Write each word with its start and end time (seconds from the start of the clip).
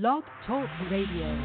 Blog 0.00 0.24
Talk 0.44 0.68
Radio. 0.90 1.40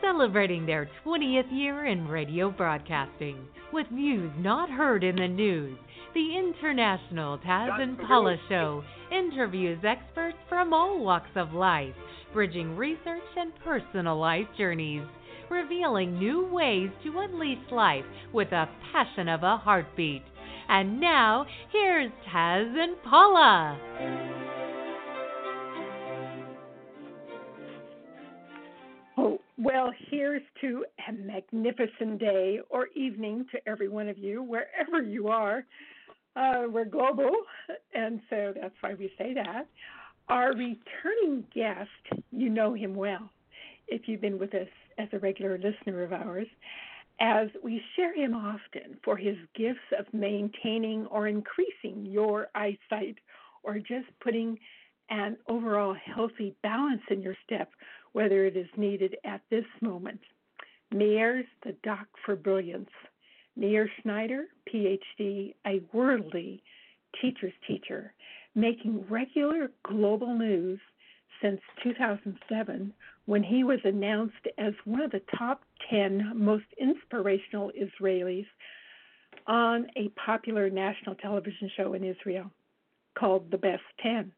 Celebrating 0.00 0.64
their 0.64 0.88
20th 1.04 1.52
year 1.52 1.84
in 1.84 2.08
radio 2.08 2.50
broadcasting 2.50 3.46
with 3.70 3.86
views 3.88 4.32
not 4.38 4.70
heard 4.70 5.04
in 5.04 5.16
the 5.16 5.28
news, 5.28 5.76
the 6.14 6.38
International 6.38 7.36
Taz 7.40 7.78
and 7.78 7.98
Paula 7.98 8.36
Show 8.48 8.82
interviews 9.12 9.80
experts 9.86 10.38
from 10.48 10.72
all 10.72 11.04
walks 11.04 11.28
of 11.36 11.52
life, 11.52 11.94
bridging 12.32 12.74
research 12.74 13.22
and 13.36 13.52
personal 13.62 14.18
life 14.18 14.46
journeys 14.56 15.02
revealing 15.54 16.18
new 16.18 16.44
ways 16.52 16.90
to 17.04 17.20
unleash 17.20 17.70
life 17.70 18.04
with 18.32 18.50
a 18.52 18.68
passion 18.92 19.28
of 19.28 19.44
a 19.44 19.56
heartbeat. 19.56 20.24
And 20.68 21.00
now, 21.00 21.46
here's 21.70 22.10
Taz 22.28 22.74
and 22.76 23.00
Paula. 23.04 23.78
Oh, 29.16 29.38
well, 29.56 29.92
here's 30.10 30.42
to 30.60 30.84
a 31.08 31.12
magnificent 31.12 32.18
day 32.18 32.58
or 32.68 32.88
evening 32.96 33.46
to 33.52 33.58
every 33.68 33.88
one 33.88 34.08
of 34.08 34.18
you, 34.18 34.42
wherever 34.42 35.02
you 35.02 35.28
are. 35.28 35.64
Uh, 36.34 36.64
we're 36.68 36.84
global, 36.84 37.30
and 37.94 38.20
so 38.28 38.52
that's 38.60 38.74
why 38.80 38.94
we 38.94 39.12
say 39.16 39.34
that. 39.34 39.68
Our 40.28 40.48
returning 40.48 41.44
guest, 41.54 41.90
you 42.32 42.48
know 42.48 42.74
him 42.74 42.96
well 42.96 43.30
if 43.86 44.08
you've 44.08 44.22
been 44.22 44.38
with 44.38 44.54
us 44.54 44.68
as 44.98 45.08
a 45.12 45.18
regular 45.18 45.58
listener 45.58 46.02
of 46.02 46.12
ours, 46.12 46.46
as 47.20 47.48
we 47.62 47.80
share 47.96 48.14
him 48.14 48.34
often 48.34 48.98
for 49.04 49.16
his 49.16 49.36
gifts 49.54 49.78
of 49.98 50.06
maintaining 50.12 51.06
or 51.06 51.28
increasing 51.28 52.04
your 52.04 52.48
eyesight 52.54 53.16
or 53.62 53.78
just 53.78 54.06
putting 54.22 54.58
an 55.10 55.36
overall 55.48 55.94
healthy 55.94 56.54
balance 56.62 57.02
in 57.10 57.22
your 57.22 57.36
step, 57.44 57.70
whether 58.12 58.46
it 58.46 58.56
is 58.56 58.66
needed 58.76 59.16
at 59.24 59.42
this 59.50 59.64
moment. 59.80 60.20
Meir's 60.92 61.46
the 61.64 61.74
doc 61.82 62.06
for 62.24 62.36
brilliance. 62.36 62.90
Meir 63.56 63.88
Schneider, 64.02 64.46
PhD, 64.72 65.54
a 65.66 65.80
worldly 65.92 66.62
teacher's 67.20 67.52
teacher, 67.66 68.12
making 68.54 69.04
regular 69.08 69.70
global 69.84 70.36
news 70.36 70.80
since 71.40 71.60
2007 71.82 72.92
when 73.26 73.42
he 73.42 73.64
was 73.64 73.78
announced 73.84 74.46
as 74.58 74.74
one 74.84 75.00
of 75.00 75.10
the 75.10 75.22
top 75.38 75.62
10 75.90 76.32
most 76.34 76.64
inspirational 76.78 77.70
Israelis 77.72 78.46
on 79.46 79.86
a 79.96 80.08
popular 80.10 80.70
national 80.70 81.14
television 81.16 81.70
show 81.76 81.94
in 81.94 82.04
Israel 82.04 82.50
called 83.18 83.50
The 83.50 83.58
Best 83.58 83.82
10. 84.02 84.32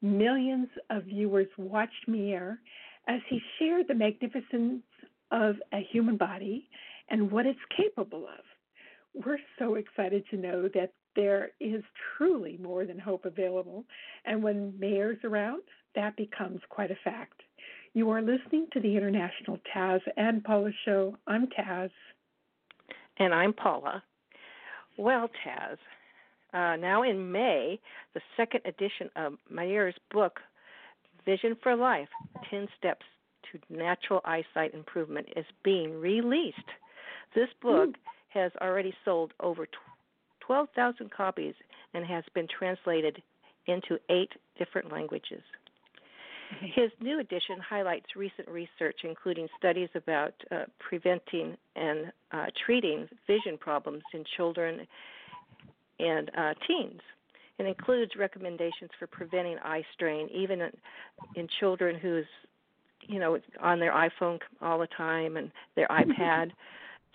Millions 0.00 0.68
of 0.90 1.04
viewers 1.04 1.48
watched 1.56 2.08
Meir 2.08 2.60
as 3.08 3.20
he 3.28 3.40
shared 3.58 3.88
the 3.88 3.94
magnificence 3.94 4.82
of 5.30 5.56
a 5.72 5.86
human 5.90 6.16
body 6.16 6.68
and 7.10 7.30
what 7.30 7.46
it's 7.46 7.58
capable 7.76 8.26
of. 8.26 9.24
We're 9.24 9.38
so 9.58 9.74
excited 9.74 10.24
to 10.30 10.36
know 10.36 10.68
that 10.74 10.92
there 11.16 11.50
is 11.58 11.82
truly 12.16 12.58
more 12.62 12.84
than 12.84 12.98
hope 12.98 13.24
available, 13.24 13.84
and 14.24 14.42
when 14.42 14.78
Meir's 14.78 15.18
around, 15.24 15.62
that 15.96 16.16
becomes 16.16 16.60
quite 16.68 16.90
a 16.90 16.98
fact. 17.02 17.42
You 17.94 18.10
are 18.10 18.20
listening 18.20 18.66
to 18.72 18.80
the 18.80 18.96
International 18.96 19.58
Taz 19.74 20.00
and 20.16 20.44
Paula 20.44 20.70
Show. 20.84 21.16
I'm 21.26 21.46
Taz. 21.46 21.90
And 23.18 23.32
I'm 23.32 23.52
Paula. 23.52 24.02
Well, 24.98 25.30
Taz, 25.44 25.78
uh, 26.52 26.76
now 26.76 27.02
in 27.02 27.32
May, 27.32 27.80
the 28.14 28.20
second 28.36 28.60
edition 28.66 29.08
of 29.16 29.34
Meir's 29.50 29.94
book, 30.12 30.38
Vision 31.24 31.56
for 31.62 31.74
Life 31.74 32.08
10 32.50 32.68
Steps 32.76 33.06
to 33.50 33.74
Natural 33.74 34.20
Eyesight 34.24 34.74
Improvement, 34.74 35.26
is 35.34 35.46
being 35.64 35.98
released. 35.98 36.58
This 37.34 37.48
book 37.62 37.90
mm. 37.90 37.94
has 38.28 38.52
already 38.60 38.92
sold 39.04 39.32
over 39.40 39.66
12,000 40.40 41.10
copies 41.10 41.54
and 41.94 42.04
has 42.04 42.24
been 42.34 42.46
translated 42.46 43.22
into 43.66 43.98
eight 44.10 44.32
different 44.58 44.92
languages. 44.92 45.42
His 46.60 46.90
new 47.00 47.20
edition 47.20 47.58
highlights 47.66 48.06
recent 48.16 48.48
research, 48.48 49.00
including 49.04 49.48
studies 49.58 49.88
about 49.94 50.32
uh, 50.50 50.64
preventing 50.78 51.56
and 51.76 52.12
uh, 52.32 52.46
treating 52.64 53.08
vision 53.26 53.58
problems 53.58 54.02
in 54.14 54.24
children 54.36 54.86
and 55.98 56.30
uh, 56.36 56.54
teens. 56.66 57.00
It 57.58 57.66
includes 57.66 58.12
recommendations 58.16 58.90
for 58.98 59.06
preventing 59.06 59.58
eye 59.62 59.82
strain, 59.94 60.28
even 60.32 60.60
in, 60.60 60.70
in 61.34 61.48
children 61.58 61.98
who's, 61.98 62.26
you 63.02 63.18
know, 63.18 63.38
on 63.60 63.80
their 63.80 63.92
iPhone 63.92 64.38
all 64.62 64.78
the 64.78 64.88
time 64.96 65.36
and 65.36 65.50
their 65.74 65.88
iPad. 65.90 66.50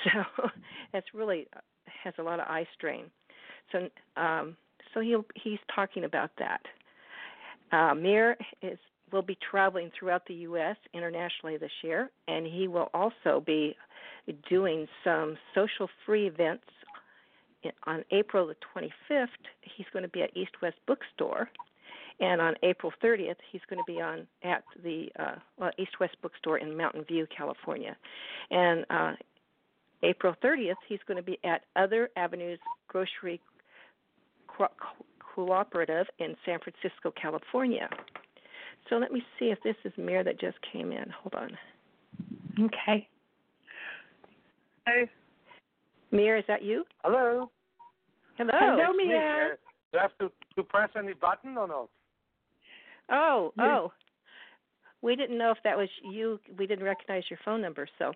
so 0.03 0.49
it's 0.93 1.07
really 1.13 1.47
uh, 1.55 1.59
has 2.03 2.13
a 2.19 2.23
lot 2.23 2.39
of 2.39 2.47
eye 2.47 2.67
strain. 2.75 3.05
So, 3.71 3.89
um, 4.17 4.57
so 4.93 4.99
he 4.99 5.15
he's 5.35 5.59
talking 5.73 6.03
about 6.03 6.31
that. 6.37 6.61
Uh, 7.71 7.95
Meir 7.95 8.37
is 8.61 8.77
will 9.13 9.21
be 9.21 9.37
traveling 9.49 9.91
throughout 9.97 10.25
the 10.27 10.33
U.S. 10.33 10.75
internationally 10.93 11.57
this 11.57 11.71
year, 11.83 12.09
and 12.27 12.45
he 12.45 12.67
will 12.67 12.89
also 12.93 13.41
be 13.45 13.77
doing 14.49 14.87
some 15.03 15.37
social 15.55 15.87
free 16.05 16.27
events. 16.27 16.65
On 17.85 18.03
April 18.11 18.47
the 18.47 18.55
25th, 18.75 19.27
he's 19.61 19.85
going 19.93 20.03
to 20.03 20.09
be 20.09 20.21
at 20.21 20.35
East 20.35 20.51
West 20.61 20.75
Bookstore, 20.85 21.49
and 22.19 22.41
on 22.41 22.55
April 22.61 22.91
30th, 23.01 23.37
he's 23.51 23.61
going 23.69 23.79
to 23.79 23.91
be 23.91 24.01
on 24.01 24.27
at 24.43 24.63
the 24.83 25.07
uh, 25.17 25.35
well, 25.57 25.71
East 25.77 25.99
West 25.99 26.17
Bookstore 26.21 26.57
in 26.57 26.75
Mountain 26.75 27.05
View, 27.05 27.25
California, 27.35 27.95
and 28.51 28.85
uh, 28.89 29.13
April 30.03 30.35
30th, 30.43 30.75
he's 30.87 30.99
going 31.07 31.17
to 31.17 31.23
be 31.23 31.39
at 31.45 31.61
Other 31.75 32.09
Avenues 32.17 32.59
Grocery 32.89 33.39
Co- 34.47 34.67
Cooperative 35.19 36.07
in 36.19 36.35
San 36.45 36.59
Francisco, 36.59 37.13
California. 37.19 37.89
So 38.89 38.95
let 38.95 39.11
me 39.11 39.23
see 39.39 39.45
if 39.45 39.61
this 39.63 39.75
is 39.85 39.93
Meir 39.97 40.23
that 40.23 40.39
just 40.39 40.57
came 40.71 40.91
in. 40.91 41.05
Hold 41.09 41.35
on. 41.35 41.57
Okay. 42.65 43.07
Hey. 44.85 45.09
Meir, 46.11 46.37
is 46.37 46.43
that 46.47 46.63
you? 46.63 46.83
Hello. 47.03 47.49
Hello. 48.37 48.51
Hello, 48.53 48.93
Meir. 48.93 49.57
Do 49.91 49.99
I 49.99 50.01
have 50.01 50.17
to, 50.19 50.31
to 50.55 50.63
press 50.63 50.89
any 50.97 51.13
button 51.13 51.57
or 51.57 51.67
not? 51.67 51.89
Oh, 53.11 53.53
oh. 53.59 53.91
We 55.01 55.15
didn't 55.15 55.37
know 55.37 55.51
if 55.51 55.57
that 55.63 55.77
was 55.77 55.89
you. 56.09 56.39
We 56.57 56.65
didn't 56.65 56.85
recognize 56.85 57.23
your 57.29 57.39
phone 57.43 57.61
number, 57.61 57.87
so 57.99 58.13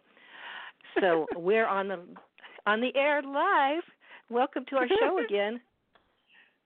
so 1.00 1.26
we're 1.36 1.68
on 1.68 1.90
the 1.90 2.00
on 2.66 2.80
the 2.80 2.96
air 2.96 3.22
live. 3.22 3.84
Welcome 4.30 4.66
to 4.70 4.78
our 4.78 4.88
show 4.88 5.20
again. 5.28 5.60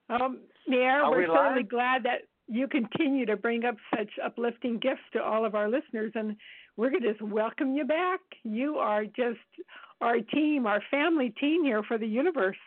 Um, 0.09 0.39
Meir, 0.67 1.09
we're 1.09 1.21
we 1.21 1.25
certainly 1.25 1.63
glad 1.63 2.03
that 2.03 2.21
you 2.51 2.67
continue 2.67 3.25
to 3.25 3.37
bring 3.37 3.63
up 3.63 3.75
such 3.95 4.09
uplifting 4.23 4.77
gifts 4.77 5.01
to 5.13 5.23
all 5.23 5.45
of 5.45 5.55
our 5.55 5.69
listeners, 5.69 6.11
and 6.15 6.35
we're 6.75 6.89
going 6.89 7.01
to 7.03 7.11
just 7.11 7.21
welcome 7.21 7.73
you 7.73 7.85
back. 7.85 8.19
You 8.43 8.75
are 8.75 9.05
just 9.05 9.39
our 10.01 10.19
team, 10.19 10.65
our 10.65 10.83
family 10.91 11.33
team 11.39 11.63
here 11.63 11.81
for 11.81 11.97
the 11.97 12.05
universe. 12.05 12.57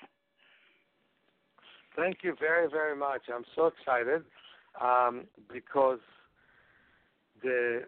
Thank 1.95 2.19
you 2.23 2.35
very, 2.41 2.69
very 2.69 2.97
much. 2.97 3.23
I'm 3.33 3.45
so 3.55 3.67
excited 3.67 4.23
um, 4.81 5.25
because 5.53 6.01
the 7.43 7.83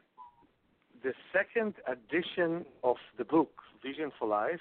the 1.02 1.12
second 1.32 1.74
edition 1.86 2.66
of 2.84 2.96
the 3.16 3.24
book 3.24 3.50
Vision 3.82 4.10
for 4.18 4.28
Life, 4.28 4.60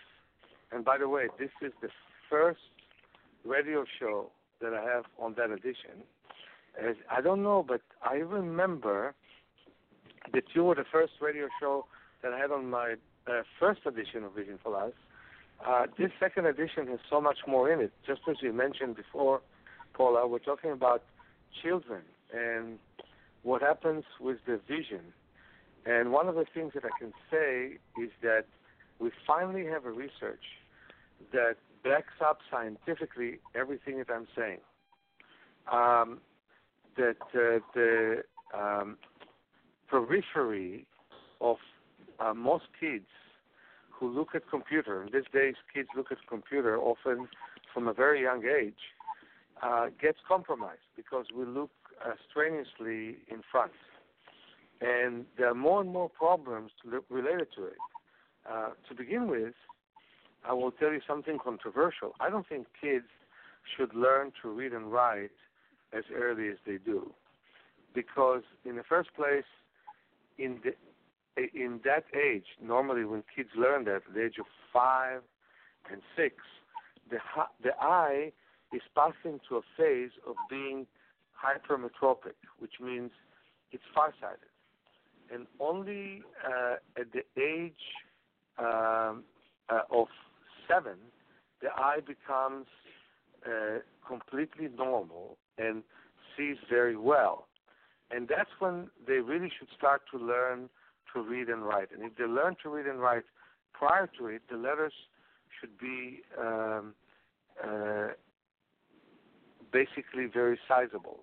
and 0.71 0.85
by 0.85 0.97
the 0.97 1.09
way, 1.09 1.27
this 1.37 1.49
is 1.61 1.73
the 1.81 1.89
first 2.29 2.59
radio 3.43 3.83
show 3.99 4.31
that 4.61 4.73
I 4.73 4.81
have 4.81 5.03
on 5.19 5.33
that 5.37 5.51
edition 5.51 6.03
as 6.81 6.95
I 7.11 7.21
don't 7.21 7.43
know, 7.43 7.65
but 7.67 7.81
I 8.03 8.15
remember 8.15 9.13
that 10.33 10.43
you 10.53 10.63
were 10.63 10.75
the 10.75 10.85
first 10.91 11.13
radio 11.21 11.47
show 11.59 11.85
that 12.21 12.33
I 12.33 12.39
had 12.39 12.51
on 12.51 12.69
my 12.69 12.95
uh, 13.27 13.41
first 13.59 13.81
edition 13.85 14.23
of 14.23 14.33
Vision 14.33 14.59
for 14.61 14.71
Life. 14.71 14.93
Uh, 15.65 15.85
this 15.97 16.11
second 16.19 16.45
edition 16.45 16.87
has 16.87 16.99
so 17.09 17.21
much 17.21 17.39
more 17.47 17.71
in 17.71 17.79
it. 17.79 17.91
Just 18.05 18.21
as 18.29 18.37
you 18.41 18.51
mentioned 18.51 18.95
before, 18.95 19.41
Paula, 19.93 20.27
we're 20.27 20.39
talking 20.39 20.71
about 20.71 21.03
children 21.63 22.01
and 22.33 22.77
what 23.43 23.61
happens 23.61 24.03
with 24.19 24.37
the 24.45 24.59
vision. 24.67 25.13
And 25.85 26.11
one 26.11 26.27
of 26.27 26.35
the 26.35 26.45
things 26.53 26.73
that 26.73 26.83
I 26.83 26.89
can 26.99 27.13
say 27.31 27.77
is 28.01 28.09
that 28.21 28.45
we 28.99 29.11
finally 29.25 29.65
have 29.65 29.85
a 29.85 29.91
research 29.91 30.43
that 31.31 31.55
backs 31.83 32.13
up 32.25 32.39
scientifically 32.51 33.39
everything 33.53 33.99
that 33.99 34.09
I'm 34.09 34.27
saying. 34.35 34.59
Um, 35.71 36.19
that 36.97 37.17
uh, 37.33 37.59
the 37.73 38.23
um, 38.53 38.97
periphery 39.87 40.85
of 41.41 41.57
uh, 42.19 42.33
most 42.33 42.65
kids 42.79 43.05
who 43.89 44.09
look 44.09 44.29
at 44.35 44.49
computer, 44.49 45.07
these 45.11 45.23
days 45.33 45.55
kids 45.73 45.89
look 45.95 46.11
at 46.11 46.17
computer 46.27 46.77
often 46.77 47.27
from 47.73 47.87
a 47.87 47.93
very 47.93 48.21
young 48.21 48.43
age, 48.45 48.73
uh, 49.61 49.87
gets 50.01 50.17
compromised 50.27 50.87
because 50.95 51.25
we 51.35 51.45
look 51.45 51.71
uh, 52.05 52.11
strenuously 52.29 53.17
in 53.27 53.41
front. 53.51 53.71
And 54.81 55.25
there 55.37 55.49
are 55.49 55.55
more 55.55 55.81
and 55.81 55.89
more 55.91 56.09
problems 56.09 56.71
related 57.09 57.47
to 57.55 57.65
it. 57.65 57.77
Uh, 58.49 58.69
to 58.87 58.95
begin 58.95 59.27
with, 59.27 59.53
I 60.47 60.53
will 60.53 60.71
tell 60.71 60.91
you 60.91 61.01
something 61.07 61.39
controversial. 61.43 62.13
I 62.19 62.29
don't 62.29 62.47
think 62.47 62.67
kids 62.79 63.07
should 63.75 63.95
learn 63.95 64.31
to 64.41 64.49
read 64.49 64.73
and 64.73 64.91
write 64.91 65.31
as 65.95 66.03
early 66.13 66.49
as 66.49 66.57
they 66.65 66.77
do, 66.77 67.11
because 67.93 68.43
in 68.65 68.75
the 68.75 68.83
first 68.83 69.13
place, 69.15 69.45
in 70.37 70.59
the 70.63 70.73
in 71.53 71.81
that 71.83 72.05
age, 72.15 72.45
normally 72.61 73.03
when 73.03 73.23
kids 73.35 73.49
learn 73.57 73.83
that 73.85 73.95
at 74.07 74.13
the 74.13 74.23
age 74.23 74.37
of 74.39 74.45
five 74.71 75.21
and 75.91 76.01
six, 76.15 76.35
the 77.09 77.17
the 77.63 77.71
eye 77.79 78.31
is 78.73 78.81
passing 78.95 79.39
to 79.47 79.57
a 79.57 79.61
phase 79.77 80.11
of 80.27 80.35
being 80.49 80.87
hypermetropic, 81.35 82.35
which 82.59 82.73
means 82.81 83.11
it's 83.71 83.83
farsighted, 83.93 84.51
and 85.33 85.47
only 85.59 86.23
uh, 86.45 86.75
at 86.99 87.07
the 87.11 87.23
age 87.41 87.73
um, 88.57 89.23
uh, 89.69 89.81
of 89.91 90.07
seven, 90.67 90.97
the 91.61 91.69
eye 91.75 91.99
becomes 92.05 92.67
uh, 93.45 93.79
completely 94.07 94.67
normal 94.75 95.37
and 95.57 95.83
sees 96.37 96.57
very 96.69 96.97
well. 96.97 97.47
And 98.11 98.27
that's 98.27 98.49
when 98.59 98.89
they 99.07 99.19
really 99.19 99.51
should 99.57 99.69
start 99.77 100.03
to 100.11 100.17
learn 100.17 100.69
to 101.13 101.21
read 101.21 101.49
and 101.49 101.63
write. 101.63 101.89
And 101.93 102.03
if 102.03 102.15
they 102.17 102.25
learn 102.25 102.55
to 102.63 102.69
read 102.69 102.85
and 102.85 102.99
write 102.99 103.23
prior 103.73 104.09
to 104.19 104.27
it, 104.27 104.43
the 104.49 104.57
letters 104.57 104.93
should 105.59 105.77
be 105.77 106.21
um, 106.39 106.93
uh, 107.63 108.07
basically 109.71 110.25
very 110.31 110.59
sizable. 110.67 111.19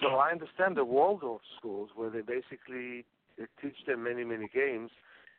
So 0.00 0.16
I 0.16 0.30
understand 0.30 0.76
the 0.76 0.84
Waldorf 0.84 1.42
schools 1.58 1.90
where 1.94 2.10
they 2.10 2.22
basically 2.22 3.04
they 3.38 3.44
teach 3.60 3.76
them 3.86 4.04
many, 4.04 4.24
many 4.24 4.48
games. 4.52 4.90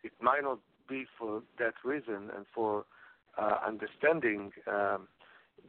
It 0.03 0.11
might 0.21 0.44
not 0.44 0.59
be 0.88 1.05
for 1.17 1.41
that 1.59 1.73
reason 1.83 2.29
and 2.35 2.45
for 2.53 2.85
uh, 3.38 3.57
understanding 3.65 4.51
um, 4.67 5.07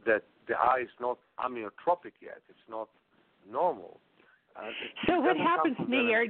that 0.05 0.23
the 0.47 0.55
eye 0.55 0.81
is 0.83 0.89
not 0.99 1.17
emmetropic 1.39 2.13
yet. 2.21 2.41
It's 2.49 2.67
not 2.69 2.89
normal. 3.49 3.99
Uh, 4.55 4.69
so 5.07 5.19
what 5.19 5.37
happens, 5.37 5.77
Meir? 5.87 6.27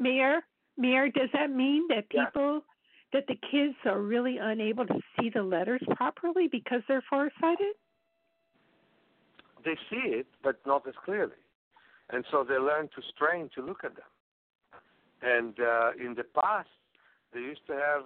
Mayor, 0.00 0.40
Meir, 0.76 1.10
does 1.10 1.28
that 1.32 1.50
mean 1.50 1.86
that 1.88 2.08
people, 2.08 2.54
yeah. 2.54 3.20
that 3.20 3.26
the 3.26 3.36
kids 3.50 3.74
are 3.84 4.00
really 4.00 4.38
unable 4.38 4.86
to 4.86 5.00
see 5.18 5.30
the 5.30 5.42
letters 5.42 5.82
properly 5.96 6.48
because 6.50 6.82
they're 6.88 7.04
farsighted? 7.10 7.74
They 9.64 9.76
see 9.90 10.08
it, 10.08 10.26
but 10.42 10.60
not 10.66 10.86
as 10.86 10.94
clearly, 11.04 11.32
and 12.10 12.24
so 12.30 12.44
they 12.48 12.54
learn 12.54 12.88
to 12.94 13.02
strain 13.14 13.50
to 13.56 13.62
look 13.62 13.84
at 13.84 13.96
them. 13.96 14.04
And 15.20 15.58
uh, 15.60 15.90
in 16.02 16.14
the 16.14 16.22
past, 16.22 16.68
they 17.34 17.40
used 17.40 17.66
to 17.66 17.74
have 17.74 18.04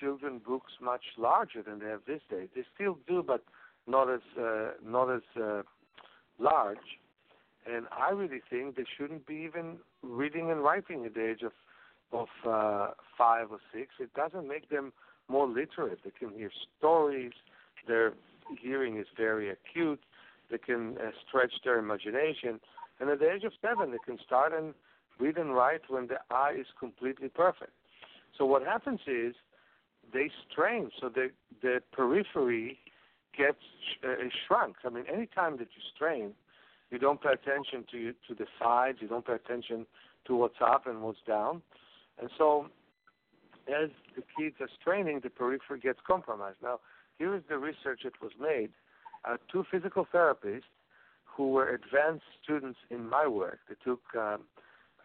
children 0.00 0.40
books 0.44 0.72
much 0.80 1.02
larger 1.18 1.62
than 1.62 1.78
they 1.80 1.86
have 1.86 2.00
these 2.08 2.20
days. 2.30 2.48
They 2.54 2.64
still 2.74 2.98
do, 3.06 3.22
but 3.22 3.44
not 3.90 4.08
as 4.12 4.20
uh, 4.38 4.70
not 4.84 5.10
as 5.10 5.22
uh, 5.40 5.62
large. 6.38 6.78
And 7.70 7.86
I 7.92 8.10
really 8.10 8.40
think 8.48 8.76
they 8.76 8.84
shouldn't 8.96 9.26
be 9.26 9.34
even 9.48 9.76
reading 10.02 10.50
and 10.50 10.62
writing 10.62 11.04
at 11.04 11.14
the 11.14 11.30
age 11.30 11.42
of 11.42 11.52
of 12.12 12.28
uh, 12.48 12.92
five 13.16 13.50
or 13.50 13.58
six. 13.72 13.88
It 14.00 14.12
doesn't 14.14 14.48
make 14.48 14.68
them 14.70 14.92
more 15.28 15.46
literate. 15.46 16.00
They 16.04 16.10
can 16.18 16.30
hear 16.36 16.50
stories. 16.78 17.32
Their 17.86 18.14
hearing 18.60 18.98
is 18.98 19.06
very 19.16 19.50
acute. 19.50 20.00
They 20.50 20.58
can 20.58 20.96
uh, 20.98 21.10
stretch 21.28 21.52
their 21.64 21.78
imagination. 21.78 22.60
And 22.98 23.10
at 23.10 23.20
the 23.20 23.30
age 23.32 23.44
of 23.44 23.52
seven, 23.62 23.92
they 23.92 23.98
can 24.04 24.18
start 24.26 24.52
and 24.52 24.74
read 25.20 25.36
and 25.36 25.54
write 25.54 25.82
when 25.88 26.08
the 26.08 26.18
eye 26.30 26.56
is 26.58 26.66
completely 26.78 27.28
perfect. 27.28 27.72
So 28.36 28.44
what 28.44 28.64
happens 28.64 29.00
is 29.06 29.34
they 30.12 30.30
strain, 30.50 30.90
so 31.00 31.08
the 31.08 31.28
the 31.62 31.80
periphery 31.92 32.78
gets 33.44 33.64
uh, 34.04 34.28
shrunk. 34.46 34.76
I 34.84 34.90
mean, 34.90 35.04
any 35.12 35.26
time 35.26 35.56
that 35.58 35.68
you 35.76 35.82
strain, 35.94 36.32
you 36.90 36.98
don't 36.98 37.20
pay 37.22 37.32
attention 37.32 37.84
to 37.92 38.12
to 38.28 38.34
the 38.34 38.46
sides, 38.60 38.98
you 39.00 39.08
don't 39.08 39.26
pay 39.26 39.34
attention 39.34 39.86
to 40.26 40.36
what's 40.36 40.60
up 40.60 40.86
and 40.86 41.02
what's 41.02 41.24
down, 41.26 41.62
and 42.20 42.30
so 42.36 42.66
as 43.68 43.90
the 44.16 44.22
kids 44.36 44.56
are 44.60 44.68
straining, 44.80 45.20
the 45.22 45.30
periphery 45.30 45.80
gets 45.80 46.00
compromised. 46.06 46.58
Now, 46.62 46.80
here 47.18 47.34
is 47.34 47.42
the 47.48 47.58
research 47.58 48.00
that 48.04 48.20
was 48.20 48.32
made. 48.40 48.70
Uh, 49.24 49.36
two 49.52 49.64
physical 49.70 50.06
therapists 50.12 50.72
who 51.24 51.50
were 51.50 51.68
advanced 51.68 52.24
students 52.42 52.78
in 52.90 53.08
my 53.08 53.26
work. 53.26 53.60
They 53.68 53.76
took 53.84 54.00
um, 54.18 54.40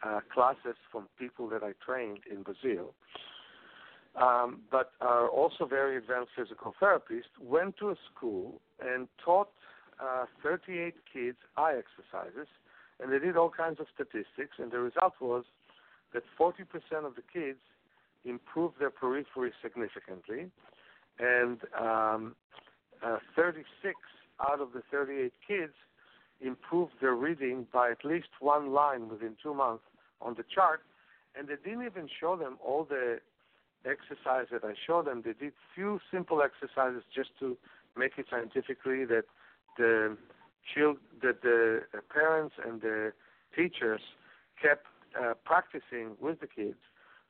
uh, 0.03 0.21
classes 0.33 0.77
from 0.91 1.07
people 1.19 1.47
that 1.49 1.63
I 1.63 1.73
trained 1.85 2.19
in 2.31 2.43
Brazil 2.43 2.93
um, 4.21 4.61
but 4.71 4.91
are 5.01 5.27
also 5.27 5.65
very 5.65 5.97
advanced 5.97 6.31
physical 6.35 6.73
therapists, 6.81 7.35
went 7.41 7.77
to 7.77 7.89
a 7.89 7.95
school 8.13 8.61
and 8.79 9.07
taught 9.23 9.49
uh, 10.01 10.25
38 10.43 10.95
kids 11.11 11.37
eye 11.57 11.75
exercises, 11.77 12.47
and 13.01 13.11
they 13.11 13.19
did 13.19 13.35
all 13.35 13.49
kinds 13.49 13.79
of 13.79 13.87
statistics, 13.93 14.57
and 14.57 14.71
the 14.71 14.79
result 14.79 15.13
was 15.19 15.43
that 16.13 16.23
40% 16.39 16.61
of 17.05 17.15
the 17.15 17.23
kids 17.31 17.59
improved 18.23 18.75
their 18.79 18.89
periphery 18.89 19.51
significantly, 19.61 20.49
and 21.19 21.59
um, 21.79 22.35
uh, 23.05 23.17
36 23.35 23.95
out 24.49 24.59
of 24.59 24.73
the 24.73 24.81
38 24.91 25.31
kids 25.47 25.73
improved 26.41 26.93
their 27.01 27.15
reading 27.15 27.67
by 27.71 27.91
at 27.91 28.03
least 28.03 28.27
one 28.39 28.71
line 28.71 29.09
within 29.09 29.35
two 29.41 29.53
months 29.53 29.83
on 30.21 30.33
the 30.35 30.43
chart, 30.53 30.81
and 31.37 31.47
they 31.47 31.55
didn't 31.63 31.85
even 31.85 32.09
show 32.19 32.35
them 32.35 32.57
all 32.65 32.83
the 32.83 33.19
exercise 33.85 34.47
that 34.51 34.63
I 34.63 34.73
showed 34.85 35.07
them, 35.07 35.21
they 35.23 35.33
did 35.33 35.53
few 35.73 35.99
simple 36.11 36.41
exercises 36.41 37.03
just 37.13 37.29
to 37.39 37.57
make 37.97 38.13
it 38.17 38.25
scientifically 38.29 39.05
that 39.05 39.25
the 39.77 40.17
child, 40.73 40.97
that 41.21 41.41
the 41.41 41.81
parents 42.13 42.55
and 42.65 42.81
the 42.81 43.13
teachers 43.55 44.01
kept 44.61 44.85
uh, 45.19 45.33
practicing 45.45 46.15
with 46.19 46.39
the 46.39 46.47
kids. 46.47 46.79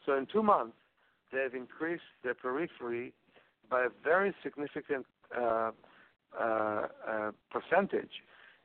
So 0.06 0.16
in 0.18 0.26
two 0.26 0.44
months, 0.44 0.78
they've 1.32 1.54
increased 1.54 2.04
their 2.24 2.34
periphery 2.34 3.14
by 3.70 3.86
a 3.86 3.90
very 4.04 4.34
significant 4.44 5.06
uh, 5.36 5.72
uh, 6.40 6.88
uh, 7.08 7.32
percentage, 7.50 8.22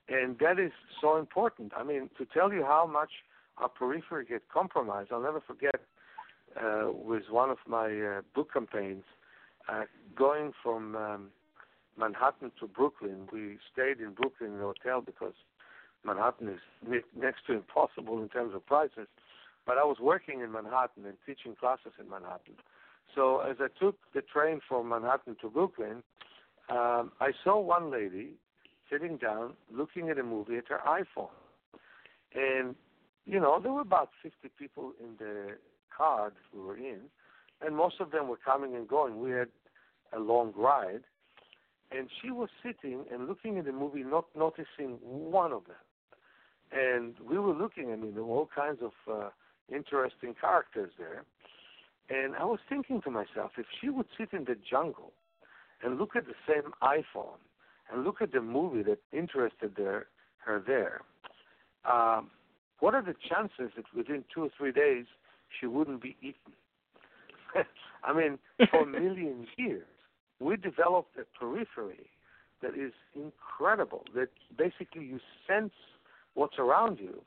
and 0.09 0.39
that 0.39 0.59
is 0.59 0.73
so 1.01 1.17
important. 1.17 1.73
I 1.77 1.85
mean, 1.85 2.11
to 2.19 2.27
tell 2.27 2.53
you 2.53 2.65
how 2.65 2.87
much 2.87 3.11
our 3.59 3.69
periphery 3.69 4.25
get 4.25 4.49
compromised, 4.49 5.11
I'll 5.13 5.23
never 5.23 5.41
forget 5.41 5.81
uh, 6.57 6.91
with 6.93 7.25
one 7.31 7.51
of 7.51 7.59
my 7.67 7.87
uh, 7.87 8.21
book 8.35 8.53
campaigns, 8.53 9.05
uh, 9.69 9.83
going 10.17 10.53
from 10.63 10.97
um, 10.97 11.29
Manhattan 11.97 12.51
to 12.61 12.67
Brooklyn. 12.67 13.29
We 13.33 13.59
stayed 13.73 14.01
in 14.01 14.13
Brooklyn 14.13 14.55
in 14.55 14.61
a 14.61 14.63
hotel 14.63 15.01
because 15.01 15.35
Manhattan 16.05 16.49
is 16.49 16.61
ne- 16.87 17.21
next 17.21 17.47
to 17.47 17.55
impossible 17.55 18.23
in 18.23 18.29
terms 18.29 18.55
of 18.55 18.65
prices. 18.67 19.07
But 19.67 19.79
I 19.79 19.85
was 19.85 19.99
working 20.01 20.41
in 20.41 20.51
Manhattan 20.53 21.05
and 21.05 21.15
teaching 21.27 21.55
classes 21.55 21.93
in 22.01 22.09
Manhattan. 22.09 22.55
So 23.15 23.41
as 23.41 23.57
I 23.61 23.67
took 23.79 23.97
the 24.15 24.23
train 24.23 24.61
from 24.67 24.89
Manhattan 24.89 25.37
to 25.43 25.49
Brooklyn, 25.49 26.03
um, 26.69 27.13
I 27.21 27.33
saw 27.45 27.61
one 27.61 27.91
lady 27.91 28.35
sitting 28.91 29.17
down 29.17 29.55
looking 29.73 30.09
at 30.09 30.19
a 30.19 30.23
movie 30.23 30.57
at 30.57 30.65
her 30.69 30.81
iPhone. 30.87 31.29
And, 32.35 32.75
you 33.27 33.41
know, 33.41 33.61
there 33.61 33.73
were 33.73 33.81
about 33.81 34.11
50 34.23 34.51
people 34.59 34.93
in 35.01 35.17
the 35.19 35.57
car 36.01 36.33
we 36.55 36.61
were 36.61 36.77
in, 36.77 37.01
and 37.61 37.77
most 37.77 37.97
of 38.01 38.11
them 38.11 38.29
were 38.29 38.39
coming 38.43 38.75
and 38.75 38.89
going. 38.89 39.21
We 39.21 39.31
had 39.33 39.49
a 40.17 40.19
long 40.19 40.53
ride, 40.57 41.03
and 41.91 42.09
she 42.21 42.31
was 42.31 42.49
sitting 42.65 43.05
and 43.13 43.29
looking 43.29 43.59
at 43.59 43.67
the 43.67 43.73
movie, 43.73 44.03
not 44.03 44.25
noticing 44.35 44.99
one 45.03 45.53
of 45.53 45.63
them. 45.67 45.83
And 46.73 47.15
we 47.29 47.39
were 47.39 47.53
looking. 47.53 47.93
I 47.93 47.97
mean, 47.97 48.15
there 48.15 48.25
were 48.25 48.37
all 48.37 48.51
kinds 48.55 48.79
of 48.81 48.93
uh, 49.13 49.29
interesting 49.69 50.35
characters 50.41 50.93
there. 50.99 51.25
And 52.09 52.35
I 52.37 52.45
was 52.45 52.61
thinking 52.69 53.03
to 53.03 53.11
myself, 53.11 53.53
if 53.59 53.67
she 53.81 53.89
would 53.89 54.07
sit 54.19 54.33
in 54.33 54.45
the 54.45 54.57
jungle 54.69 55.13
and 55.83 55.99
look 55.99 56.17
at 56.17 56.25
the 56.27 56.35
same 56.49 56.73
iPhone 56.83 57.41
and 57.93 58.05
look 58.05 58.23
at 58.23 58.33
the 58.33 58.41
movie 58.41 58.83
that 58.85 58.99
interested 59.13 59.73
her, 59.77 60.07
her 60.39 60.63
there, 60.67 61.03
um, 61.85 62.31
what 62.81 62.95
are 62.95 63.03
the 63.03 63.15
chances 63.29 63.73
that 63.77 63.85
within 63.95 64.25
two 64.33 64.45
or 64.45 64.51
three 64.57 64.73
days 64.73 65.07
she 65.59 65.67
wouldn't 65.67 66.03
be 66.03 66.17
eaten. 66.21 66.53
I 68.05 68.13
mean, 68.13 68.39
for 68.71 68.83
a 68.83 68.87
million 68.87 69.47
years, 69.57 69.87
we 70.39 70.57
developed 70.57 71.17
a 71.19 71.25
periphery 71.39 72.11
that 72.63 72.75
is 72.75 72.93
incredible, 73.15 74.05
that 74.15 74.29
basically 74.57 75.05
you 75.05 75.21
sense 75.49 75.73
what's 76.35 76.59
around 76.59 76.99
you. 76.99 77.23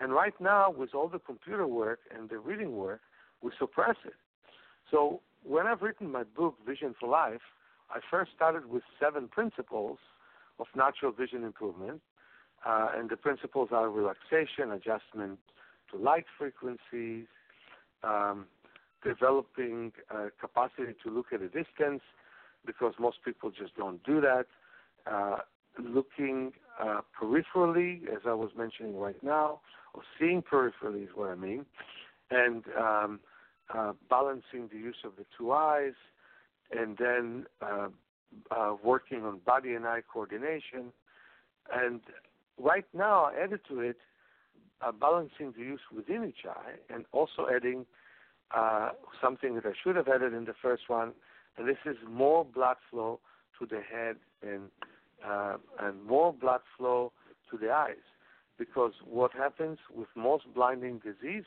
And 0.00 0.12
right 0.12 0.34
now, 0.40 0.70
with 0.70 0.94
all 0.94 1.08
the 1.08 1.18
computer 1.18 1.66
work 1.66 2.00
and 2.14 2.28
the 2.28 2.38
reading 2.38 2.76
work, 2.76 3.00
we 3.42 3.50
suppress 3.58 3.96
it. 4.04 4.14
So 4.90 5.20
when 5.42 5.66
I've 5.66 5.82
written 5.82 6.10
my 6.10 6.24
book, 6.24 6.56
Vision 6.66 6.94
for 6.98 7.08
Life, 7.08 7.40
I 7.90 8.00
first 8.10 8.32
started 8.34 8.66
with 8.66 8.82
seven 9.00 9.28
principles 9.28 9.98
of 10.58 10.66
natural 10.74 11.12
vision 11.12 11.44
improvement. 11.44 12.00
Uh, 12.64 12.88
and 12.96 13.08
the 13.08 13.16
principles 13.16 13.68
are 13.72 13.88
relaxation, 13.88 14.72
adjustment 14.72 15.38
to 15.90 15.98
light 15.98 16.24
frequencies, 16.36 17.26
um, 18.06 18.46
developing 19.04 19.92
capacity 20.40 20.94
to 21.04 21.10
look 21.10 21.26
at 21.32 21.40
a 21.42 21.48
distance, 21.48 22.02
because 22.64 22.94
most 22.98 23.18
people 23.24 23.50
just 23.50 23.76
don't 23.76 24.02
do 24.04 24.20
that. 24.20 24.46
Uh, 25.10 25.38
looking 25.78 26.52
uh, 26.82 27.00
peripherally, 27.20 28.02
as 28.08 28.22
I 28.26 28.34
was 28.34 28.50
mentioning 28.56 28.96
right 28.98 29.22
now, 29.22 29.60
or 29.94 30.02
seeing 30.18 30.42
peripherally 30.42 31.04
is 31.04 31.10
what 31.14 31.30
I 31.30 31.34
mean, 31.34 31.64
and 32.30 32.64
um, 32.78 33.20
uh, 33.74 33.92
balancing 34.08 34.68
the 34.72 34.78
use 34.78 34.96
of 35.04 35.12
the 35.16 35.24
two 35.36 35.52
eyes, 35.52 35.94
and 36.76 36.96
then 36.98 37.46
uh, 37.62 37.88
uh, 38.50 38.76
working 38.82 39.24
on 39.24 39.38
body 39.46 39.74
and 39.74 39.86
eye 39.86 40.02
coordination. 40.12 40.92
And 41.72 42.00
right 42.58 42.86
now, 42.92 43.30
added 43.40 43.60
to 43.68 43.80
it 43.80 43.98
uh, 44.80 44.92
balancing 44.92 45.52
the 45.56 45.64
use 45.64 45.80
within 45.94 46.24
each 46.24 46.44
eye, 46.48 46.74
and 46.92 47.04
also 47.12 47.46
adding 47.54 47.86
uh, 48.54 48.90
something 49.20 49.54
that 49.54 49.66
I 49.66 49.72
should 49.82 49.96
have 49.96 50.08
added 50.08 50.32
in 50.32 50.44
the 50.44 50.54
first 50.60 50.84
one, 50.88 51.12
and 51.56 51.68
this 51.68 51.78
is 51.84 51.96
more 52.08 52.44
blood 52.44 52.76
flow 52.90 53.20
to 53.58 53.66
the 53.66 53.80
head 53.80 54.16
and 54.42 54.70
uh, 55.26 55.56
and 55.80 56.04
more 56.04 56.32
blood 56.32 56.60
flow 56.76 57.12
to 57.50 57.56
the 57.56 57.70
eyes. 57.70 58.04
Because 58.58 58.92
what 59.04 59.32
happens 59.32 59.78
with 59.94 60.08
most 60.14 60.44
blinding 60.54 60.98
disease 60.98 61.44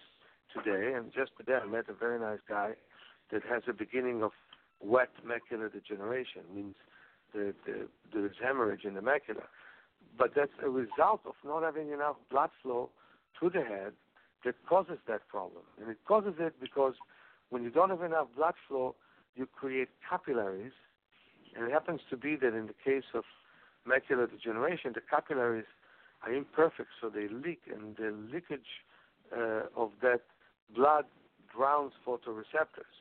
today, 0.53 0.93
and 0.93 1.11
just 1.13 1.31
today 1.37 1.59
I 1.63 1.65
met 1.65 1.85
a 1.89 1.93
very 1.93 2.19
nice 2.19 2.39
guy 2.47 2.73
that 3.31 3.41
has 3.49 3.63
a 3.67 3.73
beginning 3.73 4.23
of 4.23 4.31
wet 4.81 5.09
macular 5.25 5.71
degeneration, 5.71 6.41
means 6.53 6.75
the, 7.33 7.53
the, 7.65 7.87
there 8.13 8.25
is 8.25 8.33
hemorrhage 8.43 8.85
in 8.85 8.93
the 8.95 9.01
macula. 9.01 9.45
But 10.17 10.31
that's 10.35 10.51
a 10.63 10.69
result 10.69 11.21
of 11.25 11.33
not 11.45 11.63
having 11.63 11.91
enough 11.91 12.15
blood 12.29 12.49
flow 12.61 12.89
to 13.39 13.49
the 13.49 13.63
head 13.63 13.93
that 14.45 14.55
causes 14.67 14.97
that 15.07 15.27
problem. 15.27 15.63
And 15.79 15.89
it 15.89 15.97
causes 16.07 16.35
it 16.39 16.55
because 16.61 16.93
when 17.49 17.63
you 17.63 17.69
don't 17.69 17.89
have 17.89 18.03
enough 18.03 18.27
blood 18.35 18.55
flow, 18.67 18.95
you 19.35 19.47
create 19.47 19.89
capillaries. 20.07 20.71
And 21.55 21.65
it 21.65 21.71
happens 21.71 22.01
to 22.09 22.17
be 22.17 22.35
that 22.37 22.53
in 22.53 22.67
the 22.67 22.75
case 22.83 23.09
of 23.13 23.23
macular 23.87 24.29
degeneration, 24.29 24.93
the 24.93 25.01
capillaries 25.01 25.65
are 26.23 26.33
imperfect, 26.33 26.89
so 27.01 27.09
they 27.09 27.27
leak, 27.27 27.61
and 27.73 27.95
the 27.95 28.15
leakage 28.31 28.83
uh, 29.35 29.61
of 29.75 29.91
that 30.01 30.21
blood 30.75 31.05
drowns 31.55 31.93
photoreceptors. 32.05 32.93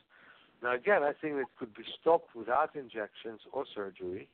Now, 0.63 0.75
again, 0.75 1.03
I 1.03 1.13
think 1.13 1.37
it 1.37 1.47
could 1.59 1.75
be 1.75 1.85
stopped 2.01 2.35
without 2.35 2.75
injections 2.75 3.41
or 3.53 3.65
surgery, 3.73 4.29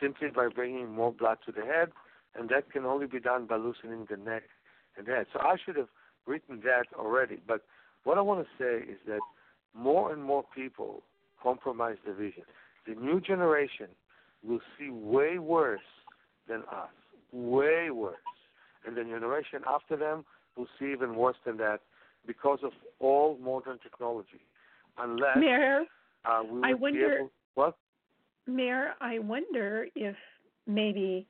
simply 0.00 0.28
by 0.28 0.48
bringing 0.48 0.92
more 0.92 1.12
blood 1.12 1.38
to 1.46 1.52
the 1.52 1.62
head, 1.62 1.92
and 2.34 2.48
that 2.48 2.70
can 2.70 2.84
only 2.84 3.06
be 3.06 3.20
done 3.20 3.46
by 3.46 3.56
loosening 3.56 4.06
the 4.10 4.16
neck 4.16 4.44
and 4.96 5.06
head. 5.06 5.26
So 5.32 5.40
I 5.40 5.56
should 5.64 5.76
have 5.76 5.88
written 6.26 6.60
that 6.64 6.84
already. 6.98 7.38
But 7.46 7.62
what 8.04 8.18
I 8.18 8.20
want 8.20 8.46
to 8.46 8.62
say 8.62 8.90
is 8.90 8.98
that 9.06 9.20
more 9.74 10.12
and 10.12 10.22
more 10.22 10.44
people 10.54 11.02
compromise 11.42 11.96
the 12.06 12.12
vision. 12.12 12.44
The 12.86 12.94
new 12.94 13.20
generation 13.20 13.88
will 14.44 14.60
see 14.78 14.90
way 14.90 15.38
worse 15.38 15.80
than 16.48 16.62
us, 16.70 16.90
way 17.32 17.90
worse. 17.90 18.16
And 18.86 18.96
the 18.96 19.04
generation 19.04 19.60
after 19.68 19.96
them 19.96 20.24
will 20.56 20.66
see 20.78 20.92
even 20.92 21.14
worse 21.14 21.36
than 21.46 21.56
that 21.58 21.80
because 22.26 22.58
of 22.62 22.72
all 22.98 23.38
modern 23.42 23.78
technology. 23.78 24.40
Unless 24.98 25.36
Meir, 25.38 25.86
uh, 26.24 26.42
we 26.48 26.60
I 26.62 26.74
wonder- 26.74 27.16
able, 27.18 27.30
what? 27.54 27.76
Meir, 28.46 28.94
I 29.00 29.18
wonder 29.20 29.88
if 29.94 30.16
maybe 30.66 31.26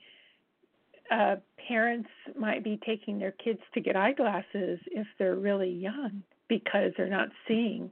uh, 1.13 1.37
parents 1.69 2.09
might 2.39 2.65
be 2.65 2.81
taking 2.87 3.19
their 3.19 3.33
kids 3.33 3.61
to 3.75 3.81
get 3.81 3.97
eyeglasses 3.97 4.79
if 4.87 5.07
they're 5.19 5.37
really 5.37 5.71
young 5.71 6.23
because 6.49 6.93
they're 6.97 7.09
not 7.09 7.29
seeing 7.47 7.91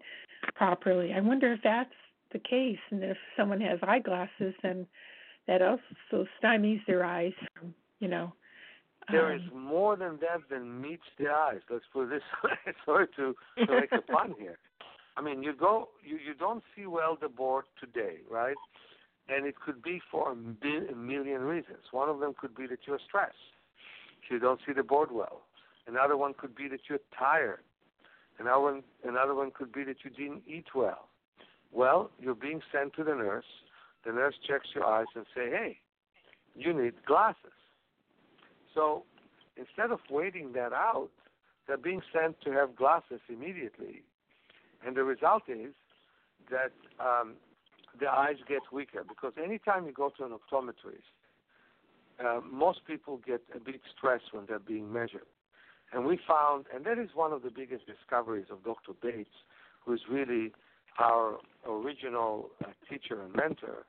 properly. 0.54 1.12
I 1.12 1.20
wonder 1.20 1.52
if 1.52 1.60
that's 1.62 1.90
the 2.32 2.38
case, 2.38 2.78
and 2.90 3.02
if 3.02 3.16
someone 3.36 3.60
has 3.60 3.78
eyeglasses, 3.82 4.54
then 4.62 4.86
that 5.46 5.62
also 5.62 6.26
stymies 6.42 6.84
their 6.86 7.04
eyes 7.04 7.32
from, 7.54 7.74
you 7.98 8.08
know. 8.08 8.32
There 9.10 9.34
is 9.34 9.40
um, 9.52 9.64
more 9.64 9.96
than 9.96 10.18
that 10.20 10.48
than 10.48 10.80
meets 10.80 11.02
the 11.18 11.28
eyes. 11.28 11.60
Let's 11.68 11.84
put 11.92 12.04
it 12.04 12.10
this 12.10 12.22
way. 12.44 12.74
Sorry 12.84 13.06
to, 13.16 13.34
to 13.66 13.80
make 13.80 13.92
a 13.92 14.00
pun 14.12 14.34
here. 14.38 14.58
I 15.16 15.22
mean, 15.22 15.42
you 15.42 15.54
go, 15.54 15.88
you, 16.04 16.16
you 16.16 16.34
don't 16.38 16.62
see 16.76 16.86
well 16.86 17.18
the 17.20 17.28
board 17.28 17.64
today, 17.80 18.18
right? 18.30 18.56
And 19.30 19.46
it 19.46 19.54
could 19.60 19.82
be 19.82 20.00
for 20.10 20.32
a, 20.32 20.34
million 20.34 21.42
reasons. 21.42 21.78
One 21.92 22.08
of 22.08 22.18
them 22.18 22.34
could 22.38 22.54
be 22.54 22.66
that 22.66 22.80
you're 22.87 22.99
stressed. 23.06 23.34
You 24.28 24.38
don't 24.38 24.60
see 24.66 24.72
the 24.72 24.82
board 24.82 25.10
well. 25.12 25.42
Another 25.87 26.16
one 26.16 26.34
could 26.34 26.54
be 26.54 26.68
that 26.68 26.80
you're 26.88 27.00
tired. 27.16 27.60
Another 28.38 28.60
one, 28.60 28.82
another 29.04 29.34
one 29.34 29.50
could 29.50 29.72
be 29.72 29.84
that 29.84 29.96
you 30.04 30.10
didn't 30.10 30.42
eat 30.46 30.66
well. 30.75 31.08
Well, 31.72 32.10
you're 32.18 32.34
being 32.34 32.60
sent 32.72 32.94
to 32.94 33.04
the 33.04 33.14
nurse. 33.14 33.44
The 34.04 34.12
nurse 34.12 34.34
checks 34.46 34.68
your 34.75 34.84
eyes 34.84 35.06
and 35.14 35.26
say, 35.34 35.50
"Hey, 35.50 35.78
you 36.54 36.72
need 36.72 37.04
glasses." 37.04 37.52
So 38.75 39.04
instead 39.56 39.90
of 39.90 40.00
waiting 40.10 40.52
that 40.52 40.72
out, 40.72 41.10
they're 41.66 41.76
being 41.76 42.02
sent 42.12 42.40
to 42.42 42.52
have 42.52 42.75
glasses 42.75 43.20
immediately, 43.28 44.02
and 44.84 44.96
the 44.96 45.04
result 45.04 45.42
is 45.49 45.75
that 46.50 46.72
um, 46.99 47.34
the 47.99 48.09
eyes 48.09 48.37
get 48.49 48.61
weaker 48.73 49.04
because 49.06 49.32
anytime 49.42 49.87
you 49.87 49.92
go 49.92 50.11
to 50.18 50.25
an 50.25 50.32
optometrist, 50.32 51.09
uh, 52.25 52.40
most 52.50 52.80
people 52.87 53.20
get 53.26 53.42
a 53.54 53.59
bit 53.59 53.80
stressed 53.97 54.32
when 54.32 54.44
they're 54.47 54.59
being 54.59 54.92
measured. 54.92 55.26
And 55.92 56.06
we 56.06 56.18
found, 56.28 56.66
and 56.75 56.85
that 56.85 56.99
is 56.99 57.11
one 57.14 57.32
of 57.32 57.42
the 57.42 57.50
biggest 57.50 57.85
discoveries 57.87 58.47
of 58.50 58.62
Dr. 58.62 58.92
Bates, 59.02 59.30
who 59.85 59.94
is 59.94 60.00
really 60.09 60.52
our 60.99 61.38
original 61.68 62.50
uh, 62.62 62.68
teacher 62.88 63.20
and 63.23 63.35
mentor. 63.35 63.87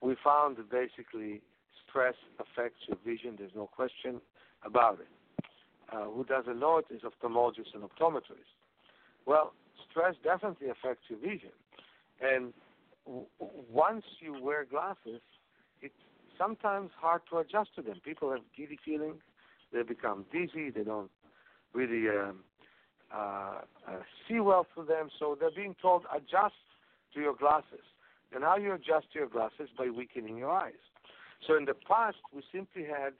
We 0.00 0.16
found 0.24 0.56
that 0.56 0.70
basically 0.70 1.42
stress 1.88 2.14
affects 2.38 2.80
your 2.88 2.96
vision. 3.04 3.34
There's 3.38 3.54
no 3.54 3.66
question 3.66 4.20
about 4.64 5.00
it. 5.00 5.44
Uh, 5.92 6.04
who 6.04 6.24
doesn't 6.24 6.58
know 6.58 6.78
it 6.78 6.86
is 6.90 7.02
ophthalmologists 7.02 7.74
and 7.74 7.82
optometrists. 7.82 8.56
Well, 9.26 9.52
stress 9.90 10.14
definitely 10.24 10.68
affects 10.68 11.04
your 11.08 11.18
vision. 11.18 11.50
And 12.22 12.54
w- 13.06 13.26
once 13.70 14.04
you 14.20 14.42
wear 14.42 14.64
glasses, 14.64 15.20
it's 15.80 15.94
sometimes 16.38 16.90
hard 16.98 17.22
to 17.30 17.38
adjust 17.38 17.74
to 17.76 17.82
them. 17.82 18.00
People 18.04 18.30
have 18.30 18.40
giddy 18.56 18.78
feelings. 18.84 19.22
They 19.72 19.82
become 19.82 20.26
dizzy. 20.32 20.70
They 20.70 20.84
don't 20.84 21.10
really 21.72 22.08
um, 22.08 22.40
uh, 23.14 23.60
uh, 23.88 24.02
see 24.28 24.40
well 24.40 24.66
through 24.72 24.86
them. 24.86 25.08
So 25.18 25.36
they're 25.38 25.50
being 25.50 25.76
told 25.80 26.04
adjust 26.14 26.54
to 27.14 27.20
your 27.20 27.34
glasses. 27.34 27.84
And 28.34 28.44
how 28.44 28.56
you 28.56 28.72
adjust 28.72 29.12
to 29.12 29.18
your 29.18 29.28
glasses 29.28 29.68
by 29.76 29.90
weakening 29.90 30.38
your 30.38 30.50
eyes. 30.50 30.72
So 31.46 31.56
in 31.56 31.66
the 31.66 31.74
past, 31.74 32.16
we 32.34 32.42
simply 32.52 32.84
had 32.84 33.12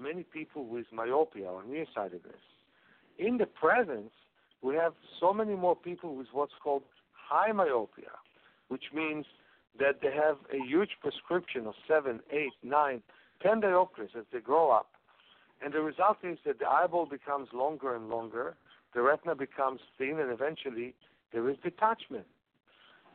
many 0.00 0.22
people 0.22 0.66
with 0.66 0.86
myopia 0.92 1.46
or 1.46 1.64
nearsightedness. 1.64 2.40
In 3.18 3.38
the 3.38 3.46
present, 3.46 4.12
we 4.62 4.76
have 4.76 4.92
so 5.18 5.32
many 5.32 5.56
more 5.56 5.74
people 5.74 6.14
with 6.14 6.28
what's 6.32 6.52
called 6.62 6.82
high 7.12 7.52
myopia, 7.52 8.10
which 8.70 8.84
means 8.94 9.26
that 9.78 10.00
they 10.00 10.12
have 10.12 10.36
a 10.52 10.64
huge 10.66 10.90
prescription 11.00 11.66
of 11.66 11.74
seven, 11.86 12.20
eight, 12.32 12.52
nine, 12.62 13.02
ten 13.42 13.60
diopters 13.60 14.16
as 14.16 14.24
they 14.32 14.40
grow 14.40 14.70
up. 14.70 14.90
And 15.62 15.74
the 15.74 15.80
result 15.80 16.18
is 16.22 16.38
that 16.46 16.58
the 16.58 16.68
eyeball 16.68 17.06
becomes 17.06 17.48
longer 17.52 17.94
and 17.94 18.08
longer, 18.08 18.56
the 18.94 19.02
retina 19.02 19.34
becomes 19.34 19.80
thin, 19.98 20.18
and 20.18 20.30
eventually 20.30 20.94
there 21.32 21.48
is 21.50 21.56
detachment. 21.62 22.26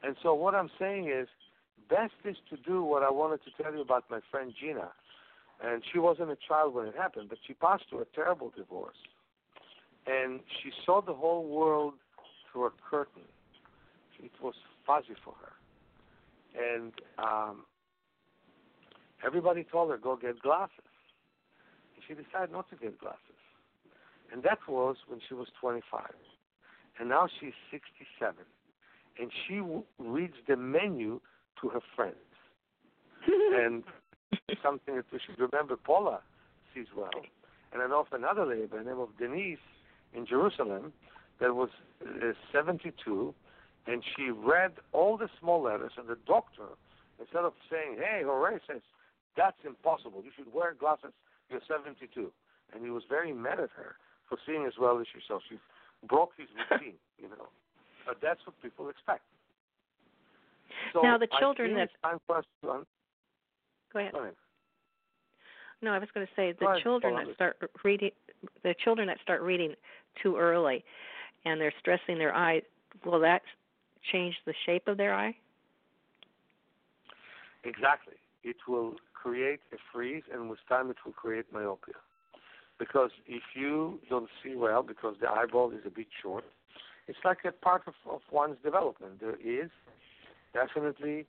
And 0.04 0.16
so 0.22 0.34
what 0.34 0.54
I'm 0.54 0.70
saying 0.78 1.10
is, 1.10 1.28
best 1.90 2.14
is 2.24 2.36
to 2.50 2.58
do 2.58 2.84
what 2.84 3.02
I 3.02 3.10
wanted 3.10 3.40
to 3.46 3.64
tell 3.64 3.74
you 3.74 3.82
about 3.82 4.04
my 4.10 4.20
friend 4.30 4.54
Gina. 4.60 4.90
And 5.64 5.84
she 5.92 6.00
wasn't 6.00 6.32
a 6.32 6.38
child 6.48 6.74
when 6.76 6.88
it 6.88 6.96
happened, 6.96 7.30
but 7.30 7.38
she 7.48 7.54
passed 7.54 7.86
through 7.90 8.02
a 8.02 8.06
terrible 8.14 8.52
divorce. 8.56 8.98
And 10.06 10.42
she 10.62 10.72
saw 10.86 11.02
the 11.02 11.14
whole 11.14 11.48
world 11.48 11.94
through 12.52 12.66
a 12.66 12.72
curtain. 12.90 13.24
It 14.22 14.32
was 14.42 14.56
fuzzy 14.86 15.16
for 15.24 15.34
her. 15.42 15.54
And 16.56 16.94
um, 17.18 17.66
everybody 19.26 19.66
told 19.70 19.90
her, 19.92 19.98
go 19.98 20.16
get 20.16 20.42
glasses. 20.42 20.72
And 21.96 22.04
she 22.08 22.14
decided 22.14 22.52
not 22.52 22.70
to 22.70 22.76
get 22.76 23.00
glasses. 23.00 23.20
And 24.32 24.44
that 24.44 24.60
was 24.68 24.96
when 25.08 25.20
she 25.28 25.34
was 25.34 25.48
25. 25.60 26.02
And 27.00 27.10
now 27.10 27.28
she's 27.40 27.54
67. 27.72 28.36
And 29.20 29.32
she 29.48 29.58
w- 29.58 29.84
reads 30.00 30.36
the 30.48 30.56
menu 30.56 31.20
to 31.62 31.70
her 31.70 31.82
friends. 31.96 32.16
and 33.28 33.84
something 34.64 34.96
that 34.96 35.06
we 35.12 35.20
should 35.26 35.40
remember 35.40 35.76
Paula 35.76 36.22
sees 36.74 36.88
well. 36.96 37.10
And 37.74 37.82
I 37.82 37.88
know 37.88 38.02
of 38.02 38.08
another 38.12 38.46
lady 38.46 38.68
by 38.68 38.78
the 38.78 38.84
name 38.84 39.00
of 39.00 39.10
Denise 39.18 39.58
in 40.14 40.26
Jerusalem 40.26 40.94
that 41.40 41.54
was 41.54 41.70
uh, 42.06 42.32
72, 42.54 43.34
And 43.88 44.04
she 44.16 44.32
read 44.32 44.74
all 44.94 45.18
the 45.18 45.30
small 45.40 45.62
letters, 45.62 45.92
and 45.98 46.08
the 46.08 46.18
doctor, 46.26 46.74
instead 47.20 47.46
of 47.46 47.54
saying, 47.70 47.98
"Hey, 47.98 48.24
hooray," 48.24 48.60
says, 48.66 48.82
"That's 49.38 49.64
impossible. 49.64 50.24
You 50.24 50.32
should 50.36 50.52
wear 50.52 50.74
glasses. 50.74 51.14
You're 51.50 51.62
72." 51.68 52.32
And 52.74 52.84
he 52.84 52.90
was 52.90 53.04
very 53.06 53.32
mad 53.32 53.60
at 53.60 53.70
her 53.72 53.98
for 54.28 54.38
seeing 54.46 54.66
as 54.66 54.74
well 54.80 55.00
as 55.00 55.08
she 55.14 55.22
saw. 55.28 55.40
She 55.48 55.60
broke 56.08 56.34
his 56.36 56.48
routine, 56.56 56.96
you 57.22 57.30
know. 57.30 57.50
But 58.06 58.22
that's 58.22 58.46
what 58.46 58.60
people 58.62 58.90
expect. 58.90 59.24
So 60.94 61.02
now 61.02 61.18
the 61.18 61.28
children 61.40 61.72
I 61.74 61.76
that 61.76 61.84
it's 61.84 61.94
time 62.02 62.20
for 62.26 62.38
us 62.38 62.46
to 62.62 62.72
un- 62.72 62.86
go 63.94 64.00
ahead. 64.00 64.12
go 64.14 64.20
ahead. 64.22 64.36
No, 65.82 65.92
I 65.92 66.00
was 66.00 66.10
going 66.14 66.26
to 66.26 66.34
say 66.36 66.54
the 66.54 66.66
ahead, 66.66 66.82
children 66.82 67.16
that 67.16 67.36
start 67.36 67.58
reading, 67.84 68.12
the 68.64 68.74
children 68.84 69.08
that 69.08 69.20
start 69.22 69.42
reading 69.42 69.74
too 70.22 70.38
early, 70.38 70.84
and 71.46 71.60
they're 71.60 71.74
stressing 71.80 72.18
their 72.18 72.34
eyes. 72.34 72.64
Well, 73.06 73.20
that 73.20 73.42
change 74.12 74.36
the 74.46 74.54
shape 74.66 74.88
of 74.88 74.98
their 74.98 75.14
eye? 75.14 75.36
Exactly. 77.64 78.16
It 78.44 78.58
will 78.68 78.96
create 79.14 79.60
a 79.74 79.78
freeze, 79.92 80.24
and 80.32 80.50
with 80.50 80.60
time, 80.70 80.90
it 80.90 80.98
will 81.06 81.14
create 81.14 81.46
myopia. 81.52 81.96
Because 82.78 83.10
if 83.28 83.44
you 83.56 84.00
don't 84.10 84.30
see 84.44 84.56
well, 84.56 84.84
because 84.84 85.16
the 85.20 85.30
eyeball 85.30 85.72
is 85.72 85.80
a 85.86 85.90
bit 85.90 86.08
short, 86.22 86.44
it's 87.08 87.18
like 87.24 87.40
a 87.46 87.52
part 87.52 87.84
of, 87.88 87.94
of 88.10 88.22
one's 88.32 88.58
development. 88.64 89.20
There 89.20 89.38
is 89.44 89.70
definitely 90.54 91.26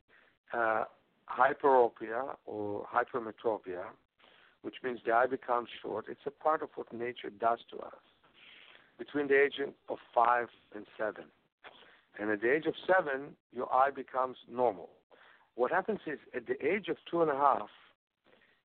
uh, 0.53 0.85
hyperopia 1.29 2.37
or 2.47 2.87
hypermetropia, 2.87 3.85
which 4.63 4.77
means 4.83 5.01
the 5.07 5.13
eye 5.13 5.27
becomes 5.27 5.69
short. 5.83 6.07
It's 6.09 6.21
a 6.27 6.31
part 6.31 6.63
of 6.63 6.71
what 6.75 6.93
nature 6.93 7.31
does 7.31 7.59
to 7.71 7.79
us 7.79 7.95
between 8.99 9.29
the 9.29 9.43
age 9.43 9.61
of 9.89 9.99
five 10.15 10.49
and 10.75 10.87
seven. 10.99 11.25
And 12.19 12.31
at 12.31 12.41
the 12.41 12.53
age 12.53 12.67
of 12.67 12.75
seven, 12.87 13.37
your 13.53 13.73
eye 13.73 13.91
becomes 13.91 14.37
normal. 14.51 14.91
What 15.55 15.71
happens 15.71 16.01
is 16.07 16.19
at 16.35 16.47
the 16.47 16.55
age 16.65 16.89
of 16.89 16.97
two 17.11 17.23
and 17.23 17.31
a 17.31 17.35
half, 17.35 17.69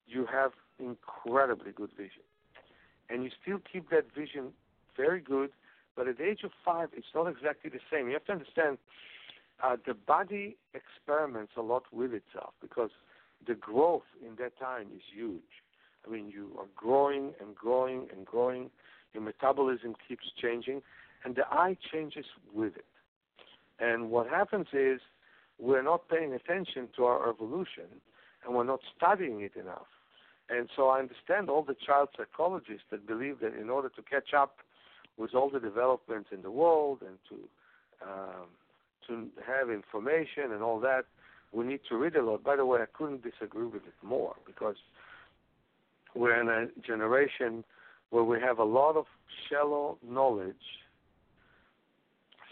you 0.08 0.25
have 0.31 0.51
incredibly 0.79 1.72
good 1.72 1.91
vision. 1.96 2.24
And 3.10 3.24
you 3.24 3.29
still 3.41 3.60
keep 3.72 3.89
that 3.89 4.05
vision 4.15 4.51
very 4.96 5.22
good, 5.22 5.51
but 5.96 6.08
at 6.08 6.17
the 6.17 6.25
age 6.25 6.41
of 6.43 6.51
five, 6.63 6.89
it's 6.96 7.08
not 7.13 7.27
exactly 7.27 7.70
the 7.70 7.79
same. 7.91 8.08
You 8.08 8.13
have 8.13 8.25
to 8.25 8.31
understand 8.31 8.77
uh, 9.63 9.77
the 9.86 9.93
body 9.93 10.58
experiments 10.74 11.53
a 11.58 11.62
lot 11.62 11.84
with 11.91 12.13
itself 12.13 12.53
because 12.62 12.89
the 13.46 13.55
growth 13.55 14.03
in 14.25 14.36
that 14.36 14.58
time 14.60 14.88
is 14.96 15.01
huge. 15.13 15.41
I 16.05 16.10
mean, 16.10 16.29
you 16.29 16.51
are 16.58 16.65
growing 16.75 17.34
and 17.39 17.55
growing 17.55 18.08
and 18.15 18.25
growing. 18.25 18.70
Your 19.13 19.24
metabolism 19.24 19.96
keeps 20.08 20.25
changing, 20.41 20.81
and 21.24 21.36
the 21.36 21.46
eye 21.51 21.77
changes 21.91 22.25
with 22.53 22.75
it. 22.75 22.86
And 23.81 24.11
what 24.11 24.29
happens 24.29 24.67
is 24.71 25.01
we're 25.59 25.81
not 25.81 26.07
paying 26.07 26.33
attention 26.33 26.88
to 26.95 27.05
our 27.05 27.29
evolution, 27.29 27.85
and 28.45 28.55
we're 28.55 28.63
not 28.63 28.79
studying 28.95 29.41
it 29.41 29.55
enough. 29.55 29.88
And 30.50 30.69
so 30.75 30.89
I 30.89 31.00
understand 31.00 31.50
all 31.50 31.63
the 31.63 31.75
child 31.85 32.09
psychologists 32.15 32.83
that 32.91 33.07
believe 33.07 33.39
that 33.41 33.55
in 33.59 33.69
order 33.69 33.89
to 33.89 34.01
catch 34.01 34.33
up 34.38 34.57
with 35.17 35.33
all 35.33 35.50
the 35.50 35.59
developments 35.59 36.29
in 36.31 36.41
the 36.41 36.51
world 36.51 37.00
and 37.01 37.17
to 37.29 37.35
um, 38.03 38.47
to 39.07 39.27
have 39.45 39.69
information 39.69 40.51
and 40.51 40.61
all 40.61 40.79
that, 40.79 41.05
we 41.51 41.65
need 41.65 41.81
to 41.89 41.97
read 41.97 42.15
a 42.15 42.23
lot. 42.23 42.43
By 42.43 42.55
the 42.55 42.65
way, 42.65 42.79
I 42.81 42.85
couldn't 42.85 43.23
disagree 43.23 43.65
with 43.65 43.83
it 43.88 43.93
more 44.03 44.35
because 44.45 44.75
we're 46.15 46.39
in 46.39 46.50
a 46.50 46.67
generation 46.81 47.63
where 48.09 48.23
we 48.23 48.39
have 48.39 48.59
a 48.59 48.63
lot 48.63 48.95
of 48.95 49.05
shallow 49.50 49.97
knowledge 50.07 50.55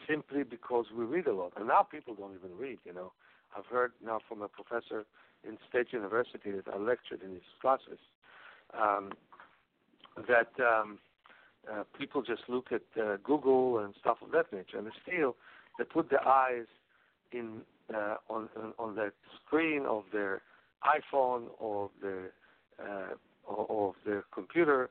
simply 0.09 0.43
because 0.43 0.85
we 0.95 1.05
read 1.05 1.27
a 1.27 1.33
lot. 1.33 1.53
And 1.57 1.67
now 1.67 1.83
people 1.83 2.15
don't 2.15 2.33
even 2.33 2.57
read, 2.57 2.79
you 2.85 2.93
know. 2.93 3.11
I've 3.57 3.65
heard 3.65 3.91
now 4.03 4.19
from 4.27 4.41
a 4.41 4.47
professor 4.47 5.05
in 5.47 5.57
State 5.69 5.87
University 5.91 6.51
that 6.51 6.67
I 6.71 6.77
lectured 6.77 7.21
in 7.23 7.31
his 7.31 7.41
classes 7.61 7.99
um, 8.77 9.11
that 10.27 10.51
um, 10.59 10.99
uh, 11.71 11.83
people 11.97 12.21
just 12.21 12.43
look 12.47 12.67
at 12.71 12.81
uh, 13.01 13.17
Google 13.23 13.79
and 13.79 13.93
stuff 13.99 14.17
of 14.23 14.31
that 14.31 14.51
nature, 14.51 14.77
and 14.77 14.87
still 15.07 15.35
they 15.77 15.85
put 15.85 16.09
their 16.09 16.27
eyes 16.27 16.65
in 17.31 17.61
uh, 17.93 18.15
on, 18.29 18.49
on 18.55 18.73
on 18.77 18.95
the 18.95 19.11
screen 19.45 19.85
of 19.87 20.03
their 20.11 20.41
iPhone 20.83 21.45
or 21.59 21.89
their 22.01 22.31
uh, 22.79 23.13
or, 23.45 23.65
or 23.65 23.93
their 24.05 24.23
computer. 24.33 24.89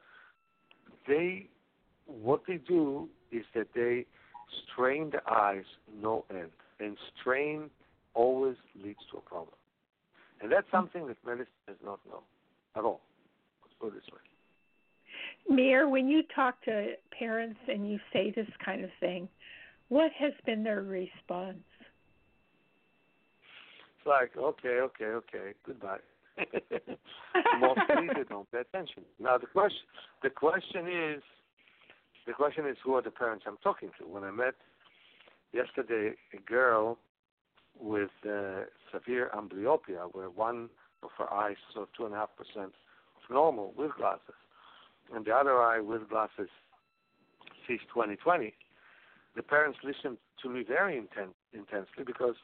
They 1.07 1.47
what 2.07 2.43
they 2.47 2.57
do 2.57 3.09
is 3.31 3.45
that 3.55 3.69
they 3.75 4.07
strain 4.73 5.11
the 5.11 5.21
eyes 5.31 5.65
no 6.01 6.25
end, 6.31 6.51
and 6.81 6.97
strain 7.21 7.71
always 8.15 8.57
leads 8.83 8.99
to 9.13 9.19
a 9.19 9.21
problem. 9.21 9.55
And 10.41 10.51
that's 10.53 10.67
something 10.71 11.07
that 11.09 11.17
medicine 11.25 11.47
does 11.67 11.77
not 11.85 12.01
know 12.09 12.23
at 12.77 12.85
all. 12.85 13.01
Let's 13.63 13.75
put 13.81 13.89
it 13.89 13.95
this 13.95 14.13
way. 14.13 15.55
Meir, 15.55 15.89
when 15.89 16.09
you 16.09 16.23
talk 16.35 16.63
to 16.65 16.93
parents 17.17 17.59
and 17.69 17.91
you 17.91 17.99
say 18.13 18.33
this 18.35 18.49
kind 18.65 18.85
of 18.85 18.91
thing, 19.01 19.29
what 19.89 20.13
has 20.19 20.33
been 20.45 20.63
their 20.63 20.83
response? 20.83 21.65
It's 23.99 24.07
like, 24.07 24.37
okay, 24.37 24.81
okay, 24.81 25.05
okay, 25.05 25.55
goodbye. 25.67 25.99
Mostly 27.59 28.09
they 28.15 28.23
don't 28.29 28.51
pay 28.53 28.61
attention. 28.61 29.03
Now 29.19 29.39
the 29.39 29.47
question, 29.47 29.81
the 30.23 30.31
question 30.31 30.87
is, 30.87 31.23
the 32.29 32.35
question 32.35 32.67
is, 32.67 32.77
who 32.85 32.95
are 32.95 33.03
the 33.03 33.11
parents 33.11 33.47
I'm 33.49 33.57
talking 33.65 33.91
to? 33.99 34.07
When 34.07 34.23
I 34.23 34.31
met 34.31 34.55
yesterday 35.53 36.15
a 36.35 36.41
girl 36.43 36.99
with 37.81 38.11
uh, 38.25 38.65
severe 38.93 39.31
amblyopia, 39.35 40.13
where 40.13 40.29
one 40.29 40.69
of 41.03 41.09
her 41.17 41.33
eyes 41.33 41.57
saw 41.73 41.87
two 41.97 42.05
and 42.05 42.15
a 42.15 42.19
half 42.19 42.29
percent 42.37 42.75
of 43.17 43.31
normal 43.31 43.73
with 43.79 43.93
glasses, 43.97 44.37
and 45.15 45.25
the 45.25 45.33
other 45.33 45.59
eye 45.59 45.81
with 45.81 46.07
glasses 46.11 46.51
sees 47.67 47.81
20/20. 47.97 48.53
The 49.35 49.43
parents 49.43 49.79
listened 49.83 50.19
to 50.43 50.51
me 50.51 50.65
very 50.69 51.01
inten- 51.01 51.35
intensely 51.55 52.05
because 52.05 52.37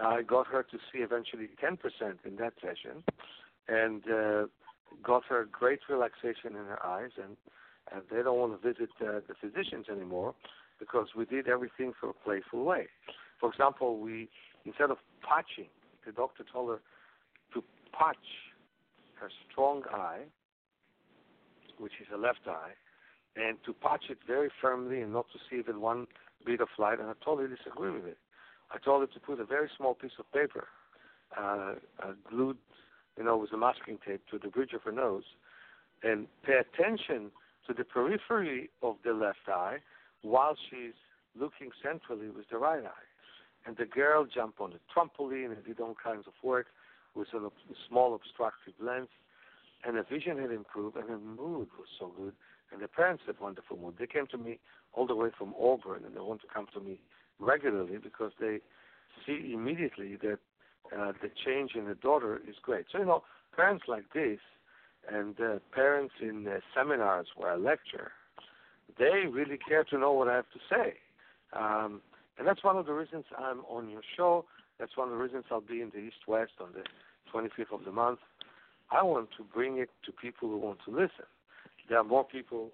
I 0.00 0.22
got 0.22 0.46
her 0.46 0.62
to 0.62 0.78
see 0.92 0.98
eventually 0.98 1.48
10% 1.60 1.78
in 2.24 2.36
that 2.36 2.52
session, 2.60 3.02
and 3.66 4.02
uh, 4.08 4.46
got 5.02 5.24
her 5.24 5.48
great 5.50 5.80
relaxation 5.88 6.50
in 6.50 6.66
her 6.66 6.84
eyes, 6.84 7.10
and, 7.16 7.36
and 7.92 8.02
they 8.10 8.22
don't 8.22 8.38
want 8.38 8.60
to 8.60 8.68
visit 8.72 8.90
uh, 9.00 9.20
the 9.28 9.34
physicians 9.40 9.86
anymore 9.90 10.34
because 10.78 11.08
we 11.16 11.24
did 11.24 11.48
everything 11.48 11.92
for 11.98 12.10
a 12.10 12.12
playful 12.12 12.64
way. 12.64 12.86
For 13.40 13.50
example, 13.50 13.98
we 13.98 14.28
instead 14.64 14.90
of 14.90 14.98
patching, 15.22 15.68
the 16.04 16.12
doctor 16.12 16.44
told 16.50 16.70
her 16.70 16.80
to 17.54 17.62
patch 17.92 18.16
her 19.20 19.30
strong 19.50 19.82
eye, 19.92 20.22
which 21.78 21.92
is 22.00 22.06
a 22.12 22.18
left 22.18 22.46
eye, 22.46 22.72
and 23.36 23.58
to 23.64 23.72
patch 23.72 24.04
it 24.10 24.18
very 24.26 24.50
firmly 24.60 25.00
and 25.00 25.12
not 25.12 25.26
to 25.32 25.38
see 25.48 25.58
even 25.58 25.80
one 25.80 26.06
bit 26.44 26.60
of 26.60 26.68
light. 26.78 26.98
And 26.98 27.08
I 27.08 27.12
totally 27.24 27.48
disagree 27.48 27.90
with 27.90 28.06
it. 28.06 28.18
I 28.70 28.78
told 28.78 29.00
her 29.02 29.06
to 29.06 29.20
put 29.20 29.40
a 29.40 29.44
very 29.44 29.70
small 29.76 29.94
piece 29.94 30.18
of 30.18 30.30
paper 30.32 30.66
uh, 31.38 31.74
uh, 32.02 32.12
glued, 32.28 32.56
you 33.16 33.24
know, 33.24 33.36
with 33.36 33.52
a 33.52 33.56
masking 33.56 33.98
tape 34.06 34.22
to 34.30 34.38
the 34.38 34.48
bridge 34.48 34.72
of 34.72 34.82
her 34.82 34.92
nose, 34.92 35.24
and 36.02 36.26
pay 36.44 36.54
attention 36.54 37.30
to 37.66 37.74
the 37.74 37.84
periphery 37.84 38.70
of 38.82 38.96
the 39.04 39.12
left 39.12 39.48
eye 39.48 39.78
while 40.22 40.56
she's 40.70 40.94
looking 41.38 41.70
centrally 41.82 42.28
with 42.28 42.48
the 42.50 42.58
right 42.58 42.84
eye. 42.84 43.08
And 43.66 43.76
the 43.76 43.84
girl 43.84 44.24
jumped 44.24 44.60
on 44.60 44.70
the 44.70 44.80
trampoline 44.94 45.52
and 45.52 45.64
did 45.64 45.80
all 45.80 45.96
kinds 46.02 46.26
of 46.26 46.32
work 46.42 46.66
with 47.14 47.28
a 47.34 47.50
small 47.88 48.14
obstructive 48.14 48.74
lens. 48.80 49.08
And 49.84 49.96
her 49.96 50.06
vision 50.08 50.38
had 50.38 50.50
improved, 50.50 50.96
and 50.96 51.08
her 51.08 51.18
mood 51.18 51.68
was 51.78 51.88
so 51.98 52.12
good. 52.16 52.32
And 52.72 52.80
the 52.80 52.88
parents 52.88 53.24
had 53.26 53.38
wonderful 53.40 53.76
mood. 53.76 53.94
They 53.98 54.06
came 54.06 54.26
to 54.28 54.38
me 54.38 54.58
all 54.92 55.06
the 55.06 55.14
way 55.14 55.30
from 55.36 55.54
Auburn, 55.60 56.04
and 56.04 56.14
they 56.14 56.20
want 56.20 56.40
to 56.42 56.46
come 56.52 56.66
to 56.74 56.80
me 56.80 57.00
regularly 57.38 57.98
because 58.02 58.32
they 58.40 58.58
see 59.26 59.52
immediately 59.52 60.16
that 60.16 60.38
uh, 60.96 61.12
the 61.20 61.30
change 61.44 61.72
in 61.74 61.86
the 61.86 61.94
daughter 61.94 62.40
is 62.48 62.56
great. 62.62 62.86
So, 62.90 62.98
you 62.98 63.04
know, 63.04 63.22
parents 63.54 63.84
like 63.88 64.04
this 64.14 64.38
and 65.12 65.36
parents 65.72 66.14
in 66.20 66.46
seminars 66.74 67.26
where 67.36 67.52
I 67.52 67.56
lecture, 67.56 68.12
they 68.98 69.26
really 69.30 69.58
care 69.58 69.84
to 69.84 69.98
know 69.98 70.12
what 70.12 70.28
I 70.28 70.36
have 70.36 70.50
to 70.52 70.60
say. 70.70 70.94
Um, 71.52 72.00
and 72.38 72.46
that's 72.46 72.62
one 72.62 72.76
of 72.76 72.86
the 72.86 72.92
reasons 72.92 73.24
I'm 73.38 73.60
on 73.68 73.88
your 73.88 74.02
show. 74.16 74.44
That's 74.78 74.96
one 74.96 75.08
of 75.08 75.14
the 75.14 75.22
reasons 75.22 75.44
I'll 75.50 75.60
be 75.60 75.80
in 75.80 75.90
the 75.90 76.00
East 76.00 76.26
West 76.26 76.52
on 76.60 76.68
the 76.72 76.82
25th 77.32 77.78
of 77.78 77.84
the 77.84 77.92
month. 77.92 78.18
I 78.90 79.02
want 79.02 79.30
to 79.38 79.42
bring 79.42 79.78
it 79.78 79.90
to 80.04 80.12
people 80.12 80.48
who 80.48 80.58
want 80.58 80.78
to 80.84 80.90
listen. 80.90 81.26
There 81.88 81.98
are 81.98 82.04
more 82.04 82.24
people 82.24 82.70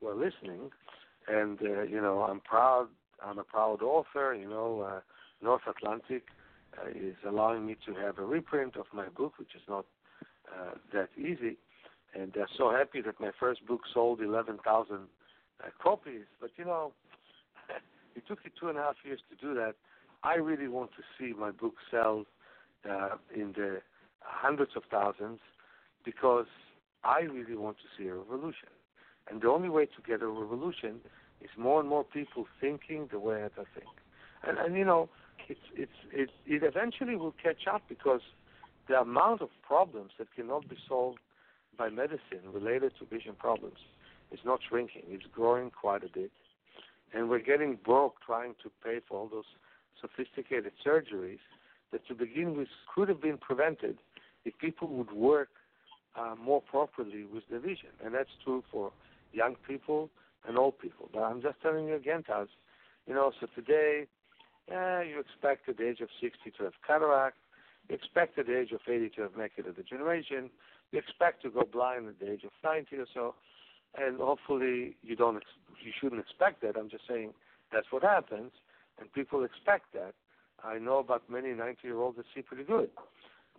who 0.00 0.08
are 0.08 0.14
listening, 0.14 0.70
and 1.28 1.58
uh, 1.60 1.82
you 1.82 2.00
know 2.00 2.22
I'm 2.22 2.40
proud. 2.40 2.88
I'm 3.24 3.38
a 3.38 3.44
proud 3.44 3.82
author. 3.82 4.34
You 4.34 4.48
know, 4.48 4.80
uh, 4.80 5.00
North 5.42 5.62
Atlantic 5.68 6.24
uh, 6.78 6.88
is 6.90 7.16
allowing 7.26 7.66
me 7.66 7.76
to 7.86 7.94
have 7.94 8.18
a 8.18 8.24
reprint 8.24 8.76
of 8.76 8.86
my 8.94 9.08
book, 9.08 9.34
which 9.38 9.54
is 9.54 9.62
not 9.68 9.84
uh, 10.48 10.74
that 10.94 11.08
easy. 11.18 11.58
And 12.14 12.32
they're 12.32 12.48
so 12.56 12.70
happy 12.70 13.00
that 13.02 13.20
my 13.20 13.30
first 13.38 13.66
book 13.66 13.82
sold 13.92 14.20
11,000 14.20 14.96
uh, 14.96 15.68
copies. 15.82 16.24
But 16.40 16.50
you 16.56 16.64
know, 16.64 16.92
it 18.16 18.26
took 18.26 18.44
me 18.44 18.50
two 18.58 18.68
and 18.68 18.78
a 18.78 18.82
half 18.82 18.96
years 19.04 19.20
to 19.30 19.46
do 19.46 19.54
that. 19.54 19.74
I 20.22 20.34
really 20.34 20.68
want 20.68 20.90
to 20.92 21.02
see 21.18 21.32
my 21.38 21.50
book 21.50 21.74
sell 21.90 22.24
uh, 22.88 23.16
in 23.34 23.52
the 23.52 23.80
hundreds 24.20 24.72
of 24.76 24.82
thousands 24.90 25.40
because 26.04 26.46
I 27.04 27.20
really 27.20 27.56
want 27.56 27.76
to 27.78 27.84
see 27.96 28.08
a 28.08 28.14
revolution. 28.14 28.68
And 29.30 29.40
the 29.40 29.48
only 29.48 29.68
way 29.68 29.86
to 29.86 30.02
get 30.06 30.22
a 30.22 30.26
revolution 30.26 31.00
is 31.40 31.50
more 31.56 31.80
and 31.80 31.88
more 31.88 32.04
people 32.04 32.46
thinking 32.60 33.08
the 33.10 33.18
way 33.18 33.44
I 33.44 33.48
think. 33.48 33.94
And, 34.46 34.58
and 34.58 34.76
you 34.76 34.84
know, 34.84 35.08
it's, 35.48 35.60
it's, 35.74 35.92
it, 36.12 36.30
it 36.46 36.62
eventually 36.62 37.16
will 37.16 37.34
catch 37.42 37.66
up 37.72 37.82
because 37.88 38.20
the 38.88 39.00
amount 39.00 39.40
of 39.40 39.48
problems 39.66 40.10
that 40.18 40.28
cannot 40.34 40.68
be 40.68 40.76
solved 40.88 41.18
by 41.80 41.88
medicine 41.88 42.44
related 42.52 42.92
to 42.98 43.06
vision 43.06 43.32
problems 43.38 43.78
is 44.30 44.38
not 44.44 44.60
shrinking. 44.68 45.00
It's 45.08 45.24
growing 45.34 45.70
quite 45.70 46.04
a 46.04 46.08
bit. 46.12 46.30
And 47.14 47.30
we're 47.30 47.40
getting 47.40 47.78
broke 47.82 48.16
trying 48.24 48.54
to 48.62 48.70
pay 48.84 48.98
for 49.08 49.18
all 49.18 49.28
those 49.28 49.48
sophisticated 49.98 50.72
surgeries 50.86 51.38
that 51.90 52.06
to 52.08 52.14
begin 52.14 52.54
with 52.54 52.68
could 52.94 53.08
have 53.08 53.22
been 53.22 53.38
prevented 53.38 53.96
if 54.44 54.56
people 54.58 54.88
would 54.88 55.10
work 55.10 55.48
uh, 56.16 56.34
more 56.38 56.60
properly 56.60 57.24
with 57.24 57.44
the 57.50 57.58
vision. 57.58 57.88
And 58.04 58.14
that's 58.14 58.28
true 58.44 58.62
for 58.70 58.92
young 59.32 59.56
people 59.66 60.10
and 60.46 60.58
old 60.58 60.78
people. 60.78 61.08
But 61.10 61.20
I'm 61.20 61.40
just 61.40 61.62
telling 61.62 61.88
you 61.88 61.94
again, 61.94 62.24
Taz, 62.28 62.48
you 63.06 63.14
know, 63.14 63.32
so 63.40 63.46
today, 63.54 64.06
eh, 64.70 65.02
you 65.02 65.18
expect 65.18 65.66
at 65.70 65.78
the 65.78 65.88
age 65.88 66.00
of 66.02 66.10
60 66.20 66.50
to 66.58 66.64
have 66.64 66.74
cataract, 66.86 67.38
you 67.88 67.94
expect 67.94 68.38
at 68.38 68.46
the 68.48 68.58
age 68.58 68.72
of 68.72 68.80
80 68.86 69.08
to 69.16 69.22
have 69.22 69.32
macular 69.32 69.74
degeneration, 69.74 70.50
you 70.92 70.98
expect 70.98 71.42
to 71.42 71.50
go 71.50 71.62
blind 71.70 72.08
at 72.08 72.18
the 72.18 72.32
age 72.32 72.44
of 72.44 72.50
90 72.64 72.96
or 72.96 73.06
so, 73.12 73.34
and 73.98 74.18
hopefully 74.18 74.96
you 75.02 75.16
don't, 75.16 75.42
you 75.84 75.92
shouldn't 76.00 76.20
expect 76.20 76.62
that. 76.62 76.76
I'm 76.76 76.90
just 76.90 77.04
saying 77.08 77.32
that's 77.72 77.86
what 77.90 78.02
happens, 78.02 78.52
and 78.98 79.12
people 79.12 79.44
expect 79.44 79.92
that. 79.94 80.14
I 80.62 80.78
know 80.78 80.98
about 80.98 81.22
many 81.30 81.48
90-year-olds 81.48 82.16
that 82.18 82.26
see 82.34 82.42
pretty 82.42 82.64
good, 82.64 82.90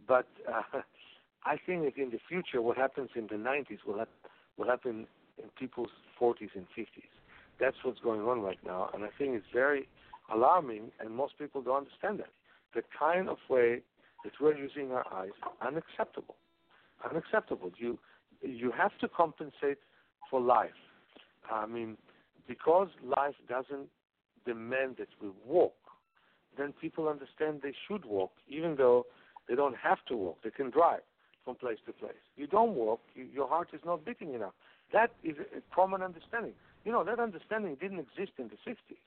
but 0.08 0.28
uh, 0.48 0.82
I 1.46 1.58
think 1.66 1.84
that 1.84 2.02
in 2.02 2.12
the 2.12 2.20
future, 2.28 2.62
what 2.62 2.78
happens 2.78 3.10
in 3.16 3.28
the 3.28 3.36
90s 3.36 3.80
will, 3.86 3.98
ha- 4.00 4.30
will 4.58 4.68
happen 4.68 5.08
in 5.42 5.50
people's 5.58 5.90
40s 6.20 6.50
and 6.56 6.66
50s. 6.78 7.10
That's 7.60 7.78
what's 7.84 8.00
going 8.00 8.22
on 8.22 8.42
right 8.42 8.60
now, 8.66 8.90
and 8.94 9.04
I 9.04 9.10
think 9.18 9.36
it's 9.36 9.46
very 9.54 9.88
alarming, 10.34 10.92
and 11.00 11.16
most 11.16 11.38
people 11.38 11.62
don't 11.62 11.78
understand 11.86 12.20
that. 12.20 12.32
The 12.74 12.84
kind 12.98 13.30
of 13.30 13.38
way 13.50 13.82
that 14.24 14.34
we're 14.40 14.56
using 14.56 14.92
our 14.92 15.06
eyes 15.14 15.30
is 15.30 15.68
unacceptable. 15.68 16.36
Unacceptable. 17.10 17.72
You 17.78 17.98
you 18.42 18.72
have 18.72 18.92
to 19.00 19.08
compensate 19.08 19.80
for 20.30 20.42
life. 20.42 20.72
I 21.52 21.66
mean, 21.66 21.98
because 22.48 22.90
life 23.04 23.36
doesn't 23.48 23.88
demand 24.46 24.96
that 24.98 25.10
we 25.22 25.30
walk, 25.46 25.76
then 26.58 26.74
people 26.80 27.08
understand 27.08 27.62
they 27.62 27.74
should 27.88 28.06
walk, 28.06 28.32
even 28.48 28.76
though 28.76 29.06
they 29.48 29.56
don't 29.56 29.76
have 29.78 30.00
to 30.08 30.16
walk. 30.16 30.40
They 30.44 30.50
can 30.50 30.70
drive 30.70 31.02
from 31.44 31.56
place 31.56 31.78
to 31.86 31.94
place. 31.94 32.24
You 32.36 32.48
don't 32.48 32.74
walk, 32.74 33.02
you, 33.16 33.26
your 33.34 33.48
heart 33.48 33.70
is 33.74 33.82
not 33.86 34.06
beating 34.06 34.34
enough. 34.34 34.54
That 34.94 35.12
is 35.24 35.38
a 35.38 35.76
common 35.76 36.02
understanding. 36.02 36.54
You 36.84 36.92
know, 36.92 37.04
that 37.04 37.20
understanding 37.20 37.78
didn't 37.80 38.00
exist 38.00 38.34
in 38.38 38.50
the 38.50 38.58
60s. 38.70 38.98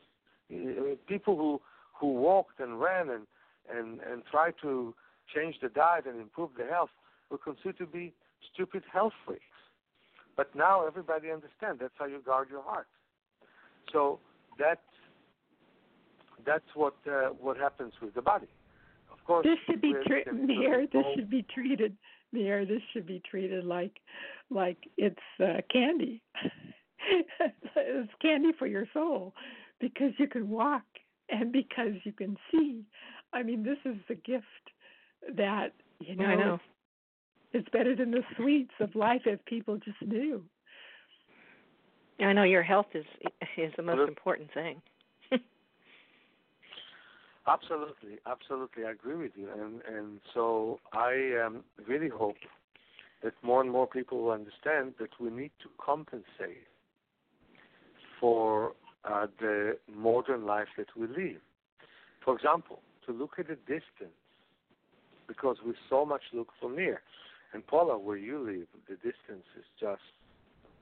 Uh, 0.52 0.96
people 1.08 1.36
who, 1.36 1.60
who 1.98 2.12
walked 2.12 2.60
and 2.60 2.80
ran 2.80 3.08
and, 3.10 3.26
and, 3.74 4.00
and 4.00 4.22
tried 4.30 4.54
to 4.62 4.94
change 5.34 5.56
the 5.62 5.68
diet 5.68 6.06
and 6.06 6.20
improve 6.20 6.50
the 6.58 6.64
health 6.64 6.90
were 7.34 7.38
considered 7.38 7.78
to 7.78 7.86
be 7.86 8.14
stupid 8.52 8.82
health 8.92 9.12
freaks. 9.26 9.42
But 10.36 10.54
now 10.54 10.86
everybody 10.86 11.30
understands 11.30 11.80
that's 11.80 11.94
how 11.98 12.06
you 12.06 12.20
guard 12.24 12.48
your 12.50 12.62
heart. 12.62 12.86
So 13.92 14.20
that 14.58 14.82
that's 16.46 16.64
what 16.74 16.94
uh, 17.06 17.30
what 17.40 17.56
happens 17.56 17.92
with 18.00 18.14
the 18.14 18.22
body. 18.22 18.46
Of 19.12 19.24
course, 19.24 19.44
this 19.44 19.58
should 19.66 19.80
be 19.80 19.94
tre- 20.06 20.24
Meir, 20.32 20.86
This 20.92 21.04
should 21.14 21.30
be 21.30 21.44
treated, 21.54 21.96
Meir. 22.32 22.64
This 22.66 22.82
should 22.92 23.06
be 23.06 23.22
treated 23.28 23.64
like 23.64 23.96
like 24.50 24.78
it's 24.96 25.16
uh, 25.40 25.60
candy. 25.72 26.22
it's 27.76 28.12
candy 28.20 28.52
for 28.58 28.66
your 28.66 28.86
soul 28.92 29.34
because 29.80 30.12
you 30.18 30.26
can 30.26 30.48
walk 30.50 30.82
and 31.28 31.52
because 31.52 31.94
you 32.04 32.12
can 32.12 32.36
see. 32.50 32.82
I 33.32 33.42
mean, 33.42 33.62
this 33.62 33.78
is 33.84 33.96
the 34.08 34.14
gift 34.14 34.46
that 35.36 35.72
you 36.00 36.16
know. 36.16 36.24
I 36.24 36.34
know. 36.34 36.58
It's 37.54 37.68
better 37.68 37.94
than 37.94 38.10
the 38.10 38.22
sweets 38.36 38.72
of 38.80 38.96
life 38.96 39.22
if 39.26 39.42
people 39.44 39.76
just 39.78 40.02
knew. 40.02 40.42
I 42.18 42.32
know 42.32 42.42
your 42.42 42.64
health 42.64 42.88
is 42.94 43.04
is 43.56 43.72
the 43.76 43.82
most 43.82 44.08
important 44.08 44.52
thing. 44.52 44.82
absolutely, 47.46 48.18
absolutely, 48.26 48.84
I 48.84 48.90
agree 48.90 49.14
with 49.14 49.32
you, 49.36 49.48
and 49.52 49.80
and 49.86 50.20
so 50.34 50.80
I 50.92 51.44
um, 51.46 51.62
really 51.86 52.08
hope 52.08 52.36
that 53.22 53.34
more 53.42 53.60
and 53.60 53.70
more 53.70 53.86
people 53.86 54.22
will 54.22 54.32
understand 54.32 54.94
that 54.98 55.10
we 55.20 55.30
need 55.30 55.52
to 55.62 55.68
compensate 55.78 56.66
for 58.20 58.72
uh, 59.04 59.26
the 59.38 59.78
modern 59.94 60.44
life 60.44 60.68
that 60.76 60.88
we 60.96 61.06
live. 61.06 61.40
For 62.24 62.34
example, 62.34 62.80
to 63.06 63.12
look 63.12 63.34
at 63.38 63.46
the 63.46 63.56
distance, 63.56 64.18
because 65.28 65.58
we 65.64 65.74
so 65.88 66.04
much 66.04 66.22
look 66.32 66.48
from 66.60 66.74
near. 66.76 67.00
And 67.54 67.64
Paula, 67.64 67.96
where 67.96 68.16
you 68.16 68.38
live, 68.40 68.66
the 68.88 68.96
distance 68.96 69.46
is 69.56 69.64
just 69.80 70.02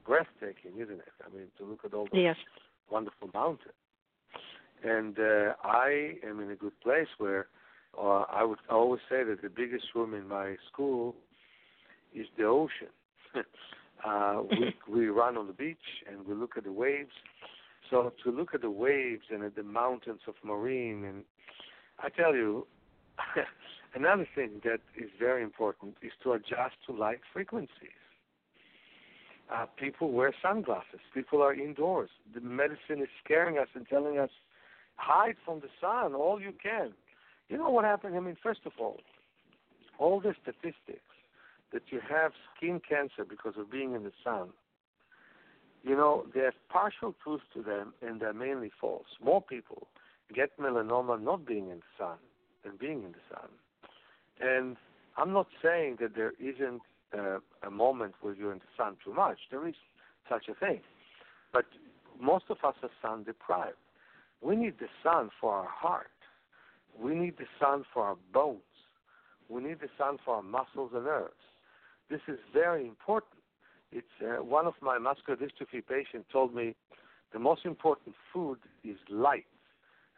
breathtaking, 0.07 0.81
isn't 0.81 1.01
it? 1.01 1.13
I 1.25 1.37
mean, 1.37 1.49
to 1.59 1.65
look 1.65 1.81
at 1.85 1.93
all 1.93 2.09
those 2.11 2.21
yes. 2.21 2.37
wonderful 2.91 3.29
mountains. 3.35 3.75
And 4.83 5.19
uh, 5.19 5.53
I 5.63 6.15
am 6.27 6.41
in 6.41 6.51
a 6.51 6.57
good 6.57 6.79
place 6.81 7.09
where 7.19 7.47
uh, 7.97 8.25
I 8.31 8.43
would 8.43 8.59
always 8.71 9.03
say 9.09 9.23
that 9.23 9.43
the 9.43 9.51
biggest 9.51 9.85
room 9.95 10.15
in 10.15 10.27
my 10.27 10.57
school 10.73 11.15
is 12.15 12.27
the 12.39 12.45
ocean. 12.45 12.89
uh, 14.07 14.43
we 14.51 14.75
we 14.89 15.07
run 15.09 15.37
on 15.37 15.47
the 15.47 15.53
beach 15.53 15.77
and 16.11 16.27
we 16.27 16.35
look 16.35 16.57
at 16.57 16.65
the 16.65 16.73
waves. 16.73 17.13
So 17.91 18.13
to 18.25 18.31
look 18.31 18.55
at 18.55 18.63
the 18.63 18.71
waves 18.71 19.25
and 19.31 19.45
at 19.45 19.55
the 19.55 19.63
mountains 19.63 20.21
of 20.27 20.35
Marin, 20.43 21.05
and 21.05 21.25
I 22.01 22.09
tell 22.09 22.35
you, 22.35 22.67
another 23.95 24.27
thing 24.35 24.61
that 24.65 24.81
is 24.97 25.11
very 25.19 25.43
important 25.43 25.97
is 26.03 26.13
to 26.23 26.33
adjust 26.33 26.77
to 26.87 26.93
light 26.93 27.21
frequencies. 27.33 28.01
Uh, 29.53 29.67
people 29.77 30.11
wear 30.13 30.33
sunglasses. 30.43 31.01
People 31.13 31.43
are 31.43 31.53
indoors. 31.53 32.11
The 32.35 32.41
medicine 32.41 33.03
is 33.03 33.09
scaring 33.23 33.59
us 33.59 33.69
and 33.75 33.87
telling 33.87 34.19
us, 34.19 34.31
hide 34.97 35.37
from 35.45 35.61
the 35.61 35.69
sun 35.81 36.15
all 36.15 36.41
you 36.41 36.53
can. 36.63 36.93
You 37.49 37.59
know 37.59 37.71
what 37.71 37.85
happened? 37.85 38.17
I 38.17 38.21
mean, 38.21 38.37
first 38.43 38.61
of 38.65 38.73
all, 38.81 38.99
all 39.99 40.21
the 40.21 40.35
statistics 40.41 41.01
that 41.73 41.83
you 41.91 42.01
have 42.09 42.33
skin 42.57 42.81
cancer 42.87 43.25
because 43.29 43.55
of 43.59 43.71
being 43.71 43.95
in 43.95 44.05
the 44.05 44.13
sun, 44.25 44.49
you 45.83 45.97
know, 45.97 46.25
have 46.35 46.55
partial 46.71 47.15
truth 47.23 47.41
to 47.55 47.63
them 47.63 47.93
and 48.01 48.21
they're 48.21 48.33
mainly 48.33 48.71
false. 48.81 49.07
More 49.23 49.43
people 49.43 49.89
get 50.35 50.59
melanoma 50.59 51.23
not 51.23 51.45
being 51.47 51.69
in 51.69 51.79
the 51.79 51.93
sun 51.99 52.17
than 52.65 52.77
being 52.79 53.03
in 53.03 53.13
the 53.13 53.25
sun. 53.35 53.49
And 54.41 54.77
I'm 55.17 55.33
not 55.33 55.47
saying 55.63 55.99
that 56.01 56.15
there 56.15 56.33
isn't 56.41 56.83
uh, 57.17 57.39
a 57.63 57.71
moment 57.71 58.15
where 58.21 58.35
you're 58.35 58.53
in 58.53 58.59
the 58.59 58.65
sun 58.77 58.97
too 59.05 59.13
much. 59.13 59.39
There 59.51 59.67
is 59.69 59.75
such 60.29 60.49
a 60.49 60.55
thing. 60.55 60.81
But 61.53 61.67
most 62.21 62.45
of 62.49 62.59
us 62.65 62.75
are 62.83 62.91
sun 63.01 63.25
deprived. 63.25 63.77
We 64.41 64.57
need 64.57 64.75
the 64.81 64.89
sun 65.03 65.31
for 65.41 65.53
our 65.55 65.69
heart. 65.69 66.09
We 66.99 67.15
need 67.15 67.39
the 67.39 67.47
sun 67.61 67.85
for 67.93 68.03
our 68.05 68.17
bones. 68.33 68.61
We 69.49 69.63
need 69.63 69.81
the 69.81 69.89
sun 69.99 70.19
for 70.25 70.37
our 70.37 70.43
muscles 70.43 70.91
and 70.95 71.05
nerves. 71.05 71.35
This 72.11 72.21
is 72.29 72.39
very 72.53 72.87
important. 72.87 73.33
It's 73.91 74.07
uh, 74.23 74.43
one 74.43 74.67
of 74.67 74.75
my 74.81 74.99
muscular 74.99 75.39
dystrophy 75.39 75.87
patients 75.87 76.27
told 76.33 76.55
me 76.55 76.75
the 77.33 77.39
most 77.39 77.65
important 77.65 78.15
food 78.33 78.59
is 78.85 78.97
light, 79.11 79.47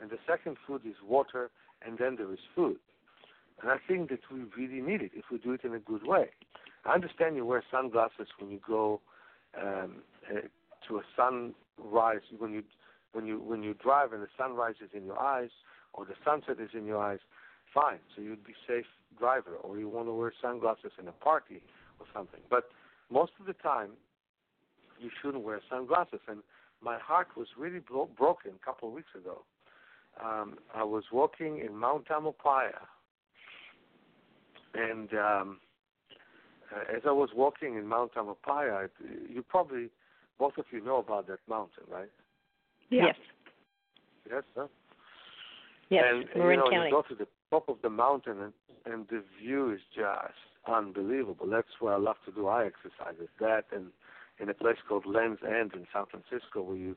and 0.00 0.10
the 0.10 0.18
second 0.26 0.56
food 0.66 0.82
is 0.84 0.94
water, 1.06 1.50
and 1.84 1.98
then 1.98 2.16
there 2.16 2.32
is 2.32 2.38
food. 2.54 2.78
And 3.62 3.70
I 3.70 3.76
think 3.86 4.10
that 4.10 4.20
we 4.32 4.42
really 4.56 4.80
need 4.80 5.00
it 5.00 5.12
if 5.14 5.24
we 5.30 5.38
do 5.38 5.52
it 5.52 5.64
in 5.64 5.74
a 5.74 5.78
good 5.78 6.06
way. 6.06 6.30
I 6.84 6.92
understand 6.92 7.36
you 7.36 7.46
wear 7.46 7.62
sunglasses 7.70 8.28
when 8.38 8.50
you 8.50 8.60
go 8.66 9.00
um, 9.60 10.02
uh, 10.30 10.40
to 10.88 10.96
a 10.98 11.02
sunrise 11.16 12.20
when 12.38 12.52
you 12.52 12.62
when 13.12 13.26
you 13.26 13.40
when 13.40 13.62
you 13.62 13.74
drive 13.74 14.12
and 14.12 14.22
the 14.22 14.28
sunrise 14.36 14.74
is 14.82 14.90
in 14.92 15.06
your 15.06 15.18
eyes 15.18 15.50
or 15.92 16.04
the 16.04 16.14
sunset 16.24 16.56
is 16.60 16.70
in 16.74 16.84
your 16.84 16.98
eyes. 16.98 17.20
Fine, 17.72 17.98
so 18.14 18.22
you'd 18.22 18.44
be 18.44 18.54
safe 18.68 18.84
driver, 19.18 19.56
or 19.56 19.78
you 19.78 19.88
want 19.88 20.06
to 20.06 20.12
wear 20.12 20.32
sunglasses 20.40 20.92
in 21.00 21.08
a 21.08 21.12
party 21.12 21.62
or 21.98 22.06
something. 22.14 22.40
But 22.50 22.64
most 23.10 23.32
of 23.40 23.46
the 23.46 23.52
time, 23.52 23.90
you 25.00 25.10
shouldn't 25.20 25.44
wear 25.44 25.60
sunglasses. 25.68 26.20
And 26.28 26.40
my 26.82 26.98
heart 26.98 27.28
was 27.36 27.48
really 27.58 27.80
bro- 27.80 28.08
broken 28.16 28.52
a 28.60 28.64
couple 28.64 28.88
of 28.88 28.94
weeks 28.94 29.14
ago. 29.16 29.42
Um, 30.22 30.58
I 30.74 30.84
was 30.84 31.04
walking 31.12 31.58
in 31.58 31.76
Mount 31.76 32.06
Tamalpais, 32.06 32.74
and 34.74 35.12
um, 35.14 35.58
uh, 36.74 36.96
as 36.96 37.02
I 37.06 37.12
was 37.12 37.30
walking 37.34 37.76
in 37.76 37.86
Mount 37.86 38.12
Tamalpais, 38.14 38.88
you 39.28 39.42
probably 39.42 39.88
both 40.38 40.58
of 40.58 40.64
you 40.70 40.84
know 40.84 40.98
about 40.98 41.26
that 41.28 41.38
mountain, 41.48 41.84
right? 41.90 42.10
Yeah. 42.90 43.06
Yes. 43.06 43.16
Yes, 44.30 44.42
huh? 44.56 44.66
Yes, 45.90 46.04
and 46.08 46.24
Marin 46.36 46.58
you 46.58 46.64
know, 46.64 46.70
County. 46.70 46.88
you 46.88 46.90
go 46.90 47.02
to 47.08 47.14
the 47.14 47.28
top 47.50 47.68
of 47.68 47.76
the 47.82 47.90
mountain, 47.90 48.40
and, 48.40 48.52
and 48.86 49.06
the 49.08 49.22
view 49.40 49.72
is 49.72 49.80
just 49.94 50.34
unbelievable. 50.66 51.46
That's 51.46 51.68
where 51.78 51.94
I 51.94 51.98
love 51.98 52.16
to 52.26 52.32
do 52.32 52.48
eye 52.48 52.66
exercises. 52.66 53.28
That 53.38 53.64
and 53.72 53.86
in 54.40 54.48
a 54.48 54.54
place 54.54 54.76
called 54.88 55.06
Lands 55.06 55.40
End 55.46 55.72
in 55.74 55.86
San 55.92 56.04
Francisco, 56.10 56.62
where 56.62 56.76
you 56.76 56.96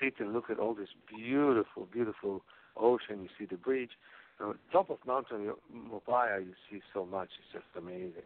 sit 0.00 0.14
and 0.20 0.32
look 0.32 0.50
at 0.50 0.58
all 0.58 0.74
this 0.74 0.90
beautiful, 1.08 1.88
beautiful 1.90 2.42
ocean. 2.76 3.22
You 3.22 3.28
see 3.38 3.46
the 3.46 3.56
beach. 3.56 3.92
On 4.40 4.54
top 4.70 4.90
of 4.90 4.98
Mount 5.06 5.26
Tamalpais, 5.28 6.44
you 6.44 6.54
see 6.70 6.80
so 6.94 7.04
much. 7.04 7.28
It's 7.38 7.52
just 7.52 7.76
amazing. 7.76 8.22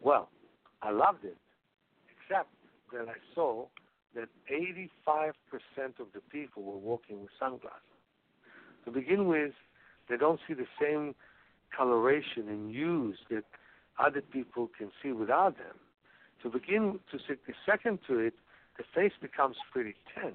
Well, 0.00 0.28
I 0.82 0.90
loved 0.90 1.24
it, 1.24 1.36
except 2.10 2.48
that 2.92 3.08
I 3.08 3.16
saw 3.34 3.66
that 4.14 4.28
85% 4.50 5.32
of 6.00 6.06
the 6.14 6.20
people 6.30 6.62
were 6.62 6.78
walking 6.78 7.22
with 7.22 7.30
sunglasses. 7.38 7.80
To 8.84 8.90
begin 8.92 9.26
with, 9.26 9.52
they 10.08 10.16
don't 10.16 10.38
see 10.46 10.54
the 10.54 10.66
same 10.80 11.14
coloration 11.76 12.48
and 12.48 12.70
hues 12.70 13.18
that 13.30 13.44
other 13.98 14.20
people 14.20 14.70
can 14.78 14.90
see 15.02 15.12
without 15.12 15.56
them. 15.58 15.76
To 16.42 16.50
begin 16.50 17.00
to 17.10 17.18
sit 17.26 17.40
the 17.46 17.54
second 17.64 17.98
to 18.06 18.18
it, 18.18 18.34
the 18.78 18.84
face 18.94 19.12
becomes 19.20 19.56
pretty 19.72 19.94
tense. 20.14 20.34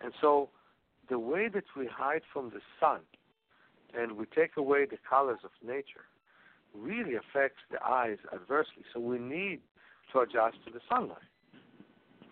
And 0.00 0.12
so 0.20 0.48
the 1.08 1.18
way 1.18 1.48
that 1.48 1.64
we 1.76 1.86
hide 1.86 2.22
from 2.32 2.50
the 2.50 2.60
sun 2.80 3.00
and 3.96 4.12
we 4.12 4.26
take 4.26 4.56
away 4.56 4.84
the 4.84 4.98
colors 5.08 5.40
of 5.44 5.50
nature 5.66 6.04
really 6.74 7.14
affects 7.14 7.60
the 7.70 7.82
eyes 7.82 8.18
adversely. 8.32 8.84
So 8.92 9.00
we 9.00 9.18
need 9.18 9.60
to 10.12 10.20
adjust 10.20 10.56
to 10.66 10.72
the 10.72 10.80
sunlight. 10.88 11.18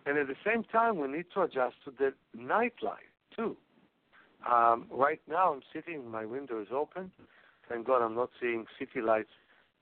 And 0.07 0.19
at 0.19 0.27
the 0.27 0.37
same 0.45 0.65
time, 0.65 0.99
we 0.99 1.09
need 1.09 1.27
to 1.35 1.43
adjust 1.43 1.77
to 1.85 1.93
the 1.99 2.13
night 2.39 2.75
light 2.83 3.09
too. 3.35 3.57
Um, 4.51 4.87
right 4.91 5.21
now, 5.29 5.55
I'm 5.55 5.63
sitting, 5.73 6.11
my 6.11 6.27
window 6.27 6.61
is 6.61 6.69
open. 6.71 7.11
Thank 7.69 7.87
God 7.87 8.03
I'm 8.03 8.15
not 8.15 8.31
seeing 8.41 8.67
city 8.79 9.01
lights 9.01 9.31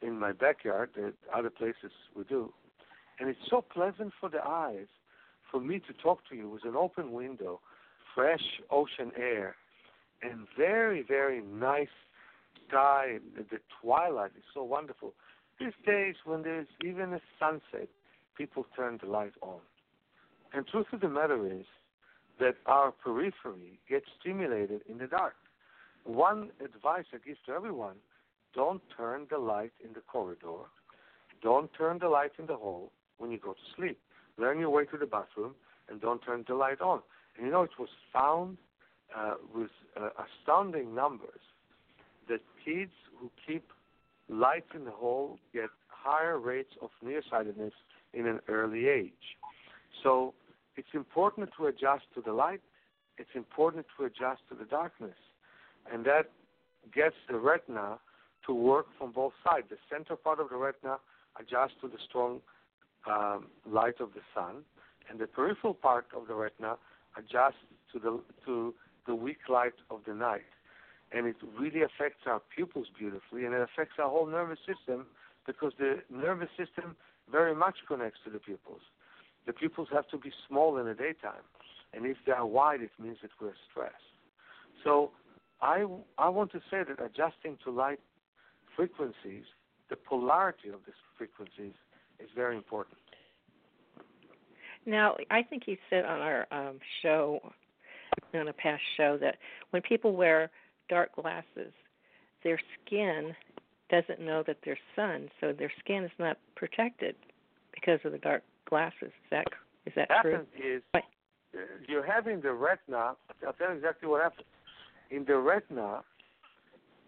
in 0.00 0.18
my 0.18 0.32
backyard. 0.32 0.90
At 0.96 1.14
other 1.36 1.50
places 1.50 1.90
we 2.14 2.22
do. 2.24 2.52
And 3.18 3.28
it's 3.28 3.50
so 3.50 3.62
pleasant 3.62 4.12
for 4.20 4.28
the 4.28 4.44
eyes 4.44 4.86
for 5.50 5.60
me 5.60 5.80
to 5.80 5.92
talk 5.92 6.20
to 6.30 6.36
you 6.36 6.48
with 6.48 6.64
an 6.64 6.76
open 6.76 7.12
window, 7.12 7.60
fresh 8.14 8.60
ocean 8.70 9.10
air, 9.16 9.56
and 10.22 10.46
very, 10.56 11.02
very 11.02 11.42
nice 11.42 11.88
sky. 12.68 13.18
The 13.37 13.58
twilight 13.80 14.32
is 14.37 14.44
so 14.54 14.62
wonderful. 14.62 15.14
These 15.58 15.72
days, 15.87 16.14
when 16.24 16.42
there's 16.42 16.66
even 16.85 17.12
a 17.12 17.20
sunset, 17.38 17.88
people 18.37 18.66
turn 18.74 18.98
the 19.02 19.08
light 19.08 19.35
on. 19.42 19.61
And 20.52 20.66
truth 20.66 20.87
of 20.92 21.00
the 21.00 21.08
matter 21.08 21.46
is 21.46 21.64
that 22.40 22.56
our 22.66 22.90
periphery 22.90 23.78
gets 23.88 24.06
stimulated 24.20 24.80
in 24.88 24.98
the 24.98 25.06
dark. 25.06 25.35
One 26.04 26.50
advice 26.64 27.04
I 27.12 27.18
give 27.26 27.37
to 27.46 27.52
everyone 27.52 27.96
don't 28.54 28.82
turn 28.96 29.26
the 29.30 29.38
light 29.38 29.72
in 29.82 29.92
the 29.94 30.00
corridor, 30.00 30.66
don't 31.42 31.70
turn 31.76 31.98
the 32.00 32.08
light 32.08 32.32
in 32.38 32.46
the 32.46 32.56
hall 32.56 32.92
when 33.18 33.30
you 33.30 33.38
go 33.38 33.52
to 33.52 33.58
sleep. 33.76 33.98
Learn 34.37 34.58
your 34.58 34.70
way 34.70 34.85
to 34.87 34.98
the 34.98 35.06
bathroom 35.06 35.54
and 35.88 36.00
don't 36.00 36.20
turn 36.22 36.44
the 36.46 36.54
light 36.54 36.80
on. 36.80 37.00
And 37.37 37.46
you 37.46 37.52
know, 37.52 37.62
it 37.62 37.70
was 37.78 37.88
found 38.12 38.58
uh, 39.16 39.35
with 39.55 39.70
uh, 40.01 40.09
astounding 40.25 40.94
numbers 40.94 41.40
that 42.29 42.40
kids 42.64 42.92
who 43.18 43.31
keep 43.46 43.64
lights 44.29 44.68
in 44.75 44.85
the 44.85 44.90
hall 44.90 45.38
get 45.53 45.70
higher 45.88 46.38
rates 46.38 46.70
of 46.81 46.90
nearsightedness 47.03 47.72
in 48.12 48.27
an 48.27 48.40
early 48.48 48.88
age. 48.88 49.37
So 50.03 50.35
it's 50.77 50.94
important 50.94 51.51
to 51.59 51.66
adjust 51.66 52.05
to 52.14 52.20
the 52.20 52.33
light. 52.33 52.61
It's 53.18 53.31
important 53.35 53.87
to 53.96 54.05
adjust 54.05 54.40
to 54.48 54.55
the 54.55 54.64
darkness. 54.64 55.16
And 55.92 56.05
that 56.07 56.31
gets 56.94 57.14
the 57.29 57.38
retina 57.38 57.98
to 58.46 58.55
work 58.55 58.87
from 58.98 59.12
both 59.12 59.33
sides. 59.44 59.66
The 59.70 59.77
center 59.90 60.16
part 60.16 60.40
of 60.40 60.48
the 60.48 60.57
retina 60.57 60.96
adjusts 61.38 61.75
to 61.83 61.88
the 61.88 61.98
strong 62.09 62.40
um, 63.09 63.46
light 63.68 64.01
of 64.01 64.11
the 64.14 64.20
sun, 64.35 64.62
and 65.11 65.18
the 65.18 65.27
peripheral 65.27 65.75
part 65.75 66.07
of 66.16 66.29
the 66.29 66.35
retina 66.35 66.77
adjusts 67.16 67.61
to 67.92 67.98
the 67.98 68.20
to 68.46 68.75
the 69.06 69.14
weak 69.14 69.48
light 69.48 69.74
of 69.90 70.00
the 70.06 70.14
night. 70.14 70.48
And 71.12 71.26
it 71.26 71.36
really 71.58 71.82
affects 71.82 72.22
our 72.26 72.40
pupils 72.54 72.86
beautifully, 72.98 73.44
and 73.44 73.54
it 73.54 73.60
affects 73.60 73.94
our 73.98 74.08
whole 74.08 74.26
nervous 74.26 74.58
system 74.66 75.06
because 75.46 75.72
the 75.78 76.02
nervous 76.10 76.48
system 76.56 76.96
very 77.30 77.54
much 77.54 77.76
connects 77.86 78.20
to 78.24 78.30
the 78.30 78.38
pupils. 78.38 78.80
The 79.46 79.52
pupils 79.52 79.88
have 79.92 80.08
to 80.08 80.18
be 80.18 80.32
small 80.48 80.78
in 80.78 80.86
the 80.86 80.94
daytime, 80.94 81.44
and 81.92 82.06
if 82.06 82.16
they 82.24 82.32
are 82.32 82.46
wide, 82.46 82.80
it 82.80 82.90
means 82.98 83.18
that 83.22 83.30
we're 83.40 83.52
stressed. 83.70 83.94
So 84.84 85.10
I, 85.60 85.84
I 86.18 86.28
want 86.28 86.52
to 86.52 86.60
say 86.70 86.82
that 86.84 87.04
adjusting 87.04 87.58
to 87.64 87.70
light 87.70 88.00
frequencies, 88.76 89.44
the 89.90 89.96
polarity 89.96 90.68
of 90.68 90.80
these 90.86 90.94
frequencies, 91.18 91.74
is 92.18 92.28
very 92.34 92.56
important. 92.56 92.98
Now, 94.86 95.16
I 95.30 95.42
think 95.42 95.64
you 95.66 95.76
said 95.90 96.04
on 96.04 96.20
our 96.20 96.46
um, 96.50 96.78
show, 97.02 97.52
on 98.35 98.48
a 98.48 98.53
past 98.53 98.83
show, 98.96 99.18
that 99.20 99.37
when 99.70 99.83
people 99.83 100.14
wear 100.14 100.51
dark 100.88 101.14
glasses, 101.14 101.72
their 102.44 102.61
skin 102.85 103.35
doesn't 103.90 104.20
know 104.20 104.42
that 104.46 104.59
they're 104.64 104.79
sun, 104.96 105.29
so 105.40 105.53
their 105.53 105.72
skin 105.79 106.05
is 106.05 106.11
not 106.18 106.38
protected 106.57 107.14
because 107.75 108.01
of 108.05 108.12
the 108.12 108.18
dark 108.18 108.42
glasses. 108.68 108.94
Is 109.03 109.31
that 109.31 109.44
is 109.87 109.92
that 109.96 110.09
what 110.09 110.22
true? 110.22 110.33
happens 110.33 110.48
is 110.64 110.83
uh, 110.94 111.01
you're 111.88 112.07
having 112.07 112.40
the 112.40 112.53
retina. 112.53 113.14
I'll 113.46 113.53
tell 113.59 113.70
you 113.70 113.77
exactly 113.77 114.09
what 114.09 114.22
happens. 114.22 114.46
In 115.11 115.25
the 115.25 115.37
retina, 115.37 116.03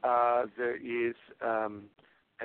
uh, 0.02 0.44
there 0.58 0.76
is 0.76 1.14
um, 1.40 1.84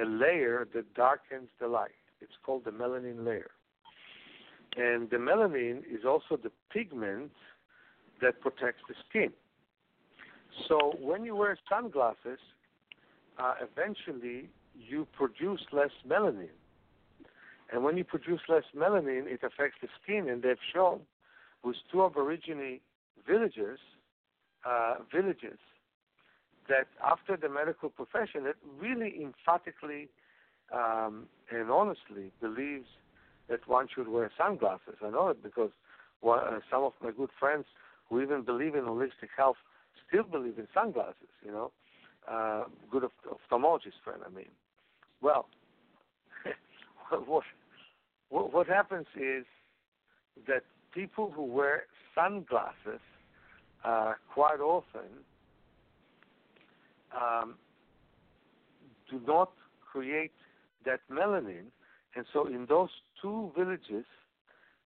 a 0.01 0.05
layer 0.05 0.67
that 0.73 0.93
darkens 0.93 1.49
the 1.59 1.67
light. 1.67 1.91
It's 2.21 2.31
called 2.45 2.65
the 2.65 2.71
melanin 2.71 3.25
layer. 3.25 3.51
And 4.77 5.09
the 5.09 5.17
melanin 5.17 5.79
is 5.79 6.05
also 6.07 6.37
the 6.41 6.51
pigment 6.71 7.31
that 8.21 8.41
protects 8.41 8.81
the 8.87 8.95
skin. 9.09 9.31
So 10.67 10.93
when 10.99 11.23
you 11.23 11.35
wear 11.35 11.57
sunglasses, 11.69 12.39
uh, 13.37 13.53
eventually 13.61 14.49
you 14.75 15.07
produce 15.13 15.61
less 15.71 15.91
melanin. 16.07 16.49
And 17.71 17.83
when 17.83 17.97
you 17.97 18.03
produce 18.03 18.41
less 18.49 18.63
melanin, 18.75 19.27
it 19.27 19.41
affects 19.43 19.77
the 19.81 19.87
skin. 20.01 20.29
And 20.29 20.41
they've 20.41 20.57
shown 20.73 21.01
with 21.63 21.75
two 21.91 21.99
Aborigine 21.99 22.79
villages, 23.27 23.79
uh, 24.65 24.95
villages, 25.13 25.59
that 26.67 26.87
after 27.05 27.37
the 27.37 27.49
medical 27.49 27.89
profession, 27.89 28.43
that 28.43 28.55
really 28.79 29.21
emphatically 29.21 30.09
um, 30.73 31.25
and 31.51 31.71
honestly 31.71 32.31
believes 32.41 32.87
that 33.49 33.67
one 33.67 33.87
should 33.93 34.07
wear 34.07 34.31
sunglasses. 34.37 34.95
I 35.03 35.09
know 35.09 35.29
it 35.29 35.41
because 35.41 35.71
one, 36.21 36.39
uh, 36.39 36.59
some 36.71 36.83
of 36.83 36.93
my 37.01 37.11
good 37.11 37.29
friends 37.39 37.65
who 38.09 38.21
even 38.21 38.43
believe 38.43 38.75
in 38.75 38.81
holistic 38.83 39.29
health 39.37 39.57
still 40.07 40.23
believe 40.23 40.57
in 40.57 40.67
sunglasses. 40.73 41.29
You 41.45 41.51
know, 41.51 41.71
uh, 42.29 42.63
good 42.91 43.03
ophthalmologist 43.03 44.01
friend. 44.03 44.21
I 44.25 44.29
mean, 44.35 44.49
well, 45.21 45.47
what 47.25 47.43
what 48.29 48.53
what 48.53 48.67
happens 48.67 49.07
is 49.15 49.45
that 50.47 50.63
people 50.93 51.31
who 51.35 51.43
wear 51.43 51.83
sunglasses 52.15 53.01
uh, 53.83 54.13
quite 54.33 54.59
often 54.59 55.09
um, 57.15 57.55
do 59.09 59.19
not 59.25 59.51
create 59.91 60.31
that 60.85 60.99
melanin, 61.11 61.65
and 62.15 62.25
so 62.33 62.47
in 62.47 62.65
those 62.67 62.89
two 63.21 63.51
villages, 63.57 64.05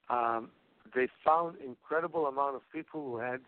um, 0.10 0.50
they 0.96 1.08
found 1.26 1.58
incredible 1.65 2.28
amount 2.28 2.56
of 2.56 2.62
people 2.72 3.04
who 3.04 3.17
had 3.17 3.41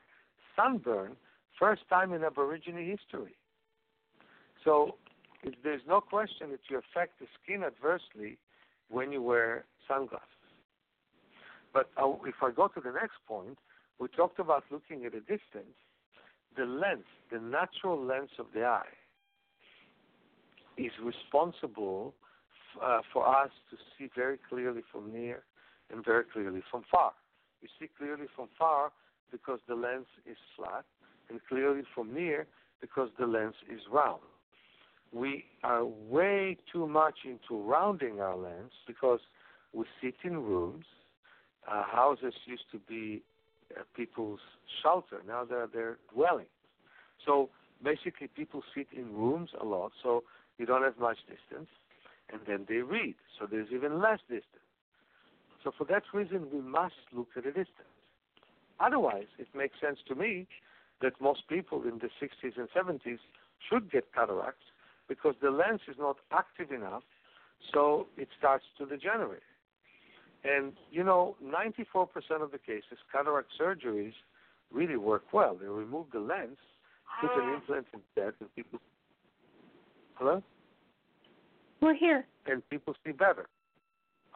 sunburn, 0.55 1.15
first 1.59 1.83
time 1.89 2.13
in 2.13 2.23
Aborigine 2.23 2.77
history. 2.77 3.35
So 4.63 4.95
there's 5.63 5.81
no 5.87 6.01
question 6.01 6.51
that 6.51 6.61
you 6.69 6.77
affect 6.77 7.19
the 7.19 7.27
skin 7.41 7.63
adversely 7.63 8.37
when 8.89 9.11
you 9.11 9.21
wear 9.21 9.65
sunglasses. 9.87 10.25
But 11.73 11.89
uh, 12.01 12.13
if 12.25 12.35
I 12.41 12.51
go 12.51 12.67
to 12.69 12.79
the 12.79 12.91
next 12.91 13.17
point, 13.27 13.57
we 13.99 14.07
talked 14.07 14.39
about 14.39 14.63
looking 14.71 15.05
at 15.05 15.13
a 15.13 15.19
distance. 15.19 15.75
The 16.57 16.65
lens, 16.65 17.03
the 17.31 17.39
natural 17.39 18.01
lens 18.01 18.29
of 18.39 18.47
the 18.53 18.63
eye, 18.63 18.83
is 20.77 20.91
responsible 21.03 22.13
uh, 22.81 23.01
for 23.11 23.27
us 23.27 23.51
to 23.69 23.77
see 23.97 24.09
very 24.15 24.37
clearly 24.49 24.81
from 24.91 25.11
near 25.11 25.43
and 25.91 26.03
very 26.03 26.23
clearly 26.23 26.61
from 26.71 26.83
far. 26.89 27.11
You 27.65 27.71
see 27.79 27.91
clearly 27.97 28.27
from 28.35 28.49
far 28.59 28.91
because 29.31 29.57
the 29.67 29.73
lens 29.73 30.05
is 30.29 30.37
flat, 30.55 30.85
and 31.31 31.39
clearly 31.49 31.81
from 31.95 32.13
near 32.13 32.45
because 32.79 33.09
the 33.17 33.25
lens 33.25 33.55
is 33.67 33.79
round. 33.91 34.21
We 35.11 35.45
are 35.63 35.83
way 35.83 36.57
too 36.71 36.85
much 36.87 37.15
into 37.25 37.59
rounding 37.59 38.21
our 38.21 38.37
lens 38.37 38.71
because 38.85 39.19
we 39.73 39.85
sit 39.99 40.13
in 40.23 40.43
rooms. 40.43 40.85
Uh, 41.67 41.81
houses 41.81 42.35
used 42.45 42.65
to 42.71 42.77
be 42.77 43.23
uh, 43.75 43.81
people's 43.95 44.41
shelter. 44.83 45.23
Now 45.27 45.43
they're 45.43 45.65
their 45.65 45.97
dwellings. 46.13 46.49
So 47.25 47.49
basically 47.83 48.27
people 48.27 48.61
sit 48.75 48.89
in 48.95 49.11
rooms 49.11 49.49
a 49.59 49.65
lot, 49.65 49.91
so 50.03 50.23
you 50.59 50.67
don't 50.67 50.83
have 50.83 50.99
much 50.99 51.17
distance, 51.27 51.69
and 52.31 52.41
then 52.47 52.67
they 52.69 52.83
read, 52.83 53.15
so 53.39 53.47
there's 53.49 53.69
even 53.73 53.99
less 53.99 54.19
distance. 54.29 54.64
So 55.65 55.71
for 55.75 55.85
that 55.85 56.03
reason, 56.13 56.45
we 56.53 56.61
must 56.61 56.93
look 57.11 57.29
at 57.35 57.43
a 57.45 57.51
distance. 57.51 57.89
Otherwise, 58.79 59.25
it 59.39 59.47
makes 59.55 59.75
sense 59.81 59.97
to 60.07 60.13
me 60.13 60.47
that 61.01 61.19
most 61.19 61.41
people 61.49 61.81
in 61.83 61.97
the 61.97 62.09
60s 62.21 62.53
and 62.55 62.69
70s 62.69 63.17
should 63.67 63.91
get 63.91 64.13
cataracts 64.13 64.63
because 65.09 65.33
the 65.41 65.49
lens 65.49 65.81
is 65.87 65.95
not 65.97 66.17
active 66.31 66.71
enough, 66.71 67.01
so 67.73 68.05
it 68.15 68.27
starts 68.37 68.65
to 68.77 68.85
degenerate. 68.85 69.41
And 70.43 70.73
you 70.91 71.03
know, 71.03 71.35
94% 71.43 72.07
of 72.41 72.51
the 72.51 72.59
cases, 72.59 72.99
cataract 73.11 73.49
surgeries 73.59 74.13
really 74.71 74.97
work 74.97 75.23
well. 75.33 75.57
They 75.59 75.67
remove 75.67 76.07
the 76.13 76.19
lens, 76.19 76.57
put 77.21 77.31
an 77.41 77.55
implant 77.55 77.87
instead, 77.91 78.33
and 78.39 78.53
people. 78.55 78.79
Hello. 80.15 80.43
We're 81.81 81.95
here. 81.95 82.25
And 82.45 82.67
people 82.69 82.93
see 83.03 83.11
better. 83.11 83.47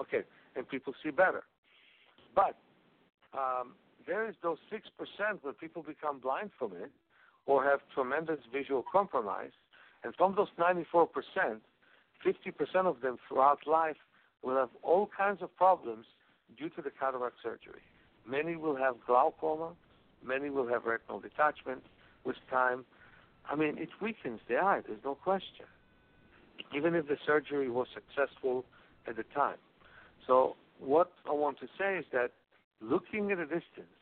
Okay, 0.02 0.24
and 0.56 0.68
people 0.68 0.94
see 1.04 1.12
better. 1.12 1.44
But 2.36 2.56
um, 3.34 3.74
there 4.08 4.28
is 4.28 4.36
those 4.42 4.58
six 4.72 4.88
percent 4.98 5.44
where 5.44 5.54
people 5.54 5.84
become 5.84 6.20
blind 6.20 6.52
from 6.58 6.74
it, 6.74 6.92
or 7.46 7.64
have 7.64 7.80
tremendous 7.94 8.40
visual 8.52 8.84
compromise, 8.92 9.52
and 10.04 10.16
from 10.16 10.36
those 10.36 10.48
94 10.58 11.08
percent, 11.08 11.62
50 12.24 12.52
percent 12.52 12.88
of 12.88 13.02
them 13.02 13.18
throughout 13.28 13.66
life 13.68 13.98
will 14.44 14.56
have 14.56 14.70
all 14.84 15.10
kinds 15.16 15.42
of 15.42 15.56
problems 15.56 16.06
due 16.58 16.70
to 16.70 16.82
the 16.82 16.90
cataract 16.90 17.36
surgery. 17.44 17.82
Many 18.28 18.56
will 18.56 18.76
have 18.76 18.96
glaucoma, 19.06 19.72
many 20.24 20.50
will 20.50 20.68
have 20.68 20.86
retinal 20.86 21.20
detachment 21.20 21.84
with 22.26 22.36
time. 22.50 22.86
I 23.50 23.56
mean, 23.56 23.78
it 23.78 23.90
weakens 24.02 24.40
the 24.48 24.58
eye, 24.58 24.82
there's 24.86 25.04
no 25.04 25.16
question, 25.16 25.66
even 26.76 26.96
if 26.96 27.08
the 27.08 27.18
surgery 27.26 27.70
was 27.70 27.88
successful 27.94 28.66
at 29.08 29.16
the 29.16 29.24
time. 29.36 29.58
So, 30.30 30.56
what 30.80 31.12
I 31.28 31.34
want 31.34 31.60
to 31.60 31.66
say 31.76 31.98
is 31.98 32.06
that 32.14 32.30
looking 32.82 33.32
at 33.32 33.40
a 33.40 33.46
distance 33.46 33.98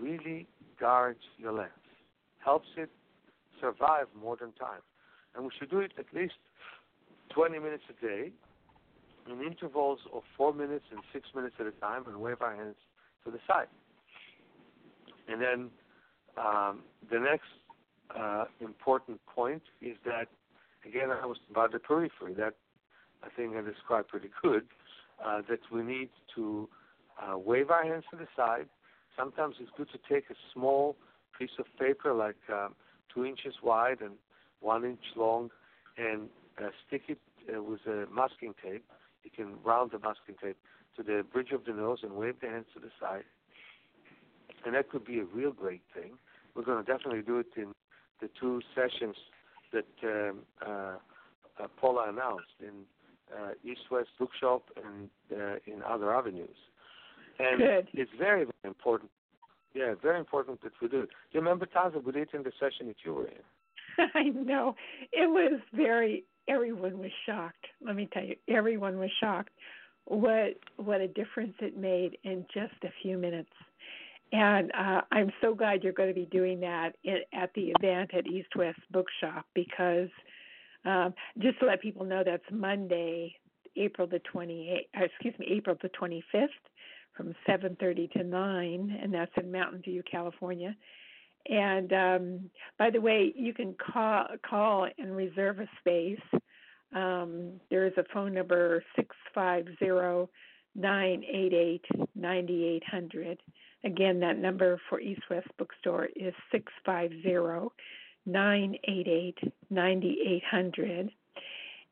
really 0.00 0.46
guards 0.80 1.20
your 1.36 1.52
lens, 1.52 1.70
helps 2.42 2.68
it 2.78 2.88
survive 3.60 4.06
more 4.18 4.34
than 4.34 4.52
time. 4.52 4.80
And 5.36 5.44
we 5.44 5.50
should 5.58 5.70
do 5.70 5.80
it 5.80 5.92
at 5.98 6.06
least 6.14 6.40
20 7.34 7.58
minutes 7.58 7.82
a 7.90 8.04
day 8.04 8.32
in 9.30 9.42
intervals 9.42 9.98
of 10.14 10.22
four 10.38 10.54
minutes 10.54 10.86
and 10.90 11.00
six 11.12 11.28
minutes 11.34 11.56
at 11.60 11.66
a 11.66 11.70
time 11.72 12.04
and 12.06 12.16
wave 12.16 12.40
our 12.40 12.56
hands 12.56 12.76
to 13.26 13.30
the 13.30 13.38
side. 13.46 13.68
And 15.28 15.42
then 15.42 15.70
um, 16.38 16.80
the 17.10 17.18
next 17.18 17.52
uh, 18.18 18.46
important 18.62 19.20
point 19.26 19.62
is 19.82 19.98
that, 20.06 20.28
again, 20.88 21.10
I 21.10 21.26
was 21.26 21.36
about 21.50 21.72
the 21.72 21.78
periphery. 21.78 22.32
That 22.32 22.54
I 23.22 23.28
think 23.36 23.54
I 23.54 23.60
described 23.60 24.08
pretty 24.08 24.30
good. 24.42 24.64
Uh, 25.24 25.40
that 25.48 25.60
we 25.70 25.82
need 25.82 26.08
to 26.34 26.68
uh, 27.20 27.38
wave 27.38 27.70
our 27.70 27.84
hands 27.84 28.04
to 28.10 28.16
the 28.16 28.26
side. 28.36 28.66
Sometimes 29.16 29.56
it's 29.60 29.70
good 29.76 29.88
to 29.92 29.98
take 30.12 30.30
a 30.30 30.34
small 30.52 30.96
piece 31.38 31.56
of 31.58 31.66
paper, 31.78 32.12
like 32.12 32.36
um, 32.52 32.74
two 33.12 33.24
inches 33.24 33.54
wide 33.62 34.00
and 34.00 34.14
one 34.60 34.84
inch 34.84 35.04
long, 35.14 35.50
and 35.96 36.28
uh, 36.58 36.70
stick 36.86 37.02
it 37.08 37.18
with 37.48 37.80
a 37.86 38.06
masking 38.12 38.54
tape 38.64 38.84
you 39.24 39.30
can 39.30 39.54
round 39.64 39.90
the 39.92 39.98
masking 39.98 40.34
tape 40.42 40.56
to 40.96 41.02
the 41.02 41.24
bridge 41.32 41.52
of 41.52 41.64
the 41.64 41.72
nose 41.72 41.98
and 42.02 42.12
wave 42.12 42.34
the 42.40 42.48
hands 42.48 42.66
to 42.74 42.80
the 42.80 42.90
side. 43.00 43.24
And 44.64 44.74
that 44.74 44.90
could 44.90 45.04
be 45.04 45.18
a 45.18 45.24
real 45.24 45.52
great 45.52 45.82
thing. 45.94 46.12
We're 46.54 46.64
going 46.64 46.84
to 46.84 46.92
definitely 46.92 47.22
do 47.22 47.38
it 47.38 47.46
in 47.56 47.72
the 48.20 48.28
two 48.40 48.60
sessions 48.74 49.16
that 49.72 49.86
um, 50.04 50.40
uh, 50.64 50.96
uh, 51.62 51.68
Paula 51.80 52.08
announced 52.08 52.54
in 52.60 52.84
East 53.64 53.82
West 53.90 54.10
Bookshop 54.18 54.62
and 54.76 55.08
uh, 55.32 55.56
in 55.66 55.82
other 55.82 56.14
avenues. 56.14 56.56
And 57.38 57.58
Good. 57.58 57.88
it's 57.94 58.10
very, 58.18 58.44
very 58.44 58.54
important. 58.64 59.10
Yeah, 59.74 59.94
very 60.02 60.18
important 60.18 60.62
that 60.62 60.72
we 60.82 60.88
do 60.88 61.00
it. 61.00 61.08
Do 61.08 61.14
you 61.32 61.40
remember, 61.40 61.66
Taza, 61.66 62.04
we 62.04 62.12
did 62.12 62.22
it 62.22 62.34
in 62.34 62.42
the 62.42 62.52
session 62.60 62.88
that 62.88 62.96
you 63.04 63.14
were 63.14 63.26
in? 63.26 63.42
I 64.14 64.24
know. 64.24 64.74
It 65.12 65.30
was 65.30 65.60
very 65.72 66.24
everyone 66.48 66.98
was 66.98 67.10
shocked. 67.26 67.66
Let 67.84 67.96
me 67.96 68.08
tell 68.12 68.24
you, 68.24 68.36
everyone 68.48 68.98
was 68.98 69.10
shocked 69.20 69.52
what 70.04 70.58
what 70.76 71.00
a 71.00 71.08
difference 71.08 71.54
it 71.60 71.76
made 71.76 72.18
in 72.24 72.44
just 72.52 72.74
a 72.84 72.88
few 73.02 73.16
minutes. 73.16 73.50
And 74.32 74.72
uh, 74.72 75.02
I'm 75.12 75.30
so 75.42 75.54
glad 75.54 75.82
you're 75.82 75.92
going 75.92 76.08
to 76.08 76.14
be 76.14 76.26
doing 76.26 76.60
that 76.60 76.92
in, 77.04 77.18
at 77.34 77.50
the 77.54 77.72
event 77.78 78.12
at 78.14 78.26
East 78.26 78.48
West 78.56 78.80
Bookshop 78.90 79.44
because 79.54 80.08
um, 80.84 81.14
just 81.38 81.58
to 81.60 81.66
let 81.66 81.80
people 81.80 82.04
know 82.04 82.22
that's 82.24 82.42
Monday, 82.50 83.36
April 83.76 84.06
the 84.06 84.20
28th, 84.34 84.86
uh, 84.98 85.04
excuse 85.04 85.34
me, 85.38 85.46
April 85.50 85.76
the 85.82 85.88
25th 85.90 86.48
from 87.16 87.34
7:30 87.46 88.10
to 88.12 88.24
9, 88.24 88.98
and 89.02 89.12
that's 89.12 89.32
in 89.36 89.52
Mountain 89.52 89.82
View, 89.82 90.02
California. 90.10 90.74
And 91.48 91.92
um, 91.92 92.50
by 92.78 92.90
the 92.90 93.00
way, 93.00 93.32
you 93.36 93.52
can 93.52 93.74
call 93.74 94.26
call 94.48 94.88
and 94.98 95.16
reserve 95.16 95.58
a 95.60 95.68
space. 95.80 96.40
Um, 96.94 97.60
there 97.70 97.86
is 97.86 97.94
a 97.96 98.04
phone 98.12 98.34
number 98.34 98.84
six 98.96 99.16
five 99.34 99.66
zero 99.78 100.30
nine 100.74 101.24
eight 101.24 101.52
eight 101.52 101.84
ninety 102.14 102.64
eight 102.64 102.84
hundred. 102.84 103.38
Again, 103.84 104.20
that 104.20 104.38
number 104.38 104.80
for 104.88 105.00
East 105.00 105.22
West 105.28 105.48
Bookstore 105.58 106.08
is 106.14 106.34
six 106.52 106.72
five 106.86 107.10
zero 107.22 107.72
nine 108.26 108.76
eight 108.84 109.08
eight 109.08 109.38
ninety 109.70 110.18
eight 110.26 110.44
hundred. 110.44 111.10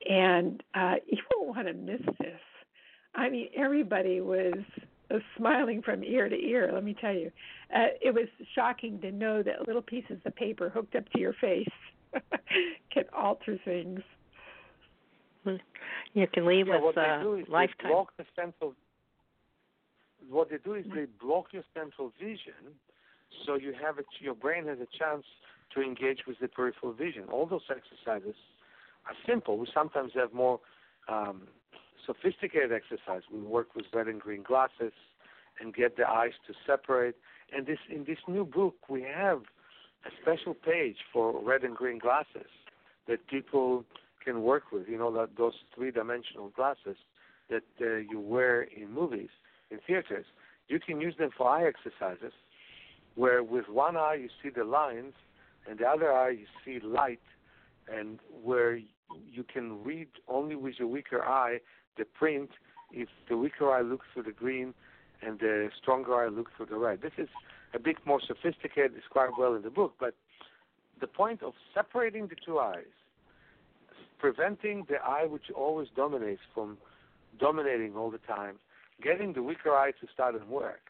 And 0.09 0.63
uh, 0.75 0.95
you 1.07 1.19
won't 1.37 1.57
want 1.57 1.69
to 1.69 1.75
miss 1.75 2.03
this. 2.19 2.41
I 3.15 3.29
mean, 3.29 3.49
everybody 3.57 4.21
was 4.21 4.55
smiling 5.37 5.83
from 5.83 6.05
ear 6.05 6.29
to 6.29 6.37
ear. 6.37 6.71
Let 6.73 6.85
me 6.85 6.95
tell 7.01 7.15
you, 7.15 7.31
uh, 7.75 7.87
it 8.01 8.15
was 8.15 8.29
shocking 8.55 9.01
to 9.01 9.11
know 9.11 9.43
that 9.43 9.67
little 9.67 9.83
pieces 9.83 10.19
of 10.25 10.35
paper 10.37 10.69
hooked 10.69 10.95
up 10.95 11.09
to 11.11 11.19
your 11.19 11.33
face 11.35 11.69
can 12.93 13.05
alter 13.13 13.59
things. 13.65 14.01
Hmm. 15.45 15.57
You 16.15 16.27
can 16.33 16.47
leave 16.47 16.69
yeah, 16.69 16.75
with 16.75 16.83
what 16.83 16.99
uh, 16.99 17.19
they 17.19 17.23
do 17.23 17.35
is 17.35 17.47
lifetime. 17.49 17.77
They 17.83 17.89
block 17.89 18.13
the 18.17 18.25
central. 18.37 18.75
What 20.29 20.51
they 20.51 20.59
do 20.59 20.75
is 20.75 20.85
they 20.95 21.07
block 21.21 21.47
your 21.53 21.65
central 21.75 22.13
vision, 22.21 22.77
so 23.47 23.55
you 23.55 23.73
have 23.73 23.99
a, 23.99 24.03
your 24.21 24.35
brain 24.35 24.67
has 24.67 24.79
a 24.79 24.89
chance 24.99 25.25
to 25.75 25.83
engage 25.83 26.21
with 26.27 26.39
the 26.41 26.49
peripheral 26.49 26.93
vision. 26.93 27.25
All 27.31 27.47
those 27.47 27.63
exercises 27.71 28.35
are 29.07 29.15
simple. 29.27 29.59
We 29.59 29.67
sometimes 29.73 30.13
have 30.15 30.33
more 30.33 30.61
um, 31.09 31.43
sophisticated 32.07 32.73
exercise. 32.73 33.23
We 33.33 33.41
work 33.41 33.75
with 33.75 33.87
red 33.93 34.09
and 34.09 34.21
green 34.21 34.43
glasses 34.43 34.93
and 35.61 35.75
get 35.75 35.97
the 35.97 36.09
eyes 36.09 36.33
to 36.47 36.55
separate. 36.67 37.17
And 37.55 37.67
this 37.67 37.79
in 37.91 38.05
this 38.05 38.19
new 38.29 38.45
book 38.45 38.75
we 38.89 39.03
have 39.03 39.43
a 40.07 40.11
special 40.23 40.55
page 40.55 40.97
for 41.13 41.43
red 41.43 41.63
and 41.63 41.77
green 41.77 41.99
glasses 41.99 42.51
that 43.07 43.27
people 43.29 43.85
can 44.25 44.43
work 44.43 44.65
with. 44.73 44.89
You 44.89 44.99
know 44.99 45.13
that 45.13 45.31
those 45.37 45.55
three-dimensional 45.75 46.51
glasses 46.51 46.97
that 47.51 47.65
uh, 47.81 47.97
you 47.97 48.21
wear 48.21 48.63
in 48.63 48.93
movies, 48.93 49.31
in 49.71 49.79
theaters. 49.87 50.27
You 50.69 50.79
can 50.79 51.01
use 51.01 51.15
them 51.19 51.31
for 51.37 51.49
eye 51.49 51.67
exercises, 51.67 52.33
where 53.15 53.43
with 53.43 53.69
one 53.69 53.97
eye 53.97 54.19
you 54.21 54.29
see 54.43 54.51
the 54.51 54.65
lines, 54.65 55.15
and 55.69 55.79
the 55.79 55.87
other 55.87 56.13
eye 56.13 56.31
you 56.31 56.47
see 56.65 56.85
light, 56.85 57.21
and 57.93 58.19
where 58.43 58.77
you 58.77 59.45
can 59.53 59.83
read 59.83 60.09
only 60.29 60.55
with 60.55 60.75
your 60.79 60.89
weaker 60.89 61.23
eye 61.23 61.59
the 61.99 62.05
print 62.05 62.51
if 62.93 63.09
the 63.29 63.37
weaker 63.37 63.71
eye 63.71 63.83
looks 63.83 64.07
through 64.13 64.23
the 64.23 64.33
green 64.33 64.75
and 65.23 65.39
the 65.39 65.69
stronger 65.81 66.15
eye 66.15 66.29
looks 66.29 66.53
through 66.57 66.67
the 66.67 66.77
red. 66.77 67.03
This 67.03 67.13
is 67.19 67.29
a 67.75 67.79
bit 67.79 67.97
more 68.07 68.21
sophisticated, 68.27 68.95
described 68.95 69.35
well 69.39 69.55
in 69.55 69.63
the 69.63 69.71
book, 69.71 69.95
but 70.01 70.15
the 71.01 71.07
point 71.07 71.43
of 71.43 71.53
separating 71.75 72.29
the 72.29 72.37
two 72.45 72.59
eyes, 72.59 72.85
preventing 74.19 74.87
the 74.89 74.97
eye 74.97 75.27
which 75.27 75.51
always 75.55 75.89
dominates 75.95 76.43
from 76.55 76.79
dominating 77.39 77.97
all 77.97 78.11
the 78.11 78.19
time, 78.19 78.57
getting 79.03 79.33
the 79.33 79.43
weaker 79.43 79.71
eye 79.71 79.93
to 80.01 80.07
start 80.13 80.35
and 80.35 80.49
work, 80.49 80.81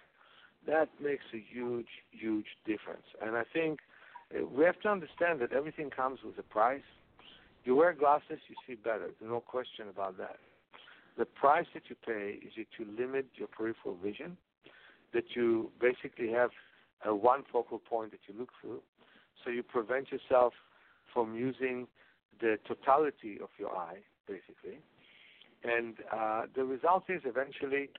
that 0.67 0.89
makes 1.03 1.25
a 1.35 1.43
huge, 1.53 1.89
huge 2.11 2.47
difference. 2.67 3.07
And 3.23 3.37
I 3.37 3.45
think 3.53 3.81
uh, 4.35 4.47
we 4.47 4.65
have 4.65 4.81
to 4.81 4.89
understand 4.89 5.41
that 5.41 5.53
everything 5.53 5.91
comes 5.91 6.21
with 6.25 6.39
a 6.39 6.43
price. 6.43 6.83
You 7.65 7.77
wear 7.77 7.93
glasses, 7.93 8.39
you 8.49 8.57
see 8.67 8.75
better. 8.75 9.11
There's 9.19 9.31
no 9.31 9.41
question 9.41 9.89
about 9.89 10.17
that. 10.19 10.37
The 11.19 11.25
price 11.25 11.67
that 11.75 11.85
you 11.89 11.97
pay 12.07 12.39
is 12.47 12.53
that 12.57 12.67
you 12.79 12.87
limit 12.99 13.27
your 13.35 13.49
peripheral 13.49 13.97
vision, 14.03 14.37
that 15.13 15.25
you 15.35 15.71
basically 15.81 16.31
have 16.33 16.51
a 17.05 17.15
one 17.15 17.43
focal 17.51 17.79
point 17.79 18.13
that 18.13 18.21
you 18.27 18.39
look 18.39 18.51
through, 18.61 18.81
so 19.43 19.51
you 19.51 19.63
prevent 19.63 20.13
yourself 20.13 20.53
from 21.13 21.35
using 21.35 21.87
the 22.41 22.59
totality 22.67 23.39
of 23.43 23.49
your 23.59 23.77
eye, 23.77 23.99
basically. 24.27 24.79
And 25.65 25.95
uh, 26.13 26.43
the 26.55 26.65
result 26.65 27.05
is 27.09 27.23
eventually 27.25 27.91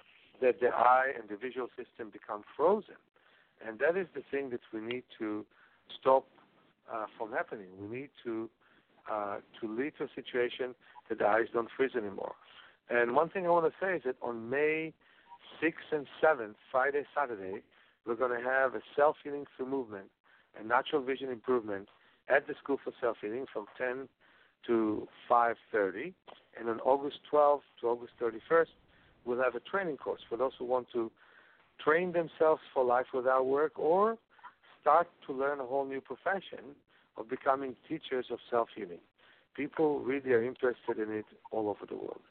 that 0.42 0.60
the 0.60 0.70
eye 0.70 1.12
and 1.18 1.30
the 1.30 1.38
visual 1.38 1.68
system 1.78 2.10
become 2.12 2.44
frozen. 2.56 2.96
And 3.66 3.80
that 3.80 3.96
is 3.96 4.08
the 4.14 4.24
thing 4.32 4.50
that 4.50 4.62
we 4.74 4.82
need 4.82 5.04
to 5.20 5.46
stop 6.00 6.26
uh, 6.92 7.06
from 7.18 7.32
happening. 7.32 7.68
We 7.80 7.88
need 7.88 8.10
to 8.24 8.50
uh, 9.12 9.38
to 9.60 9.68
lead 9.68 9.94
to 9.98 10.04
a 10.04 10.08
situation 10.14 10.76
that 11.10 11.20
the 11.20 11.28
eyes 11.28 11.48
don't 11.54 11.70
freeze 11.76 11.96
anymore. 11.96 12.34
And 12.90 13.16
one 13.16 13.30
thing 13.30 13.46
I 13.46 13.50
want 13.50 13.66
to 13.66 13.74
say 13.82 13.96
is 13.96 14.04
that 14.06 14.16
on 14.22 14.50
May 14.50 14.94
6th 15.62 15.92
and 15.92 16.06
7th, 16.24 16.56
Friday, 16.72 17.04
Saturday, 17.16 17.64
we're 18.06 18.16
going 18.16 18.38
to 18.38 18.48
have 18.48 18.76
a 18.76 18.82
self-healing 18.96 19.46
through 19.56 19.68
movement 19.68 20.06
and 20.58 20.68
natural 20.68 21.02
vision 21.02 21.30
improvement 21.30 21.88
at 22.30 22.48
the 22.48 22.54
School 22.62 22.78
for 22.84 22.94
Self-Healing 23.02 23.46
from 23.52 23.66
10 23.78 24.08
to 24.68 25.08
5.30. 25.30 26.14
And 26.60 26.70
on 26.70 26.80
August 26.82 27.18
12th 27.32 27.62
to 27.82 27.88
August 27.88 28.14
31st, 28.22 28.68
we'll 29.26 29.42
have 29.42 29.56
a 29.56 29.60
training 29.60 29.98
course 29.98 30.22
for 30.30 30.38
those 30.38 30.52
who 30.58 30.66
want 30.66 30.88
to 30.94 31.12
train 31.84 32.12
themselves 32.12 32.62
for 32.74 32.84
life 32.84 33.08
without 33.14 33.46
work 33.46 33.78
or 33.78 34.18
start 34.80 35.08
to 35.28 35.34
learn 35.34 35.60
a 35.60 35.66
whole 35.66 35.86
new 35.86 36.02
profession 36.02 36.76
of 37.18 37.30
becoming 37.30 37.76
teachers 37.88 38.26
of 38.32 38.40
self 38.50 38.70
healing. 38.76 39.00
People 39.56 40.00
really 40.00 40.32
are 40.32 40.44
interested 40.44 40.98
in 40.98 41.12
it 41.12 41.26
all 41.52 41.70
over 41.70 41.86
the 41.88 41.96
world. 41.96 42.22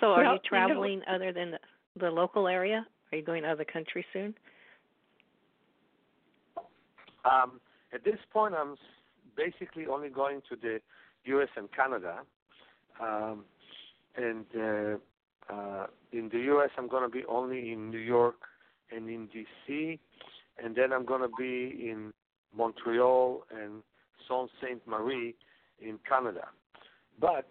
So, 0.00 0.12
are 0.12 0.22
Well, 0.24 0.34
you 0.34 0.38
traveling 0.44 0.92
you 0.92 0.98
know- 1.00 1.14
other 1.14 1.32
than 1.32 1.50
the, 1.52 1.58
the 1.98 2.10
local 2.10 2.48
area? 2.48 2.86
Are 3.12 3.18
you 3.18 3.24
going 3.24 3.42
to 3.42 3.50
other 3.50 3.64
countries 3.64 4.04
soon? 4.12 4.34
Um, 7.24 7.60
at 7.92 8.04
this 8.04 8.18
point, 8.32 8.54
I'm 8.54 8.76
basically 9.36 9.86
only 9.86 10.08
going 10.08 10.40
to 10.48 10.56
the 10.56 10.80
U.S. 11.24 11.48
and 11.56 11.68
Canada. 11.72 12.20
Um, 13.00 13.44
and 14.16 14.44
uh, 14.56 15.52
uh, 15.52 15.86
in 16.12 16.28
the 16.30 16.38
U.S., 16.38 16.70
I'm 16.76 16.88
going 16.88 17.02
to 17.02 17.08
be 17.08 17.24
only 17.28 17.72
in 17.72 17.90
New 17.90 17.98
York 17.98 18.36
and 18.94 19.08
in 19.08 19.26
D.C., 19.26 19.98
and 20.62 20.76
then 20.76 20.92
I'm 20.92 21.06
going 21.06 21.22
to 21.22 21.34
be 21.38 21.88
in 21.88 22.12
Montreal 22.56 23.44
and 23.50 23.82
Sault 24.26 24.50
Ste. 24.58 24.86
Marie 24.86 25.34
in 25.80 25.98
Canada. 26.08 26.48
But 27.18 27.48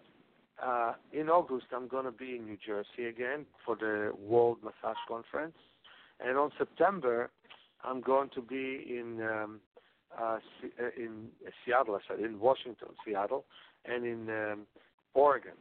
uh, 0.64 0.94
in 1.12 1.28
August, 1.28 1.66
I'm 1.74 1.88
going 1.88 2.04
to 2.04 2.12
be 2.12 2.36
in 2.36 2.44
New 2.44 2.58
Jersey 2.64 3.08
again 3.08 3.46
for 3.64 3.76
the 3.76 4.12
World 4.18 4.58
Massage 4.62 4.98
Conference. 5.08 5.56
And 6.20 6.36
on 6.36 6.50
September, 6.58 7.30
I'm 7.82 8.00
going 8.00 8.28
to 8.34 8.42
be 8.42 8.84
in 8.88 9.22
um, 9.22 9.60
uh, 10.18 10.24
uh, 10.34 10.38
in 10.96 11.28
Seattle, 11.64 11.94
I 11.94 12.00
said, 12.08 12.24
in 12.24 12.40
Washington, 12.40 12.88
Seattle, 13.06 13.44
and 13.84 14.04
in 14.04 14.28
um, 14.28 14.66
Oregon, 15.14 15.52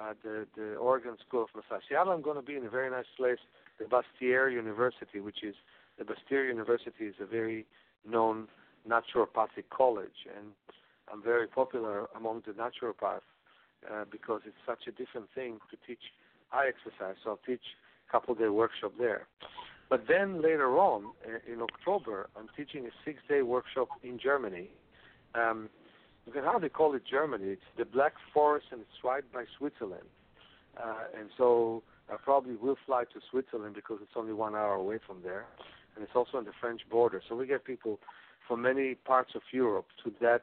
uh, 0.00 0.14
the 0.22 0.46
the 0.56 0.74
Oregon 0.76 1.16
School 1.26 1.44
of 1.44 1.48
Massage. 1.54 1.82
Seattle, 1.88 2.12
I'm 2.12 2.22
going 2.22 2.36
to 2.36 2.42
be 2.42 2.56
in 2.56 2.64
a 2.64 2.70
very 2.70 2.90
nice 2.90 3.10
place, 3.16 3.38
the 3.78 3.84
Bastyr 3.84 4.52
University, 4.52 5.20
which 5.20 5.42
is 5.42 5.54
the 5.98 6.04
Bastyr 6.04 6.46
University 6.46 7.06
is 7.06 7.14
a 7.20 7.26
very 7.26 7.66
known 8.08 8.48
naturopathic 8.88 9.68
college, 9.70 10.26
and 10.36 10.46
I'm 11.12 11.22
very 11.22 11.46
popular 11.46 12.06
among 12.16 12.42
the 12.46 12.52
naturopaths 12.52 13.20
uh, 13.90 14.04
because 14.10 14.42
it's 14.46 14.56
such 14.66 14.86
a 14.86 14.92
different 14.92 15.28
thing 15.34 15.58
to 15.70 15.76
teach 15.86 16.02
eye 16.52 16.68
exercise. 16.68 17.16
So 17.24 17.30
I'll 17.30 17.40
teach 17.46 17.62
a 18.08 18.12
couple 18.12 18.34
day 18.34 18.48
workshop 18.48 18.92
there. 18.98 19.26
But 19.90 20.04
then 20.06 20.42
later 20.42 20.78
on, 20.78 21.06
uh, 21.26 21.52
in 21.52 21.62
October, 21.62 22.28
I'm 22.36 22.48
teaching 22.56 22.86
a 22.86 22.90
six-day 23.04 23.42
workshop 23.42 23.88
in 24.02 24.18
Germany. 24.18 24.70
Um, 25.34 25.70
you 26.28 26.34
can 26.34 26.44
hardly 26.44 26.68
call 26.68 26.94
it 26.94 27.02
Germany. 27.10 27.46
It's 27.46 27.62
the 27.78 27.86
Black 27.86 28.12
Forest, 28.34 28.66
and 28.70 28.82
it's 28.82 29.02
right 29.02 29.24
by 29.32 29.44
Switzerland. 29.56 30.04
Uh, 30.76 31.18
and 31.18 31.30
so 31.38 31.82
I 32.12 32.16
probably 32.22 32.54
will 32.54 32.76
fly 32.84 33.04
to 33.04 33.20
Switzerland 33.30 33.74
because 33.74 34.00
it's 34.02 34.12
only 34.14 34.34
one 34.34 34.54
hour 34.54 34.74
away 34.74 34.98
from 35.06 35.22
there, 35.22 35.46
and 35.94 36.04
it's 36.04 36.12
also 36.14 36.36
on 36.36 36.44
the 36.44 36.52
French 36.60 36.82
border. 36.90 37.22
So 37.26 37.34
we 37.34 37.46
get 37.46 37.64
people 37.64 37.98
from 38.46 38.60
many 38.60 38.94
parts 38.94 39.30
of 39.34 39.40
Europe 39.52 39.86
to 40.04 40.12
that 40.20 40.42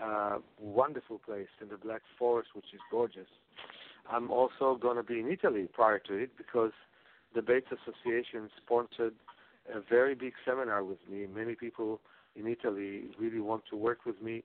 uh, 0.00 0.38
wonderful 0.60 1.18
place 1.18 1.48
in 1.60 1.68
the 1.68 1.76
Black 1.76 2.02
Forest, 2.16 2.50
which 2.54 2.72
is 2.72 2.80
gorgeous. 2.88 3.26
I'm 4.08 4.30
also 4.30 4.78
going 4.80 4.98
to 4.98 5.02
be 5.02 5.18
in 5.18 5.28
Italy 5.28 5.68
prior 5.72 5.98
to 5.98 6.14
it 6.14 6.30
because 6.38 6.72
the 7.34 7.42
Bates 7.42 7.66
Association 7.72 8.48
sponsored 8.64 9.14
a 9.74 9.80
very 9.80 10.14
big 10.14 10.34
seminar 10.46 10.84
with 10.84 10.98
me. 11.10 11.26
Many 11.26 11.56
people 11.56 12.00
in 12.36 12.46
Italy 12.46 13.06
really 13.18 13.40
want 13.40 13.64
to 13.70 13.76
work 13.76 14.06
with 14.06 14.22
me, 14.22 14.44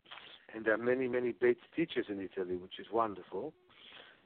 and 0.53 0.65
there 0.65 0.73
are 0.73 0.77
many, 0.77 1.07
many 1.07 1.33
great 1.33 1.57
teachers 1.75 2.05
in 2.09 2.21
Italy, 2.21 2.55
which 2.55 2.79
is 2.79 2.87
wonderful. 2.91 3.53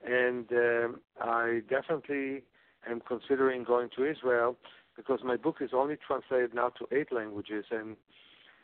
And 0.05 0.51
um, 0.51 0.99
I 1.21 1.61
definitely 1.69 2.43
am 2.89 3.01
considering 3.07 3.63
going 3.63 3.89
to 3.95 4.09
Israel 4.09 4.57
because 4.95 5.19
my 5.23 5.37
book 5.37 5.57
is 5.61 5.71
only 5.73 5.95
translated 5.95 6.53
now 6.53 6.69
to 6.69 6.87
eight 6.91 7.11
languages, 7.11 7.65
and 7.71 7.95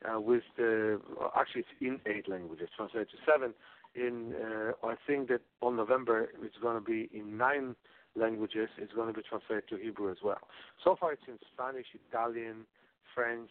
uh, 0.04 0.20
with 0.20 0.44
the 0.58 1.00
actually 1.38 1.62
it's 1.62 1.70
in 1.82 2.00
eight 2.12 2.28
languages, 2.28 2.70
translated 2.76 3.10
to 3.10 3.18
seven. 3.32 3.54
In 3.96 4.34
uh, 4.36 4.88
I 4.88 4.96
think 5.06 5.30
that 5.30 5.42
on 5.62 5.76
November 5.76 6.30
it's 6.42 6.58
going 6.62 6.76
to 6.76 6.82
be 6.84 7.10
in 7.14 7.38
nine 7.38 7.76
languages. 8.16 8.70
It's 8.78 8.94
going 8.94 9.08
to 9.08 9.14
be 9.14 9.22
translated 9.28 9.70
to 9.70 9.78
Hebrew 9.78 10.12
as 10.12 10.18
well. 10.24 10.40
So 10.84 10.96
far 11.00 11.14
it's 11.14 11.22
in 11.28 11.38
Spanish, 11.54 11.86
Italian, 12.10 12.66
French, 13.14 13.50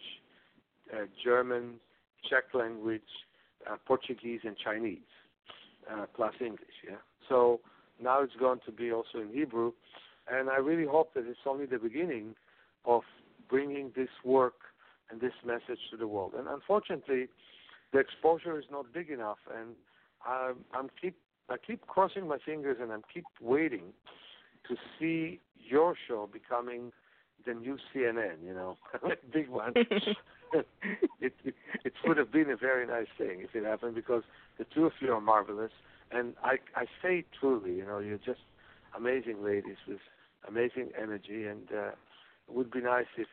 uh, 0.92 1.06
German, 1.24 1.74
Czech 2.28 2.54
language, 2.54 3.02
uh, 3.70 3.76
Portuguese, 3.86 4.40
and 4.44 4.56
Chinese, 4.56 4.98
uh, 5.90 6.06
plus 6.14 6.34
English. 6.40 6.76
Yeah. 6.88 6.96
So 7.28 7.60
now 8.00 8.22
it's 8.22 8.36
going 8.38 8.60
to 8.66 8.72
be 8.72 8.92
also 8.92 9.18
in 9.20 9.28
Hebrew, 9.32 9.72
and 10.30 10.50
I 10.50 10.56
really 10.56 10.86
hope 10.86 11.14
that 11.14 11.24
it's 11.26 11.46
only 11.46 11.66
the 11.66 11.78
beginning 11.78 12.34
of 12.84 13.02
bringing 13.48 13.92
this 13.94 14.08
work 14.24 14.54
and 15.10 15.20
this 15.20 15.32
message 15.44 15.80
to 15.90 15.96
the 15.96 16.06
world. 16.06 16.32
And 16.36 16.48
unfortunately, 16.48 17.28
the 17.92 17.98
exposure 17.98 18.58
is 18.58 18.64
not 18.70 18.92
big 18.92 19.10
enough, 19.10 19.38
and 19.54 19.74
I'm, 20.26 20.64
I'm 20.74 20.90
keep 21.00 21.16
I 21.50 21.56
keep 21.58 21.86
crossing 21.86 22.26
my 22.26 22.38
fingers 22.44 22.78
and 22.80 22.92
I'm 22.92 23.02
keep 23.12 23.24
waiting 23.40 23.92
to 24.68 24.76
see 24.98 25.40
your 25.58 25.94
show 26.08 26.28
becoming 26.32 26.92
the 27.46 27.54
new 27.54 27.78
CNN. 27.94 28.44
You 28.44 28.54
know, 28.54 28.76
big 29.32 29.48
one. 29.48 29.72
it, 29.76 30.66
it 31.20 31.54
it 31.84 31.92
would 32.04 32.16
have 32.16 32.32
been 32.32 32.50
a 32.50 32.56
very 32.56 32.86
nice 32.86 33.06
thing 33.18 33.40
if 33.40 33.54
it 33.54 33.64
happened 33.64 33.94
because 33.94 34.22
the 34.58 34.66
two 34.74 34.86
of 34.86 34.92
you 35.00 35.12
are 35.12 35.20
marvelous, 35.20 35.72
and 36.10 36.34
I 36.42 36.58
I 36.76 36.86
say 37.02 37.24
truly. 37.38 37.74
You 37.74 37.86
know, 37.86 37.98
you're 37.98 38.18
just 38.18 38.40
amazing 38.96 39.42
ladies 39.42 39.76
with 39.86 40.00
amazing 40.48 40.90
energy, 41.00 41.46
and 41.46 41.68
uh, 41.72 41.88
it 41.88 42.54
would 42.54 42.70
be 42.70 42.80
nice 42.80 43.06
if 43.16 43.28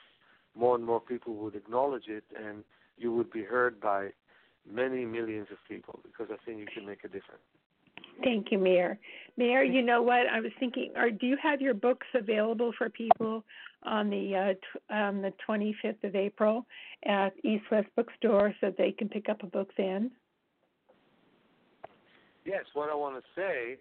more 0.56 0.76
and 0.76 0.86
more 0.86 1.00
people 1.00 1.36
would 1.36 1.56
acknowledge 1.56 2.08
it, 2.08 2.24
and 2.36 2.64
you 2.98 3.14
would 3.14 3.32
be 3.32 3.44
heard 3.44 3.80
by 3.80 4.10
many 4.70 5.06
millions 5.06 5.48
of 5.52 5.58
people 5.68 6.00
because 6.04 6.28
I 6.32 6.38
think 6.46 6.60
you 6.60 6.68
can 6.74 6.86
make 6.86 7.04
a 7.04 7.08
difference. 7.08 7.42
Thank 8.24 8.52
you, 8.52 8.58
Meir. 8.58 9.00
Meir, 9.38 9.64
you 9.64 9.82
know 9.82 10.02
what? 10.02 10.28
I 10.28 10.42
was 10.42 10.52
thinking, 10.60 10.92
are 10.98 11.10
do 11.10 11.26
you 11.26 11.38
have 11.42 11.62
your 11.62 11.74
books 11.74 12.08
available 12.14 12.74
for 12.78 12.90
people 12.90 13.44
on 13.84 14.10
the 14.10 14.36
uh, 14.36 14.54
t- 14.54 14.94
um, 14.94 15.22
the 15.22 15.32
25th 15.48 16.04
of 16.04 16.16
April 16.16 16.66
at 17.06 17.32
East 17.44 17.64
West 17.72 17.88
Bookstore 17.96 18.54
so 18.60 18.74
they 18.78 18.92
can 18.92 19.08
pick 19.08 19.30
up 19.30 19.42
a 19.44 19.48
book 19.48 19.70
then? 19.78 20.12
Yes, 22.46 22.66
what 22.74 22.90
I 22.90 22.96
want 22.96 23.16
to 23.16 23.24
say 23.36 23.78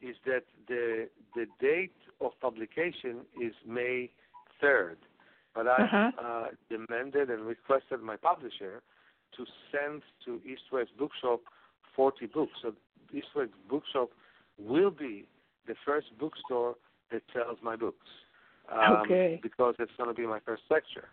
is 0.00 0.16
that 0.26 0.44
the 0.68 1.08
the 1.34 1.46
date 1.60 1.96
of 2.20 2.32
publication 2.40 3.20
is 3.40 3.52
May 3.66 4.10
3rd, 4.62 4.96
but 5.54 5.66
I 5.66 5.82
Uh-huh. 5.82 6.10
uh, 6.18 6.46
demanded 6.68 7.30
and 7.30 7.42
requested 7.46 8.00
my 8.00 8.16
publisher 8.16 8.82
to 9.36 9.46
send 9.72 10.02
to 10.24 10.40
East 10.44 10.70
West 10.72 10.90
Bookshop 10.98 11.40
40 11.96 12.26
books. 12.26 12.52
So 12.62 12.74
East 13.12 13.28
West 13.34 13.52
Bookshop 13.68 14.10
will 14.58 14.90
be 14.90 15.26
the 15.66 15.74
first 15.84 16.06
bookstore 16.18 16.76
that 17.10 17.22
sells 17.32 17.58
my 17.62 17.76
books. 17.76 18.06
Um, 18.70 19.02
Okay. 19.02 19.40
Because 19.42 19.74
it's 19.78 19.92
going 19.96 20.08
to 20.08 20.14
be 20.14 20.26
my 20.26 20.40
first 20.40 20.62
lecture. 20.70 21.08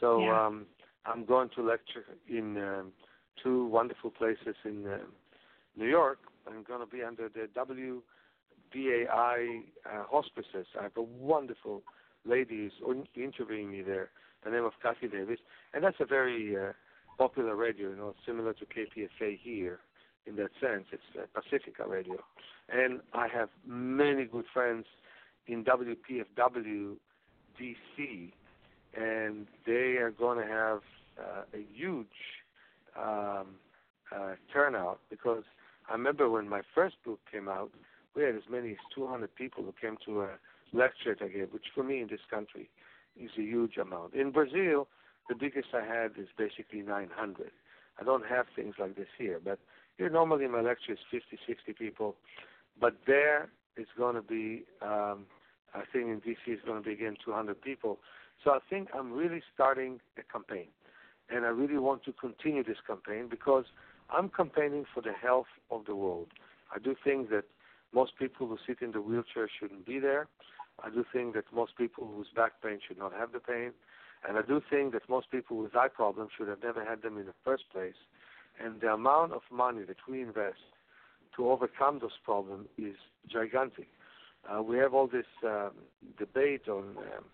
So 0.00 0.20
Yeah. 0.22 0.46
um, 0.46 0.66
I'm 1.06 1.24
going 1.24 1.48
to 1.50 1.62
lecture 1.62 2.04
in 2.28 2.56
um, 2.58 2.92
two 3.42 3.66
wonderful 3.66 4.10
places 4.10 4.56
in 4.64 4.86
uh, 4.86 4.98
New 5.76 5.86
York. 5.88 6.18
I'm 6.46 6.62
going 6.64 6.80
to 6.80 6.86
be 6.86 7.02
under 7.02 7.28
the 7.28 7.48
WBAI 8.74 9.62
uh, 9.86 10.04
hospices. 10.10 10.66
I 10.78 10.84
have 10.84 10.96
a 10.96 11.02
wonderful 11.02 11.82
lady 12.24 12.70
who's 12.84 13.06
interviewing 13.16 13.70
me 13.70 13.82
there, 13.82 14.10
the 14.44 14.50
name 14.50 14.64
of 14.64 14.72
Kathy 14.82 15.08
Davis, 15.08 15.38
and 15.72 15.82
that's 15.82 16.00
a 16.00 16.04
very 16.04 16.56
uh, 16.56 16.72
popular 17.18 17.56
radio, 17.56 17.90
you 17.90 17.96
know, 17.96 18.14
similar 18.26 18.52
to 18.54 18.64
KPFA 18.66 19.38
here 19.42 19.80
in 20.26 20.36
that 20.36 20.50
sense. 20.60 20.84
It's 20.92 21.02
uh, 21.18 21.40
Pacifica 21.40 21.88
Radio. 21.88 22.16
And 22.68 23.00
I 23.12 23.28
have 23.28 23.48
many 23.66 24.24
good 24.24 24.44
friends 24.52 24.86
in 25.46 25.64
WPFW 25.64 26.96
DC, 27.60 28.32
and 28.94 29.46
they 29.66 29.96
are 29.98 30.10
going 30.10 30.38
to 30.38 30.46
have 30.46 30.80
uh, 31.18 31.42
a 31.54 31.66
huge 31.74 32.06
um, 32.96 33.56
uh, 34.14 34.34
turnout 34.52 35.00
because 35.10 35.44
I 35.88 35.92
remember 35.92 36.30
when 36.30 36.48
my 36.48 36.62
first 36.74 36.96
book 37.04 37.20
came 37.30 37.48
out, 37.48 37.70
we 38.14 38.22
had 38.22 38.34
as 38.34 38.42
many 38.50 38.72
as 38.72 38.76
200 38.94 39.34
people 39.34 39.64
who 39.64 39.74
came 39.80 39.96
to 40.06 40.22
a 40.22 40.28
lecture 40.72 41.16
that 41.18 41.24
I 41.24 41.28
gave, 41.28 41.52
which 41.52 41.66
for 41.74 41.82
me 41.82 42.00
in 42.00 42.08
this 42.08 42.20
country 42.30 42.70
is 43.20 43.30
a 43.38 43.42
huge 43.42 43.76
amount. 43.76 44.14
In 44.14 44.30
Brazil, 44.30 44.88
the 45.28 45.34
biggest 45.34 45.68
I 45.74 45.84
had 45.84 46.12
is 46.18 46.28
basically 46.36 46.82
900. 46.82 47.50
I 48.00 48.04
don't 48.04 48.24
have 48.26 48.46
things 48.54 48.74
like 48.78 48.96
this 48.96 49.08
here, 49.18 49.40
but 49.42 49.58
here 49.98 50.10
normally 50.10 50.46
my 50.48 50.60
lecture 50.60 50.92
is 50.92 50.98
50, 51.10 51.38
60 51.46 51.72
people, 51.74 52.16
but 52.80 52.94
there 53.06 53.48
it's 53.76 53.90
going 53.96 54.14
to 54.16 54.22
be, 54.22 54.64
um, 54.82 55.26
I 55.74 55.82
think 55.92 56.08
in 56.08 56.20
DC 56.20 56.36
it's 56.46 56.64
going 56.64 56.82
to 56.82 56.86
be 56.86 56.92
again 56.94 57.16
200 57.24 57.60
people. 57.60 57.98
So 58.44 58.50
I 58.50 58.58
think 58.68 58.88
I'm 58.94 59.12
really 59.12 59.42
starting 59.54 60.00
a 60.18 60.32
campaign, 60.32 60.68
and 61.30 61.44
I 61.44 61.48
really 61.48 61.78
want 61.78 62.04
to 62.04 62.12
continue 62.12 62.64
this 62.64 62.78
campaign 62.86 63.28
because 63.30 63.64
I'm 64.10 64.28
campaigning 64.28 64.84
for 64.92 65.00
the 65.00 65.12
health 65.12 65.46
of 65.70 65.84
the 65.86 65.94
world. 65.94 66.28
I 66.74 66.78
do 66.78 66.94
think 67.04 67.30
that 67.30 67.44
most 67.94 68.12
people 68.18 68.46
who 68.46 68.58
sit 68.66 68.82
in 68.82 68.92
the 68.92 69.00
wheelchair 69.00 69.48
shouldn't 69.60 69.86
be 69.86 69.98
there. 69.98 70.26
I 70.82 70.90
do 70.90 71.04
think 71.12 71.34
that 71.34 71.44
most 71.54 71.76
people 71.76 72.10
whose 72.14 72.28
back 72.34 72.52
pain 72.62 72.80
should 72.86 72.98
not 72.98 73.12
have 73.12 73.32
the 73.32 73.40
pain. 73.40 73.72
And 74.26 74.38
I 74.38 74.42
do 74.42 74.62
think 74.70 74.92
that 74.92 75.08
most 75.08 75.30
people 75.30 75.58
with 75.58 75.76
eye 75.76 75.88
problems 75.88 76.30
should 76.36 76.48
have 76.48 76.62
never 76.62 76.84
had 76.84 77.02
them 77.02 77.18
in 77.18 77.26
the 77.26 77.34
first 77.44 77.64
place. 77.72 77.94
And 78.62 78.80
the 78.80 78.92
amount 78.92 79.32
of 79.32 79.42
money 79.50 79.82
that 79.86 79.96
we 80.08 80.22
invest 80.22 80.58
to 81.36 81.50
overcome 81.50 81.98
those 82.00 82.10
problems 82.24 82.68
is 82.78 82.94
gigantic. 83.30 83.88
Uh, 84.48 84.62
we 84.62 84.76
have 84.78 84.92
all 84.94 85.06
this 85.06 85.26
um, 85.44 85.70
debate 86.18 86.68
on, 86.68 86.96
um, 86.98 87.24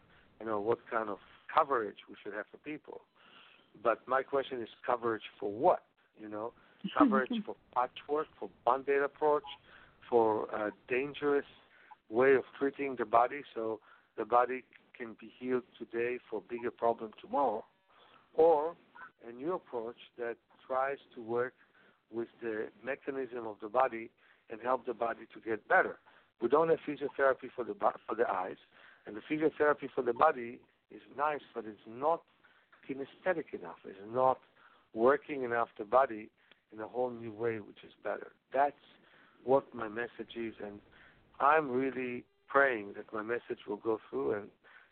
you 0.41 0.47
know, 0.47 0.61
what 0.61 0.79
kind 0.91 1.09
of 1.09 1.19
coverage 1.53 1.97
we 2.09 2.15
should 2.23 2.35
have 2.35 2.47
for 2.51 2.59
people. 2.59 3.01
But 3.83 4.07
my 4.07 4.23
question 4.23 4.61
is 4.63 4.69
coverage 4.87 5.23
for 5.41 5.51
what? 5.51 5.83
You 6.21 6.29
know, 6.29 6.53
coverage 6.99 7.31
for 7.45 7.57
patchwork, 7.75 8.27
for 8.39 8.51
band-aid 8.65 9.03
approach, 9.03 9.45
for 10.09 10.45
a 10.47 10.71
dangerous 10.89 11.47
way 12.11 12.35
of 12.35 12.43
treating 12.59 12.97
the 12.97 13.05
body 13.05 13.43
so 13.55 13.81
the 14.17 14.25
body 14.25 14.65
can 14.97 15.17
be 15.21 15.31
healed 15.39 15.63
today 15.79 16.19
for 16.29 16.43
bigger 16.49 16.71
problem 16.71 17.13
tomorrow, 17.21 17.65
or 18.35 18.75
a 19.29 19.33
new 19.33 19.55
approach 19.55 19.97
that 20.19 20.37
tries 20.69 20.99
to 21.15 21.23
work 21.23 21.55
with 22.13 22.29
the 22.43 22.69
mechanism 22.85 23.47
of 23.47 23.57
the 23.61 23.69
body 23.69 24.11
and 24.51 24.61
help 24.63 24.87
the 24.87 24.95
body 24.95 25.27
to 25.35 25.41
get 25.41 25.67
better. 25.69 25.99
We 26.41 26.49
don't 26.49 26.69
have 26.69 26.79
physiotherapy 26.87 27.51
for 27.55 27.65
the 27.65 27.75
for 28.07 28.15
the 28.15 28.29
eyes, 28.31 28.57
and 29.07 29.17
the 29.17 29.23
physiotherapy 29.29 29.89
for 29.95 30.03
the 30.03 30.13
body 30.13 30.61
is 30.95 31.03
nice, 31.17 31.41
but 31.55 31.65
it's 31.67 31.81
not 31.89 32.23
kinesthetic 32.89 33.53
enough. 33.59 33.77
It's 33.85 33.99
not 34.13 34.39
working 34.95 35.43
enough 35.43 35.69
the 35.79 35.85
body 35.85 36.31
in 36.73 36.81
a 36.81 36.87
whole 36.87 37.11
new 37.11 37.33
way, 37.33 37.59
which 37.59 37.83
is 37.85 37.93
better. 38.05 38.29
That's 38.55 38.77
what 39.45 39.75
my 39.75 39.89
message 39.89 40.37
is, 40.37 40.55
and 40.65 40.81
I'm 41.41 41.71
really 41.71 42.25
praying 42.47 42.95
that 42.97 43.13
my 43.13 43.23
message 43.23 43.67
will 43.69 43.77
go 43.77 44.01
through, 44.09 44.35
and 44.35 44.49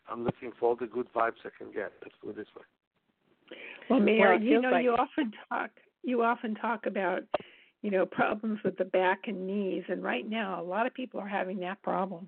I'm 0.09 0.23
looking 0.23 0.51
for 0.59 0.69
all 0.69 0.75
the 0.75 0.87
good 0.87 1.07
vibes 1.13 1.45
I 1.45 1.49
can 1.57 1.71
get. 1.71 1.93
Let's 2.01 2.15
put 2.21 2.31
it 2.31 2.35
this 2.37 2.47
way. 2.55 2.63
Well, 3.89 3.99
Meir, 3.99 4.33
well, 4.33 4.41
you 4.41 4.61
know, 4.61 4.71
like... 4.71 4.83
you 4.83 4.91
often 4.91 5.31
talk 5.49 5.69
you 6.03 6.23
often 6.23 6.55
talk 6.55 6.85
about 6.85 7.23
you 7.81 7.91
know 7.91 8.05
problems 8.05 8.59
with 8.63 8.77
the 8.77 8.85
back 8.85 9.21
and 9.27 9.45
knees, 9.45 9.83
and 9.87 10.03
right 10.03 10.27
now 10.27 10.61
a 10.61 10.63
lot 10.63 10.87
of 10.87 10.93
people 10.93 11.19
are 11.19 11.27
having 11.27 11.59
that 11.59 11.81
problem. 11.81 12.27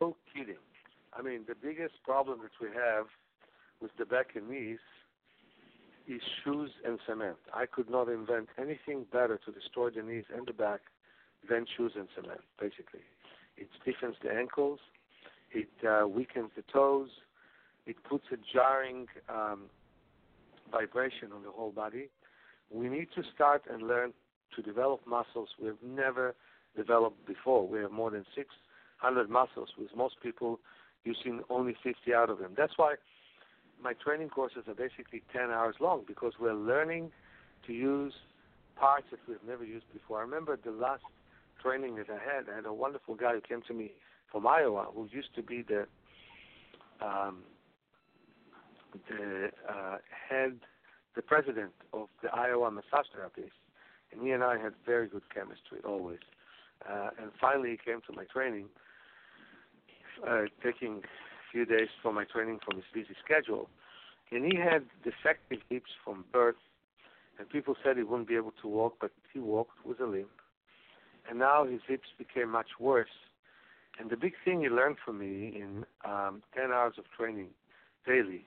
no 0.00 0.16
kidding. 0.34 0.56
I 1.16 1.22
mean, 1.22 1.42
the 1.46 1.54
biggest 1.54 1.94
problem 2.04 2.40
that 2.42 2.52
we 2.60 2.68
have 2.68 3.06
with 3.80 3.90
the 3.98 4.04
back 4.04 4.36
and 4.36 4.48
knees 4.48 4.78
is 6.08 6.20
shoes 6.44 6.70
and 6.84 6.98
cement. 7.06 7.36
I 7.54 7.66
could 7.66 7.90
not 7.90 8.08
invent 8.08 8.48
anything 8.58 9.06
better 9.12 9.38
to 9.44 9.52
destroy 9.52 9.90
the 9.90 10.02
knees 10.02 10.24
and 10.34 10.46
the 10.46 10.52
back 10.52 10.80
than 11.48 11.66
shoes 11.76 11.92
and 11.96 12.08
cement, 12.14 12.40
basically. 12.60 13.00
It 13.56 13.68
stiffens 13.80 14.16
the 14.22 14.32
ankles, 14.32 14.80
it 15.52 15.68
uh, 15.86 16.06
weakens 16.06 16.50
the 16.56 16.62
toes, 16.72 17.08
it 17.86 17.96
puts 18.08 18.24
a 18.32 18.36
jarring 18.52 19.06
um, 19.28 19.62
vibration 20.70 21.32
on 21.34 21.42
the 21.42 21.50
whole 21.50 21.72
body. 21.72 22.08
We 22.70 22.88
need 22.88 23.08
to 23.16 23.22
start 23.34 23.62
and 23.70 23.82
learn 23.82 24.12
to 24.56 24.62
develop 24.62 25.00
muscles 25.06 25.48
we've 25.60 25.74
never 25.84 26.34
developed 26.76 27.26
before. 27.26 27.66
We 27.66 27.80
have 27.80 27.90
more 27.90 28.10
than 28.10 28.24
600 28.34 29.28
muscles, 29.28 29.70
with 29.78 29.88
most 29.96 30.16
people 30.22 30.60
using 31.04 31.40
only 31.48 31.74
50 31.82 32.14
out 32.14 32.30
of 32.30 32.38
them. 32.38 32.52
That's 32.56 32.74
why 32.76 32.94
my 33.82 33.94
training 33.94 34.28
courses 34.28 34.64
are 34.68 34.74
basically 34.74 35.22
10 35.32 35.50
hours 35.50 35.76
long 35.80 36.02
because 36.06 36.34
we're 36.38 36.54
learning 36.54 37.10
to 37.66 37.72
use 37.72 38.12
parts 38.76 39.06
that 39.10 39.20
we've 39.28 39.38
never 39.46 39.64
used 39.64 39.86
before. 39.92 40.18
I 40.18 40.22
remember 40.22 40.58
the 40.62 40.70
last 40.70 41.02
training 41.62 41.96
that 41.96 42.06
I 42.08 42.18
had, 42.18 42.48
I 42.50 42.56
had 42.56 42.66
a 42.66 42.72
wonderful 42.72 43.14
guy 43.14 43.34
who 43.34 43.40
came 43.40 43.62
to 43.68 43.74
me 43.74 43.92
from 44.30 44.46
Iowa 44.46 44.86
who 44.94 45.08
used 45.10 45.34
to 45.34 45.42
be 45.42 45.62
the 45.62 45.86
um, 47.04 47.38
the 49.08 49.50
uh, 49.68 49.96
head, 50.28 50.58
the 51.14 51.22
president 51.22 51.70
of 51.92 52.08
the 52.22 52.28
Iowa 52.34 52.70
massage 52.70 53.06
therapists, 53.16 53.50
and 54.12 54.20
he 54.22 54.30
and 54.30 54.42
I 54.42 54.58
had 54.58 54.72
very 54.84 55.08
good 55.08 55.22
chemistry 55.32 55.78
always. 55.84 56.18
Uh, 56.88 57.10
and 57.20 57.30
finally, 57.40 57.70
he 57.70 57.76
came 57.76 58.00
to 58.06 58.12
my 58.14 58.24
training, 58.24 58.66
uh, 60.26 60.42
taking 60.62 61.02
few 61.52 61.64
days 61.64 61.88
for 62.02 62.12
my 62.12 62.24
training 62.24 62.58
from 62.64 62.76
his 62.76 62.84
busy 62.92 63.16
schedule. 63.24 63.68
And 64.30 64.44
he 64.44 64.58
had 64.58 64.84
defective 65.02 65.58
hips 65.68 65.90
from 66.04 66.24
birth, 66.32 66.56
and 67.38 67.48
people 67.48 67.74
said 67.84 67.96
he 67.96 68.02
wouldn't 68.02 68.28
be 68.28 68.36
able 68.36 68.52
to 68.62 68.68
walk, 68.68 68.94
but 69.00 69.10
he 69.32 69.40
walked 69.40 69.84
with 69.84 70.00
a 70.00 70.06
limp. 70.06 70.28
And 71.28 71.38
now 71.38 71.66
his 71.66 71.80
hips 71.86 72.08
became 72.16 72.50
much 72.50 72.68
worse. 72.78 73.08
And 73.98 74.10
the 74.10 74.16
big 74.16 74.32
thing 74.44 74.62
he 74.62 74.68
learned 74.68 74.96
from 75.04 75.18
me 75.18 75.54
in 75.54 75.84
um, 76.04 76.42
10 76.54 76.70
hours 76.72 76.94
of 76.98 77.04
training 77.16 77.48
daily 78.06 78.44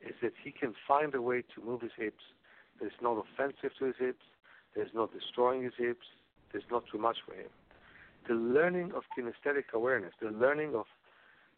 is 0.00 0.14
that 0.22 0.32
he 0.42 0.50
can 0.50 0.74
find 0.86 1.14
a 1.14 1.22
way 1.22 1.42
to 1.54 1.64
move 1.64 1.82
his 1.82 1.92
hips. 1.96 2.22
That's 2.80 2.94
not 3.02 3.24
offensive 3.24 3.70
to 3.78 3.86
his 3.86 3.96
hips, 3.98 4.24
there's 4.74 4.90
not 4.94 5.12
destroying 5.12 5.62
his 5.64 5.72
hips, 5.76 6.06
there's 6.52 6.64
not 6.70 6.84
too 6.90 6.98
much 6.98 7.18
for 7.26 7.34
him. 7.34 7.48
The 8.28 8.34
learning 8.34 8.92
of 8.94 9.02
kinesthetic 9.16 9.72
awareness, 9.74 10.12
the 10.20 10.30
learning 10.30 10.74
of 10.74 10.86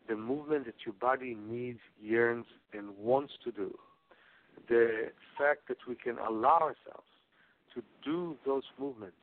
the 0.09 0.17
movement 0.17 0.67
that 0.67 0.77
your 0.85 0.95
body 0.95 1.37
needs, 1.49 1.81
yearns, 2.01 2.47
and 2.73 2.97
wants 2.97 3.35
to 3.45 3.53
do, 3.53 3.77
the 4.69 5.11
fact 5.39 5.69
that 5.69 5.79
we 5.89 5.95
can 5.95 6.19
allow 6.19 6.59
ourselves 6.59 7.09
to 7.75 7.83
do 8.05 8.37
those 8.47 8.65
movements, 8.79 9.17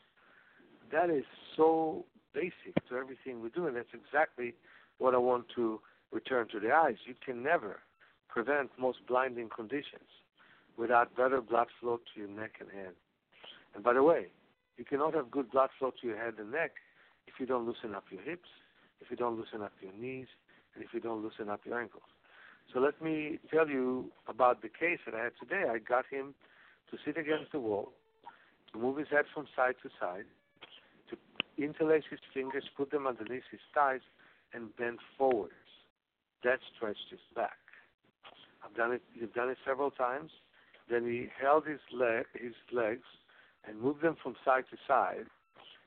that 0.92 1.10
is 1.10 1.26
so 1.56 2.06
basic 2.38 2.76
to 2.88 2.96
everything 2.96 3.42
we 3.42 3.50
do, 3.50 3.66
and 3.66 3.76
that's 3.76 3.94
exactly 3.94 4.54
what 5.00 5.16
I 5.16 5.18
want 5.18 5.46
to 5.56 5.80
return 6.12 6.48
to 6.54 6.60
the 6.60 6.72
eyes. 6.72 6.98
You 7.06 7.16
can 7.26 7.42
never 7.42 7.80
prevent 8.30 8.70
most 8.78 9.00
blinding 9.08 9.50
conditions 9.50 10.10
without 10.78 11.16
better 11.16 11.42
blood 11.42 11.68
flow 11.80 11.98
to 11.98 12.20
your 12.20 12.30
neck 12.30 12.52
and 12.60 12.70
head. 12.70 12.94
And 13.74 13.84
by 13.84 13.94
the 13.94 14.04
way, 14.04 14.28
you 14.78 14.86
cannot 14.86 15.16
have 15.16 15.32
good 15.32 15.50
blood 15.52 15.70
flow 15.80 15.92
to 16.00 16.08
your 16.08 16.18
head 16.18 16.36
and 16.38 16.52
neck 16.52 16.74
if 17.26 17.34
you 17.40 17.48
don't 17.48 17.66
loosen 17.66 17.96
up 17.96 18.06
your 18.12 18.22
hips, 18.22 18.50
if 19.02 19.10
you 19.10 19.18
don't 19.18 19.38
loosen 19.38 19.64
up 19.64 19.74
your 19.82 19.94
knees, 19.94 20.28
and 20.76 20.84
if 20.84 20.94
you 20.94 21.00
don't 21.00 21.24
loosen 21.24 21.50
up 21.50 21.62
your 21.66 21.80
ankles. 21.82 22.04
So 22.74 22.80
let 22.80 23.02
me 23.02 23.40
tell 23.52 23.68
you 23.68 24.12
about 24.28 24.62
the 24.62 24.70
case 24.70 25.00
that 25.06 25.16
I 25.16 25.24
had 25.24 25.34
today. 25.42 25.64
I 25.70 25.80
got 25.80 26.06
him 26.12 26.36
to 26.92 26.98
sit 27.04 27.18
against 27.18 27.52
the 27.52 27.60
wall, 27.60 27.92
to 28.72 28.80
move 28.80 28.98
his 28.98 29.08
head 29.10 29.26
from 29.34 29.48
side 29.56 29.76
to 29.84 29.90
side, 30.00 30.26
interlace 31.58 32.04
his 32.10 32.20
fingers, 32.34 32.64
put 32.76 32.92
them 32.92 33.08
underneath 33.08 33.44
his 33.52 33.62
thighs, 33.74 34.02
and 34.54 34.76
bend 34.78 35.00
forwards. 35.18 35.54
That 36.44 36.60
stretched 36.76 37.10
his 37.10 37.20
back. 37.36 37.58
I've 38.64 38.76
done 38.76 38.92
it. 38.92 39.02
You've 39.14 39.34
done 39.34 39.50
it 39.50 39.58
several 39.66 39.92
times. 39.92 40.32
Then 40.90 41.06
he 41.06 41.28
held 41.42 41.66
his 41.66 41.80
leg, 41.92 42.26
his 42.34 42.54
legs, 42.72 43.04
and 43.68 43.82
moved 43.82 44.02
them 44.02 44.16
from 44.22 44.36
side 44.46 44.64
to 44.72 44.78
side, 44.88 45.26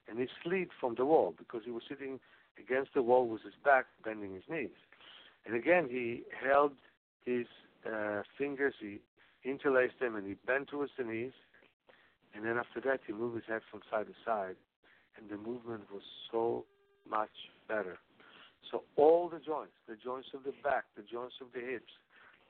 and 0.09 0.19
he 0.19 0.27
slid 0.43 0.69
from 0.79 0.95
the 0.97 1.07
wall 1.07 1.35
because 1.39 1.63
he 1.65 1.71
was 1.71 1.83
sitting 1.89 2.21
against 2.59 2.93
the 2.95 3.03
wall 3.03 3.27
with 3.27 3.43
his 3.43 3.55
back, 3.65 3.87
bending 4.05 4.35
his 4.35 4.43
knees. 4.49 4.77
And 5.47 5.55
again, 5.57 5.89
he 5.91 6.25
held 6.45 6.73
his 7.25 7.47
uh, 7.87 8.23
fingers, 8.37 8.75
he 8.79 9.01
interlaced 9.45 10.01
them, 10.01 10.17
and 10.17 10.27
he 10.27 10.35
bent 10.47 10.69
towards 10.69 10.93
the 10.99 11.05
knees. 11.05 11.33
And 12.35 12.45
then 12.45 12.59
after 12.59 12.81
that, 12.89 13.01
he 13.07 13.13
moved 13.13 13.37
his 13.37 13.45
head 13.49 13.63
from 13.71 13.81
side 13.91 14.07
to 14.07 14.15
side, 14.25 14.57
and 15.21 15.31
the 15.31 15.37
movement 15.37 15.83
was 15.93 16.03
so 16.33 16.65
much 17.09 17.31
better. 17.69 17.99
So 18.71 18.83
all 18.97 19.29
the 19.29 19.39
joints, 19.39 19.73
the 19.89 19.97
joints 19.97 20.29
of 20.35 20.45
the 20.45 20.53
back, 20.63 20.85
the 20.97 21.03
joints 21.03 21.37
of 21.41 21.49
the 21.55 21.61
hips, 21.61 21.93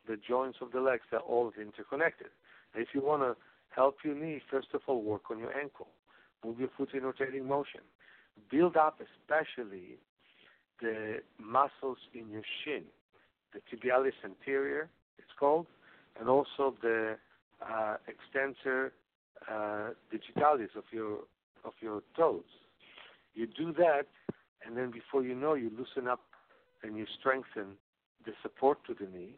the 0.07 0.17
joints 0.17 0.59
of 0.61 0.73
the 0.73 0.81
legs, 0.81 1.03
they're 1.11 1.21
all 1.21 1.53
interconnected. 1.61 2.29
And 2.75 2.83
if 2.83 2.89
you 2.95 3.03
want 3.03 3.23
to 3.23 3.37
help 3.71 3.97
your 4.05 4.15
knee, 4.15 4.41
first 4.51 4.69
of 4.75 4.83
all, 4.87 5.03
work 5.03 5.31
on 5.31 5.39
your 5.39 5.57
ankle. 5.57 5.89
Move 6.45 6.59
your 6.61 6.71
foot 6.77 6.91
in 6.95 7.03
rotating 7.03 7.47
motion 7.47 7.81
build 8.51 8.77
up 8.77 9.01
especially 9.01 9.99
the 10.81 11.19
muscles 11.39 11.99
in 12.15 12.31
your 12.31 12.43
shin, 12.65 12.85
the 13.53 13.61
tibialis 13.69 14.13
anterior, 14.25 14.89
it's 15.19 15.33
called, 15.39 15.67
and 16.19 16.29
also 16.29 16.75
the 16.81 17.17
uh, 17.61 17.97
extensor 18.09 18.93
uh, 19.51 19.91
digitalis 20.11 20.71
of 20.77 20.85
your 20.91 21.19
of 21.65 21.73
your 21.81 22.03
toes. 22.17 22.43
You 23.35 23.47
do 23.47 23.73
that, 23.75 24.07
and 24.65 24.77
then 24.77 24.91
before 24.91 25.23
you 25.23 25.35
know, 25.35 25.55
you 25.55 25.71
loosen 25.77 26.09
up 26.09 26.21
and 26.83 26.97
you 26.97 27.07
strengthen 27.19 27.77
the 28.25 28.33
support 28.43 28.79
to 28.87 28.95
the 28.95 29.07
knee 29.11 29.37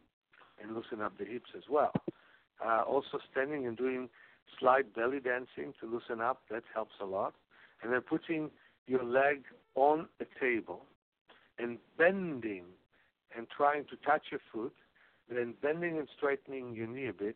and 0.61 0.75
loosen 0.75 1.01
up 1.01 1.17
the 1.17 1.25
hips 1.25 1.49
as 1.55 1.63
well. 1.69 1.93
Uh, 2.63 2.81
also, 2.81 3.19
standing 3.31 3.65
and 3.65 3.77
doing 3.77 4.09
slight 4.59 4.93
belly 4.93 5.19
dancing 5.19 5.73
to 5.79 5.85
loosen 5.85 6.21
up, 6.21 6.41
that 6.49 6.63
helps 6.73 6.93
a 7.01 7.05
lot. 7.05 7.33
And 7.81 7.91
then 7.91 8.01
putting 8.01 8.51
your 8.87 9.03
leg 9.03 9.43
on 9.75 10.07
a 10.19 10.25
table 10.39 10.85
and 11.57 11.77
bending 11.97 12.65
and 13.35 13.47
trying 13.55 13.85
to 13.85 13.95
touch 14.05 14.23
your 14.31 14.39
foot, 14.51 14.73
then 15.29 15.55
bending 15.61 15.97
and 15.97 16.07
straightening 16.17 16.75
your 16.75 16.87
knee 16.87 17.07
a 17.07 17.13
bit, 17.13 17.35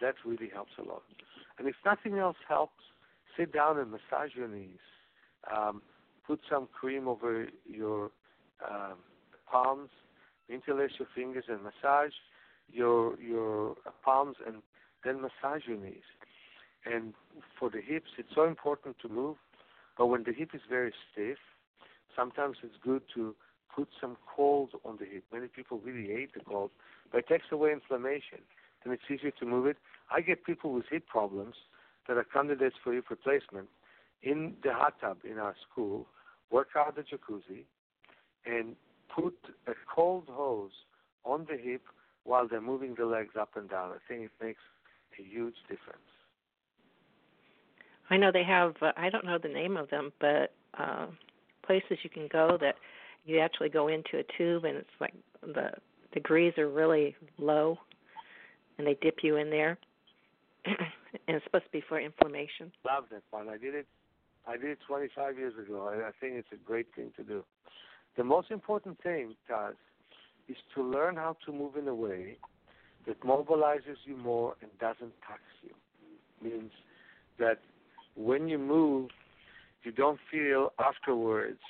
that 0.00 0.14
really 0.24 0.50
helps 0.52 0.72
a 0.78 0.82
lot. 0.82 1.02
And 1.58 1.68
if 1.68 1.74
nothing 1.84 2.18
else 2.18 2.36
helps, 2.48 2.82
sit 3.36 3.52
down 3.52 3.78
and 3.78 3.90
massage 3.90 4.34
your 4.34 4.48
knees. 4.48 4.78
Um, 5.54 5.82
put 6.32 6.40
some 6.48 6.66
cream 6.72 7.08
over 7.08 7.46
your 7.66 8.10
um, 8.66 8.96
palms, 9.50 9.90
interlace 10.48 10.92
your 10.98 11.08
fingers 11.14 11.44
and 11.46 11.58
massage 11.62 12.14
your 12.72 13.20
your 13.20 13.76
palms 14.02 14.36
and 14.46 14.62
then 15.04 15.20
massage 15.20 15.62
your 15.66 15.76
knees. 15.76 16.08
And 16.86 17.12
for 17.58 17.68
the 17.68 17.82
hips, 17.82 18.12
it's 18.16 18.34
so 18.34 18.44
important 18.44 18.96
to 19.02 19.10
move, 19.10 19.36
but 19.98 20.06
when 20.06 20.24
the 20.24 20.32
hip 20.32 20.50
is 20.54 20.62
very 20.70 20.94
stiff, 21.12 21.36
sometimes 22.16 22.56
it's 22.62 22.78
good 22.82 23.02
to 23.14 23.34
put 23.76 23.88
some 24.00 24.16
cold 24.34 24.70
on 24.86 24.96
the 24.98 25.04
hip. 25.04 25.24
Many 25.34 25.48
people 25.48 25.80
really 25.84 26.06
hate 26.06 26.32
the 26.32 26.40
cold, 26.40 26.70
but 27.10 27.18
it 27.18 27.28
takes 27.28 27.52
away 27.52 27.72
inflammation, 27.72 28.40
and 28.84 28.94
it's 28.94 29.02
easier 29.12 29.32
to 29.32 29.44
move 29.44 29.66
it. 29.66 29.76
I 30.10 30.22
get 30.22 30.46
people 30.46 30.72
with 30.72 30.86
hip 30.90 31.06
problems 31.06 31.56
that 32.08 32.16
are 32.16 32.24
candidates 32.24 32.76
for 32.82 32.94
hip 32.94 33.10
replacement 33.10 33.68
in 34.22 34.54
the 34.62 34.72
hot 34.72 34.94
tub 35.00 35.18
in 35.28 35.38
our 35.38 35.54
school, 35.68 36.06
work 36.52 36.68
out 36.76 36.94
the 36.94 37.02
jacuzzi, 37.02 37.64
and 38.46 38.76
put 39.14 39.34
a 39.66 39.72
cold 39.92 40.24
hose 40.30 40.70
on 41.24 41.46
the 41.50 41.56
hip 41.56 41.82
while 42.24 42.46
they're 42.46 42.60
moving 42.60 42.94
the 42.96 43.04
legs 43.04 43.34
up 43.38 43.50
and 43.56 43.68
down. 43.68 43.90
I 43.90 43.98
think 44.08 44.24
it 44.24 44.44
makes 44.44 44.60
a 45.18 45.22
huge 45.22 45.56
difference. 45.68 46.00
I 48.10 48.16
know 48.16 48.30
they 48.32 48.44
have. 48.44 48.74
Uh, 48.80 48.92
I 48.96 49.10
don't 49.10 49.24
know 49.24 49.38
the 49.42 49.48
name 49.48 49.76
of 49.76 49.88
them, 49.90 50.12
but 50.20 50.52
uh, 50.78 51.06
places 51.64 51.98
you 52.02 52.10
can 52.10 52.28
go 52.30 52.58
that 52.60 52.76
you 53.24 53.38
actually 53.38 53.68
go 53.68 53.88
into 53.88 54.18
a 54.18 54.24
tube 54.36 54.64
and 54.64 54.76
it's 54.76 54.90
like 55.00 55.14
the 55.42 55.70
degrees 56.12 56.52
are 56.58 56.68
really 56.68 57.16
low, 57.38 57.78
and 58.78 58.86
they 58.86 58.96
dip 59.00 59.18
you 59.22 59.36
in 59.36 59.50
there, 59.50 59.78
and 60.66 60.76
it's 61.28 61.44
supposed 61.44 61.64
to 61.64 61.70
be 61.70 61.82
for 61.88 62.00
inflammation. 62.00 62.70
Love 62.84 63.04
that 63.10 63.22
one. 63.30 63.48
I 63.48 63.56
did 63.56 63.74
it. 63.74 63.86
I 64.46 64.56
did 64.56 64.70
it 64.70 64.78
25 64.86 65.38
years 65.38 65.54
ago. 65.58 65.88
I, 65.88 66.08
I 66.08 66.10
think 66.20 66.34
it's 66.34 66.48
a 66.52 66.56
great 66.56 66.88
thing 66.94 67.12
to 67.16 67.22
do. 67.22 67.44
The 68.16 68.24
most 68.24 68.50
important 68.50 69.02
thing, 69.02 69.34
Taz, 69.50 69.74
is 70.48 70.56
to 70.74 70.82
learn 70.82 71.16
how 71.16 71.36
to 71.46 71.52
move 71.52 71.76
in 71.76 71.88
a 71.88 71.94
way 71.94 72.36
that 73.06 73.20
mobilizes 73.22 73.96
you 74.04 74.16
more 74.16 74.54
and 74.60 74.70
doesn't 74.78 75.12
tax 75.26 75.40
you. 75.62 75.70
Means 76.42 76.72
that 77.38 77.58
when 78.16 78.48
you 78.48 78.58
move, 78.58 79.10
you 79.82 79.92
don't 79.92 80.18
feel 80.30 80.72
afterwards 80.78 81.60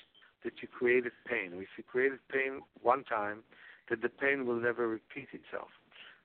that 0.44 0.54
you 0.60 0.68
created 0.68 1.12
pain. 1.26 1.52
If 1.54 1.68
you 1.76 1.84
created 1.84 2.18
pain 2.30 2.60
one 2.82 3.04
time, 3.04 3.42
that 3.90 4.02
the 4.02 4.08
pain 4.08 4.46
will 4.46 4.60
never 4.60 4.88
repeat 4.88 5.28
itself. 5.32 5.68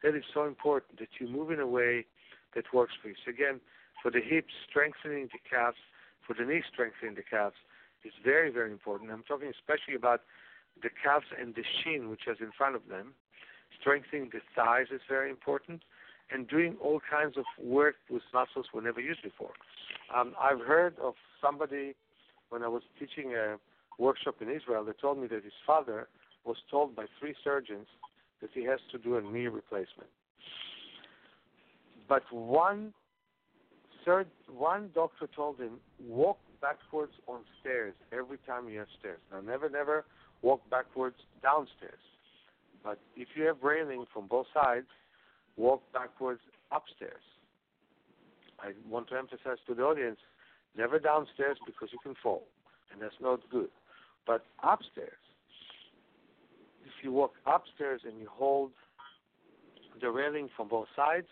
That 0.04 0.16
is 0.16 0.24
so 0.34 0.46
important 0.46 1.00
that 1.00 1.10
you 1.20 1.28
move 1.28 1.52
in 1.52 1.60
a 1.60 1.68
way 1.68 2.06
that 2.56 2.66
works 2.74 2.94
for 3.02 3.10
you. 3.10 3.16
So 3.26 3.30
again, 3.30 3.60
for 4.02 4.12
the 4.12 4.22
hips, 4.22 4.54
strengthening 4.70 5.30
the 5.32 5.40
calves, 5.50 5.78
for 6.28 6.36
the 6.38 6.44
knees, 6.44 6.64
strengthening 6.72 7.16
the 7.16 7.24
calves 7.24 7.56
is 8.04 8.12
very, 8.24 8.52
very 8.52 8.72
important. 8.72 9.10
I'm 9.10 9.24
talking 9.24 9.48
especially 9.48 9.96
about 9.96 10.22
the 10.84 10.90
calves 11.02 11.26
and 11.40 11.56
the 11.56 11.64
shin, 11.64 12.10
which 12.10 12.28
is 12.28 12.38
in 12.40 12.52
front 12.56 12.76
of 12.76 12.88
them. 12.90 13.14
Strengthening 13.80 14.30
the 14.32 14.40
thighs 14.56 14.88
is 14.94 15.02
very 15.10 15.30
important, 15.30 15.82
and 16.32 16.48
doing 16.48 16.76
all 16.84 17.00
kinds 17.10 17.38
of 17.38 17.46
work 17.64 17.96
with 18.10 18.22
muscles 18.34 18.68
we 18.74 18.82
never 18.82 19.00
used 19.00 19.24
before. 19.24 19.52
Um, 20.14 20.36
I've 20.40 20.60
heard 20.60 20.96
of 21.02 21.14
somebody 21.42 21.96
when 22.50 22.64
I 22.64 22.68
was 22.68 22.84
teaching 23.00 23.34
a 23.34 23.58
workshop 23.98 24.36
in 24.42 24.50
Israel. 24.50 24.84
They 24.84 24.94
told 24.94 25.20
me 25.20 25.28
that 25.28 25.44
his 25.44 25.54
father 25.66 26.08
was 26.46 26.58
told 26.70 26.96
by 26.96 27.06
three 27.20 27.36
surgeons 27.44 27.88
that 28.42 28.52
he 28.54 28.64
has 28.66 28.80
to 28.92 28.98
do 28.98 29.18
a 29.18 29.22
knee 29.22 29.48
replacement. 29.48 30.10
But 32.08 32.24
one 32.32 32.94
third, 34.08 34.28
one 34.48 34.90
doctor 34.96 35.28
told 35.36 35.60
him 35.60 35.80
walk 36.08 36.40
backwards 36.62 37.12
on 37.28 37.42
stairs 37.60 37.94
every 38.14 38.38
time 38.48 38.70
you 38.70 38.80
have 38.80 38.88
stairs. 38.98 39.20
Now, 39.32 39.42
never, 39.42 39.70
never 39.70 40.06
walk 40.42 40.62
backwards 40.72 41.18
downstairs. 41.44 42.00
But 42.84 43.00
if 43.18 43.28
you 43.36 43.44
have 43.44 43.58
railing 43.62 44.06
from 44.14 44.28
both 44.28 44.48
sides, 44.54 44.88
walk 45.58 45.84
backwards 45.92 46.40
upstairs. 46.72 47.22
I 48.60 48.72
want 48.90 49.10
to 49.10 49.18
emphasize 49.18 49.58
to 49.68 49.76
the 49.76 49.84
audience 49.84 50.20
never 50.76 51.00
downstairs 51.00 51.58
because 51.66 51.90
you 51.92 52.00
can 52.02 52.16
fall, 52.24 52.44
and 52.92 53.02
that's 53.02 53.20
not 53.22 53.42
good. 53.52 53.70
But 54.26 54.46
upstairs, 54.64 55.20
if 56.86 57.04
you 57.04 57.12
walk 57.12 57.34
upstairs 57.46 58.02
and 58.06 58.20
you 58.20 58.28
hold 58.32 58.72
the 60.00 60.10
railing 60.10 60.50
from 60.56 60.70
both 60.70 60.88
sides, 60.96 61.28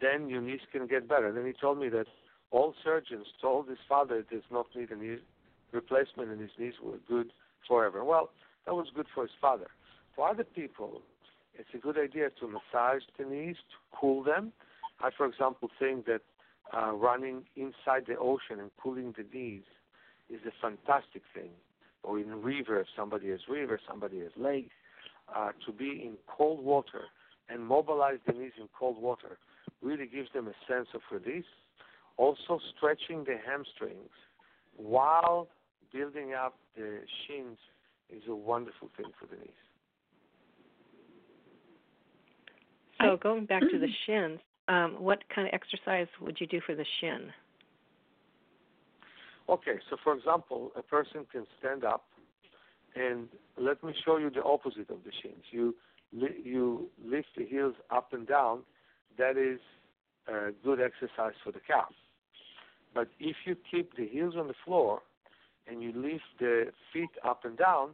then 0.00 0.28
your 0.28 0.40
knees 0.40 0.60
can 0.72 0.86
get 0.86 1.08
better. 1.08 1.32
Then 1.32 1.46
he 1.46 1.52
told 1.52 1.78
me 1.78 1.88
that 1.90 2.06
all 2.50 2.74
surgeons 2.84 3.26
told 3.40 3.68
his 3.68 3.78
father 3.88 4.18
it 4.18 4.30
does 4.30 4.42
not 4.50 4.66
need 4.74 4.90
a 4.90 4.96
knee 4.96 5.18
replacement 5.72 6.30
and 6.30 6.40
his 6.40 6.50
knees 6.58 6.74
were 6.82 6.98
good 7.08 7.32
forever. 7.66 8.04
Well, 8.04 8.30
that 8.66 8.74
was 8.74 8.86
good 8.94 9.06
for 9.14 9.22
his 9.22 9.32
father. 9.40 9.66
For 10.14 10.28
other 10.28 10.44
people, 10.44 11.02
it's 11.54 11.68
a 11.74 11.78
good 11.78 11.98
idea 11.98 12.30
to 12.40 12.46
massage 12.46 13.02
the 13.18 13.24
knees 13.24 13.56
to 13.56 13.98
cool 13.98 14.22
them. 14.22 14.52
I, 15.00 15.10
for 15.16 15.26
example, 15.26 15.68
think 15.78 16.06
that 16.06 16.22
uh, 16.72 16.92
running 16.92 17.44
inside 17.56 18.04
the 18.06 18.16
ocean 18.18 18.60
and 18.60 18.70
cooling 18.80 19.14
the 19.16 19.24
knees 19.36 19.62
is 20.30 20.40
a 20.46 20.52
fantastic 20.62 21.22
thing. 21.34 21.50
Or 22.02 22.18
in 22.18 22.42
river, 22.42 22.80
if 22.80 22.86
somebody 22.96 23.30
has 23.30 23.40
river, 23.48 23.80
somebody 23.88 24.20
has 24.20 24.30
lake, 24.36 24.70
uh, 25.34 25.50
to 25.66 25.72
be 25.72 26.02
in 26.04 26.14
cold 26.26 26.62
water 26.64 27.02
and 27.48 27.66
mobilize 27.66 28.18
the 28.26 28.32
knees 28.32 28.52
in 28.58 28.68
cold 28.78 29.00
water 29.00 29.38
really 29.82 30.06
gives 30.06 30.28
them 30.32 30.48
a 30.48 30.72
sense 30.72 30.88
of 30.94 31.00
release. 31.10 31.44
Also, 32.16 32.60
stretching 32.76 33.24
the 33.24 33.36
hamstrings 33.44 34.10
while 34.76 35.48
building 35.92 36.32
up 36.34 36.56
the 36.76 37.00
shins 37.26 37.58
is 38.10 38.22
a 38.28 38.34
wonderful 38.34 38.88
thing 38.96 39.06
for 39.18 39.26
the 39.26 39.36
knees. 39.36 39.50
So, 43.00 43.16
going 43.16 43.46
back 43.46 43.62
to 43.62 43.78
the 43.78 43.88
shins, 44.06 44.40
um, 44.68 44.96
what 44.98 45.22
kind 45.34 45.46
of 45.46 45.54
exercise 45.54 46.06
would 46.20 46.40
you 46.40 46.46
do 46.46 46.60
for 46.64 46.74
the 46.74 46.84
shin? 47.00 47.30
Okay, 49.48 49.76
so 49.90 49.96
for 50.02 50.16
example, 50.16 50.72
a 50.76 50.82
person 50.82 51.26
can 51.30 51.44
stand 51.58 51.84
up, 51.84 52.04
and 52.94 53.28
let 53.58 53.82
me 53.84 53.92
show 54.04 54.16
you 54.16 54.30
the 54.30 54.42
opposite 54.42 54.88
of 54.90 55.04
the 55.04 55.12
shins. 55.22 55.42
You 55.50 55.74
you 56.12 56.88
lift 57.04 57.28
the 57.36 57.44
heels 57.44 57.74
up 57.90 58.12
and 58.12 58.26
down. 58.26 58.60
That 59.18 59.36
is 59.36 59.60
a 60.28 60.50
good 60.64 60.80
exercise 60.80 61.34
for 61.42 61.52
the 61.52 61.60
calf. 61.60 61.92
But 62.94 63.08
if 63.18 63.36
you 63.44 63.56
keep 63.70 63.96
the 63.96 64.06
heels 64.06 64.34
on 64.38 64.48
the 64.48 64.54
floor 64.64 65.02
and 65.66 65.82
you 65.82 65.92
lift 65.94 66.24
the 66.38 66.66
feet 66.92 67.10
up 67.24 67.44
and 67.44 67.56
down, 67.56 67.90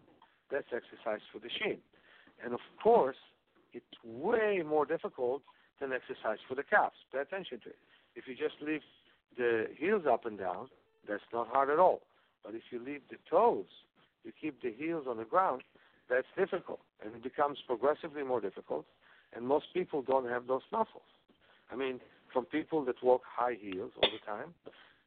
that's 0.50 0.66
exercise 0.74 1.20
for 1.32 1.38
the 1.38 1.48
shin. 1.58 1.78
And 2.44 2.52
of 2.52 2.60
course, 2.82 3.16
it's 3.72 3.84
way 4.04 4.62
more 4.66 4.84
difficult 4.84 5.42
than 5.80 5.92
exercise 5.92 6.38
for 6.48 6.54
the 6.54 6.62
calves. 6.62 6.96
Pay 7.12 7.20
attention 7.20 7.60
to 7.64 7.70
it. 7.70 7.78
If 8.14 8.26
you 8.26 8.34
just 8.34 8.60
lift 8.60 8.84
the 9.36 9.66
heels 9.78 10.02
up 10.10 10.26
and 10.26 10.38
down, 10.38 10.68
that's 11.08 11.22
not 11.32 11.48
hard 11.48 11.70
at 11.70 11.78
all. 11.78 12.02
But 12.44 12.54
if 12.54 12.62
you 12.70 12.78
leave 12.84 13.02
the 13.10 13.16
toes, 13.30 13.66
you 14.24 14.32
keep 14.38 14.60
the 14.62 14.72
heels 14.72 15.06
on 15.08 15.16
the 15.16 15.24
ground, 15.24 15.62
that's 16.10 16.26
difficult. 16.36 16.80
And 17.04 17.14
it 17.14 17.22
becomes 17.22 17.58
progressively 17.66 18.22
more 18.22 18.40
difficult. 18.40 18.84
And 19.34 19.46
most 19.46 19.66
people 19.72 20.02
don't 20.02 20.28
have 20.28 20.46
those 20.46 20.62
muscles. 20.72 21.08
I 21.72 21.76
mean, 21.76 22.00
from 22.32 22.44
people 22.46 22.84
that 22.84 22.96
walk 23.02 23.22
high 23.24 23.56
heels 23.60 23.92
all 24.02 24.08
the 24.10 24.24
time, 24.26 24.54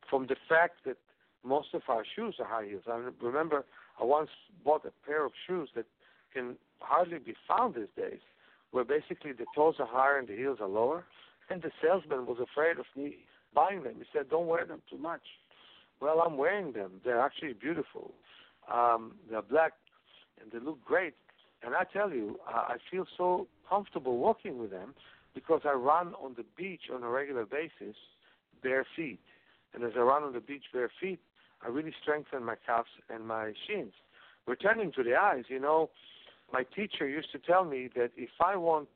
from 0.09 0.27
the 0.27 0.37
fact 0.47 0.85
that 0.85 0.97
most 1.43 1.73
of 1.73 1.81
our 1.87 2.03
shoes 2.15 2.35
are 2.39 2.45
high 2.45 2.67
heels. 2.67 2.83
I 2.87 3.01
remember 3.21 3.65
I 3.99 4.05
once 4.05 4.29
bought 4.63 4.85
a 4.85 4.91
pair 5.05 5.25
of 5.25 5.33
shoes 5.45 5.69
that 5.75 5.85
can 6.33 6.55
hardly 6.79 7.19
be 7.19 7.35
found 7.47 7.75
these 7.75 7.91
days, 7.95 8.19
where 8.71 8.85
basically 8.85 9.33
the 9.33 9.45
toes 9.55 9.75
are 9.79 9.87
higher 9.87 10.17
and 10.17 10.27
the 10.27 10.35
heels 10.35 10.59
are 10.61 10.67
lower. 10.67 11.03
And 11.49 11.61
the 11.61 11.71
salesman 11.81 12.25
was 12.25 12.37
afraid 12.39 12.79
of 12.79 12.85
me 12.95 13.17
buying 13.53 13.83
them. 13.83 13.95
He 13.97 14.05
said, 14.13 14.29
"Don't 14.29 14.47
wear 14.47 14.65
them 14.65 14.81
too 14.89 14.97
much." 14.97 15.21
Well, 15.99 16.21
I'm 16.21 16.37
wearing 16.37 16.71
them. 16.71 17.01
They're 17.03 17.19
actually 17.19 17.53
beautiful. 17.53 18.13
Um, 18.71 19.19
they're 19.29 19.41
black 19.41 19.73
and 20.41 20.51
they 20.51 20.63
look 20.63 20.83
great. 20.83 21.13
And 21.63 21.75
I 21.75 21.83
tell 21.85 22.11
you, 22.11 22.39
I 22.47 22.75
feel 22.91 23.05
so 23.17 23.47
comfortable 23.69 24.17
walking 24.17 24.57
with 24.59 24.71
them 24.71 24.93
because 25.33 25.61
I 25.65 25.71
run 25.71 26.13
on 26.21 26.33
the 26.35 26.43
beach 26.57 26.83
on 26.93 27.03
a 27.03 27.09
regular 27.09 27.45
basis 27.45 27.95
bare 28.61 28.85
feet. 28.95 29.19
And 29.73 29.83
as 29.83 29.91
I 29.95 30.01
run 30.01 30.23
on 30.23 30.33
the 30.33 30.39
beach 30.41 30.65
bare 30.73 30.91
feet, 31.01 31.19
I 31.63 31.69
really 31.69 31.93
strengthen 32.01 32.43
my 32.43 32.55
calves 32.65 32.89
and 33.09 33.25
my 33.25 33.53
shins. 33.67 33.93
Returning 34.45 34.91
to 34.93 35.03
the 35.03 35.15
eyes, 35.15 35.45
you 35.47 35.59
know, 35.59 35.89
my 36.51 36.63
teacher 36.63 37.07
used 37.07 37.31
to 37.31 37.39
tell 37.39 37.63
me 37.63 37.89
that 37.95 38.11
if 38.17 38.29
I 38.39 38.57
want 38.57 38.89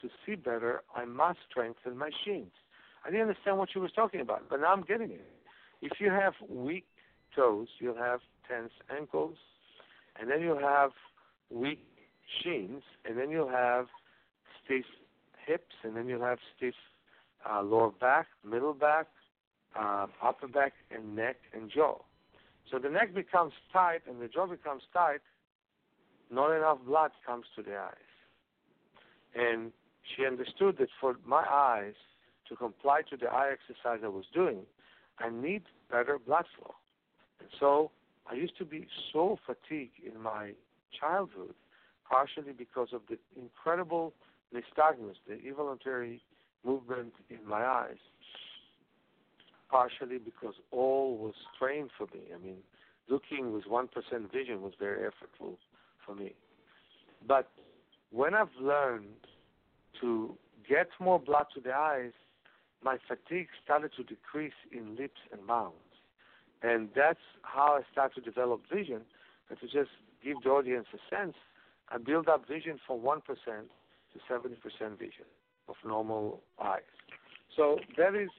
to 0.00 0.08
see 0.24 0.34
better, 0.34 0.82
I 0.96 1.04
must 1.04 1.38
strengthen 1.50 1.96
my 1.96 2.10
shins. 2.24 2.50
I 3.04 3.10
didn't 3.10 3.28
understand 3.28 3.58
what 3.58 3.68
she 3.70 3.78
was 3.78 3.92
talking 3.92 4.20
about, 4.20 4.48
but 4.48 4.60
now 4.60 4.72
I'm 4.72 4.82
getting 4.82 5.10
it. 5.10 5.26
If 5.82 6.00
you 6.00 6.10
have 6.10 6.32
weak 6.48 6.86
toes, 7.36 7.68
you'll 7.78 7.96
have 7.96 8.20
tense 8.48 8.72
ankles, 8.90 9.36
and 10.20 10.30
then 10.30 10.40
you'll 10.40 10.58
have 10.58 10.90
weak 11.50 11.84
shins, 12.42 12.82
and 13.04 13.18
then 13.18 13.30
you'll 13.30 13.48
have 13.48 13.86
stiff 14.64 14.84
hips, 15.46 15.74
and 15.82 15.96
then 15.96 16.08
you'll 16.08 16.24
have 16.24 16.38
stiff 16.56 16.74
uh, 17.50 17.62
lower 17.62 17.90
back, 17.90 18.26
middle 18.48 18.74
back, 18.74 19.06
uh, 19.78 20.06
upper 20.22 20.48
back, 20.48 20.72
and 20.90 21.14
neck 21.14 21.36
and 21.52 21.70
jaw. 21.70 21.98
So 22.70 22.78
the 22.78 22.88
neck 22.88 23.14
becomes 23.14 23.52
tight 23.72 24.00
and 24.08 24.20
the 24.20 24.28
jaw 24.28 24.46
becomes 24.46 24.82
tight. 24.92 25.20
Not 26.30 26.56
enough 26.56 26.78
blood 26.86 27.10
comes 27.26 27.44
to 27.56 27.62
the 27.62 27.76
eyes. 27.76 27.94
And 29.34 29.72
she 30.04 30.26
understood 30.26 30.78
that 30.78 30.88
for 31.00 31.16
my 31.26 31.44
eyes 31.48 31.94
to 32.48 32.56
comply 32.56 33.02
to 33.10 33.16
the 33.16 33.26
eye 33.26 33.52
exercise 33.52 34.00
I 34.04 34.08
was 34.08 34.24
doing, 34.32 34.60
I 35.18 35.30
need 35.30 35.62
better 35.90 36.18
blood 36.18 36.46
flow. 36.58 36.74
And 37.40 37.48
so 37.60 37.90
I 38.30 38.34
used 38.34 38.56
to 38.58 38.64
be 38.64 38.86
so 39.12 39.38
fatigued 39.46 40.00
in 40.04 40.20
my 40.20 40.52
childhood, 40.98 41.54
partially 42.08 42.52
because 42.52 42.88
of 42.92 43.02
the 43.08 43.18
incredible 43.40 44.14
nystagmus, 44.54 45.16
the 45.28 45.38
involuntary 45.46 46.22
movement 46.64 47.12
in 47.28 47.46
my 47.46 47.64
eyes, 47.64 47.98
partially 49.70 50.18
because 50.18 50.54
all 50.70 51.16
was 51.16 51.34
strained 51.54 51.90
for 51.96 52.06
me. 52.14 52.22
I 52.34 52.42
mean, 52.42 52.58
looking 53.08 53.52
with 53.52 53.64
1% 53.64 53.88
vision 54.32 54.62
was 54.62 54.72
very 54.78 55.00
effortful 55.08 55.56
for 56.06 56.14
me. 56.14 56.34
But 57.26 57.50
when 58.10 58.34
I've 58.34 58.54
learned 58.60 59.26
to 60.00 60.36
get 60.68 60.88
more 61.00 61.18
blood 61.18 61.46
to 61.54 61.60
the 61.60 61.72
eyes, 61.72 62.12
my 62.82 62.98
fatigue 63.08 63.48
started 63.62 63.90
to 63.96 64.02
decrease 64.02 64.52
in 64.70 64.96
lips 64.96 65.20
and 65.32 65.44
mouths. 65.46 65.74
And 66.64 66.88
that's 66.96 67.20
how 67.42 67.78
I 67.78 67.82
started 67.92 68.24
to 68.24 68.30
develop 68.30 68.62
vision. 68.72 69.02
And 69.50 69.60
to 69.60 69.66
just 69.66 69.90
give 70.24 70.36
the 70.42 70.48
audience 70.48 70.86
a 70.94 71.14
sense, 71.14 71.34
I 71.90 71.98
build 71.98 72.26
up 72.28 72.48
vision 72.48 72.80
from 72.86 73.00
1% 73.00 73.20
to 73.24 74.32
70% 74.32 74.98
vision 74.98 75.26
of 75.68 75.74
normal 75.84 76.40
eyes. 76.62 76.80
So 77.54 77.78
that 77.98 78.14
is 78.14 78.30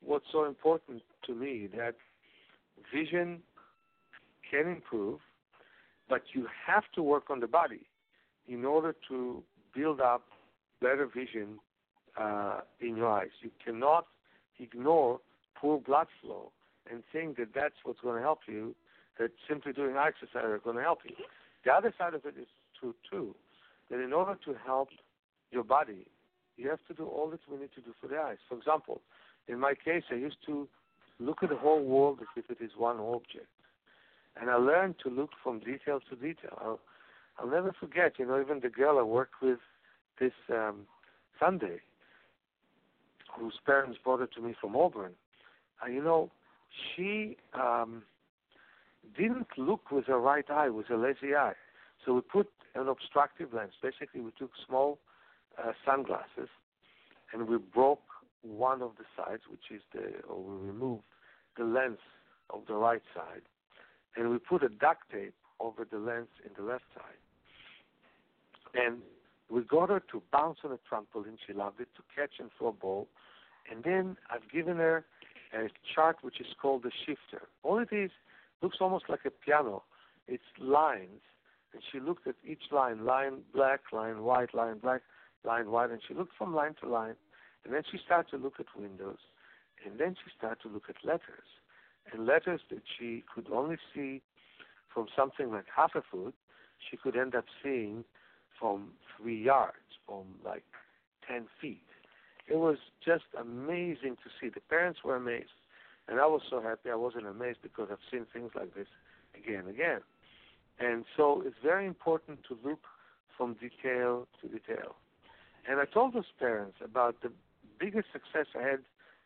what's 0.00 0.26
so 0.30 0.44
important 0.44 1.02
to 1.26 1.34
me 1.34 1.68
that 1.76 1.96
vision 2.94 3.40
can 4.48 4.68
improve, 4.68 5.18
but 6.08 6.22
you 6.34 6.46
have 6.66 6.84
to 6.94 7.02
work 7.02 7.30
on 7.30 7.40
the 7.40 7.48
body 7.48 7.86
in 8.46 8.64
order 8.64 8.94
to 9.08 9.42
build 9.74 10.00
up 10.00 10.22
better 10.80 11.06
vision 11.12 11.58
uh, 12.20 12.60
in 12.80 12.96
your 12.96 13.08
eyes. 13.08 13.30
You 13.40 13.50
cannot 13.64 14.06
ignore 14.60 15.20
poor 15.56 15.80
blood 15.80 16.06
flow 16.20 16.52
and 16.90 17.02
think 17.12 17.36
that 17.36 17.54
that's 17.54 17.74
what's 17.84 18.00
going 18.00 18.16
to 18.16 18.22
help 18.22 18.40
you, 18.46 18.74
that 19.18 19.30
simply 19.48 19.72
doing 19.72 19.96
exercise 19.96 20.44
is 20.54 20.60
going 20.64 20.76
to 20.76 20.82
help 20.82 21.00
you. 21.04 21.14
The 21.64 21.72
other 21.72 21.94
side 21.96 22.14
of 22.14 22.24
it 22.24 22.34
is 22.38 22.48
true 22.78 22.94
too, 23.10 23.34
that 23.90 24.00
in 24.00 24.12
order 24.12 24.36
to 24.44 24.54
help 24.64 24.88
your 25.50 25.64
body, 25.64 26.06
you 26.56 26.68
have 26.70 26.80
to 26.88 26.94
do 26.94 27.06
all 27.06 27.30
that 27.30 27.40
we 27.50 27.58
need 27.58 27.70
to 27.74 27.80
do 27.80 27.92
for 28.00 28.08
the 28.08 28.16
eyes. 28.16 28.38
For 28.48 28.56
example, 28.56 29.00
in 29.48 29.58
my 29.58 29.74
case, 29.74 30.04
I 30.10 30.14
used 30.14 30.38
to 30.46 30.68
look 31.18 31.42
at 31.42 31.50
the 31.50 31.56
whole 31.56 31.84
world 31.84 32.18
as 32.20 32.28
if 32.36 32.50
it 32.50 32.62
is 32.62 32.72
one 32.76 32.98
object. 32.98 33.46
And 34.40 34.50
I 34.50 34.56
learned 34.56 34.96
to 35.04 35.10
look 35.10 35.30
from 35.42 35.60
detail 35.60 36.00
to 36.08 36.16
detail. 36.16 36.58
I'll, 36.60 36.80
I'll 37.38 37.48
never 37.48 37.72
forget, 37.78 38.14
you 38.18 38.26
know, 38.26 38.40
even 38.40 38.60
the 38.60 38.68
girl 38.70 38.98
I 38.98 39.02
worked 39.02 39.42
with 39.42 39.58
this 40.18 40.32
um, 40.50 40.86
Sunday, 41.38 41.80
whose 43.38 43.58
parents 43.64 43.98
brought 44.02 44.20
her 44.20 44.26
to 44.26 44.40
me 44.40 44.54
from 44.60 44.76
Auburn. 44.76 45.12
Uh, 45.82 45.90
you 45.90 46.02
know, 46.02 46.30
she 46.94 47.36
um, 47.54 48.02
didn't 49.16 49.48
look 49.56 49.90
with 49.90 50.06
her 50.06 50.18
right 50.18 50.48
eye, 50.50 50.68
with 50.68 50.90
a 50.90 50.96
lazy 50.96 51.34
eye. 51.34 51.54
So 52.04 52.14
we 52.14 52.20
put 52.20 52.48
an 52.74 52.88
obstructive 52.88 53.52
lens. 53.52 53.72
Basically, 53.82 54.20
we 54.20 54.32
took 54.38 54.50
small 54.66 54.98
uh, 55.58 55.72
sunglasses 55.84 56.48
and 57.32 57.48
we 57.48 57.58
broke 57.58 58.02
one 58.42 58.82
of 58.82 58.92
the 58.98 59.04
sides, 59.16 59.42
which 59.48 59.70
is 59.70 59.82
the, 59.92 60.22
or 60.28 60.42
we 60.42 60.66
removed 60.66 61.04
the 61.56 61.64
lens 61.64 61.98
of 62.50 62.62
the 62.66 62.74
right 62.74 63.02
side, 63.14 63.42
and 64.16 64.30
we 64.30 64.38
put 64.38 64.62
a 64.62 64.68
duct 64.68 65.10
tape 65.10 65.34
over 65.60 65.86
the 65.90 65.98
lens 65.98 66.28
in 66.44 66.50
the 66.56 66.68
left 66.68 66.84
side. 66.94 67.20
And 68.74 68.98
we 69.48 69.62
got 69.62 69.90
her 69.90 70.02
to 70.10 70.22
bounce 70.32 70.58
on 70.64 70.72
a 70.72 70.78
trampoline. 70.92 71.36
She 71.46 71.52
loved 71.52 71.80
it, 71.80 71.88
to 71.96 72.02
catch 72.14 72.32
and 72.38 72.50
throw 72.58 72.68
a 72.68 72.72
ball. 72.72 73.08
And 73.70 73.84
then 73.84 74.16
I've 74.30 74.50
given 74.50 74.78
her 74.78 75.04
a 75.54 75.68
chart 75.94 76.16
which 76.22 76.40
is 76.40 76.46
called 76.60 76.82
the 76.82 76.90
shifter. 77.04 77.48
All 77.62 77.78
it 77.78 77.92
is 77.92 78.10
looks 78.62 78.78
almost 78.80 79.04
like 79.08 79.20
a 79.24 79.30
piano. 79.30 79.82
It's 80.28 80.42
lines, 80.58 81.22
and 81.72 81.82
she 81.90 82.00
looked 82.00 82.26
at 82.26 82.36
each 82.46 82.70
line: 82.70 83.04
line 83.04 83.42
black, 83.54 83.80
line 83.92 84.22
white, 84.22 84.54
line 84.54 84.78
black, 84.78 85.02
line 85.44 85.70
white, 85.70 85.90
and 85.90 86.00
she 86.06 86.14
looked 86.14 86.36
from 86.36 86.54
line 86.54 86.74
to 86.82 86.88
line. 86.88 87.16
And 87.64 87.74
then 87.74 87.82
she 87.90 87.98
started 88.04 88.30
to 88.30 88.36
look 88.36 88.54
at 88.58 88.66
windows, 88.76 89.18
and 89.84 89.98
then 89.98 90.16
she 90.24 90.30
started 90.36 90.60
to 90.62 90.68
look 90.68 90.84
at 90.88 90.96
letters, 91.04 91.48
and 92.12 92.26
letters 92.26 92.60
that 92.70 92.82
she 92.98 93.22
could 93.32 93.46
only 93.52 93.76
see 93.94 94.22
from 94.92 95.06
something 95.16 95.50
like 95.50 95.66
half 95.74 95.94
a 95.94 96.02
foot, 96.10 96.34
she 96.90 96.96
could 96.96 97.16
end 97.16 97.34
up 97.34 97.44
seeing 97.62 98.04
from 98.58 98.92
three 99.16 99.40
yards, 99.42 99.76
from 100.06 100.24
like 100.44 100.64
10 101.28 101.46
feet. 101.60 101.82
It 102.52 102.58
was 102.58 102.76
just 103.02 103.24
amazing 103.40 104.16
to 104.22 104.28
see. 104.38 104.50
The 104.50 104.60
parents 104.60 105.00
were 105.02 105.16
amazed. 105.16 105.56
And 106.06 106.20
I 106.20 106.26
was 106.26 106.42
so 106.50 106.60
happy 106.60 106.90
I 106.90 106.96
wasn't 106.96 107.26
amazed 107.26 107.60
because 107.62 107.88
I've 107.90 108.04
seen 108.10 108.26
things 108.30 108.50
like 108.54 108.74
this 108.74 108.88
again 109.34 109.60
and 109.60 109.68
again. 109.70 110.00
And 110.78 111.06
so 111.16 111.42
it's 111.46 111.56
very 111.62 111.86
important 111.86 112.40
to 112.48 112.58
look 112.62 112.80
from 113.38 113.54
detail 113.54 114.28
to 114.42 114.48
detail. 114.48 114.96
And 115.66 115.80
I 115.80 115.86
told 115.86 116.12
those 116.12 116.30
parents 116.38 116.76
about 116.84 117.22
the 117.22 117.32
biggest 117.80 118.08
success 118.12 118.46
I 118.54 118.68
had 118.68 118.80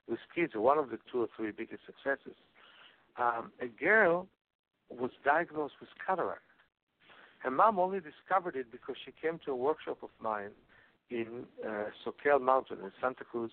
with 0.09 0.21
kids, 0.33 0.53
one 0.55 0.79
of 0.79 0.91
the 0.91 0.99
two 1.11 1.23
or 1.23 1.29
three 1.37 1.51
biggest 1.51 1.83
successes. 1.85 2.37
Um, 3.19 3.51
a 3.61 3.67
girl 3.67 4.29
was 4.89 5.11
diagnosed 5.25 5.75
with 5.81 5.91
cataract. 6.07 6.43
Her 7.41 7.51
mom 7.51 7.81
only 7.81 7.99
discovered 7.99 8.55
it 8.55 8.71
because 8.71 8.95
she 9.05 9.11
came 9.21 9.41
to 9.47 9.51
a 9.51 9.57
workshop 9.57 9.99
of 10.05 10.11
mine 10.21 10.51
in 11.11 11.45
uh, 11.65 11.85
Soquel 12.05 12.41
Mountain, 12.41 12.79
in 12.83 12.93
Santa 13.01 13.25
Cruz 13.25 13.53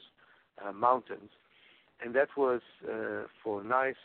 uh, 0.63 0.71
Mountains, 0.71 1.29
and 2.03 2.13
that 2.15 2.29
was 2.35 2.61
uh, 2.87 3.27
for 3.43 3.61
a 3.61 3.63
nice 3.63 3.95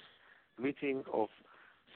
meeting 0.59 1.05
of 1.13 1.29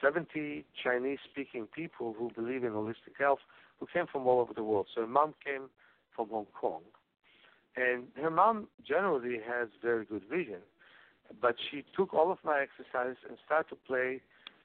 70 0.01 0.65
Chinese-speaking 0.83 1.67
people 1.67 2.15
who 2.17 2.31
believe 2.35 2.63
in 2.63 2.71
holistic 2.71 3.15
health, 3.19 3.39
who 3.79 3.87
came 3.91 4.05
from 4.11 4.27
all 4.27 4.39
over 4.41 4.53
the 4.53 4.63
world. 4.63 4.87
So 4.93 5.01
her 5.01 5.07
mom 5.07 5.33
came 5.43 5.69
from 6.15 6.29
Hong 6.29 6.47
Kong, 6.59 6.81
and 7.75 8.05
her 8.21 8.29
mom 8.29 8.67
generally 8.85 9.39
has 9.47 9.69
very 9.81 10.05
good 10.05 10.23
vision, 10.29 10.59
but 11.41 11.55
she 11.71 11.83
took 11.95 12.13
all 12.13 12.31
of 12.31 12.37
my 12.43 12.61
exercises 12.61 13.17
and 13.27 13.37
started 13.45 13.69
to 13.69 13.75
play 13.75 14.21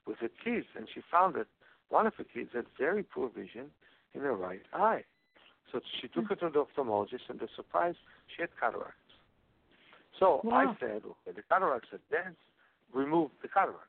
with 0.06 0.18
her 0.18 0.30
kids, 0.44 0.66
and 0.76 0.88
she 0.92 1.00
found 1.10 1.34
that 1.36 1.46
one 1.88 2.06
of 2.06 2.12
the 2.18 2.24
kids 2.24 2.50
had 2.54 2.66
very 2.78 3.02
poor 3.02 3.28
vision 3.28 3.70
in 4.14 4.22
her 4.22 4.34
right 4.34 4.62
eye. 4.72 5.04
So 5.72 5.80
she 6.00 6.08
took 6.08 6.28
her 6.28 6.36
to 6.36 6.50
the 6.50 6.64
ophthalmologist, 6.64 7.28
and 7.28 7.38
the 7.38 7.48
surprise, 7.54 7.94
she 8.34 8.42
had 8.42 8.50
cataracts. 8.58 8.94
So 10.18 10.40
wow. 10.44 10.74
I 10.74 10.80
said, 10.80 11.02
okay, 11.04 11.36
the 11.36 11.42
cataracts 11.48 11.88
are 11.92 12.00
dense, 12.10 12.36
remove 12.92 13.30
the 13.42 13.48
cataracts. 13.48 13.84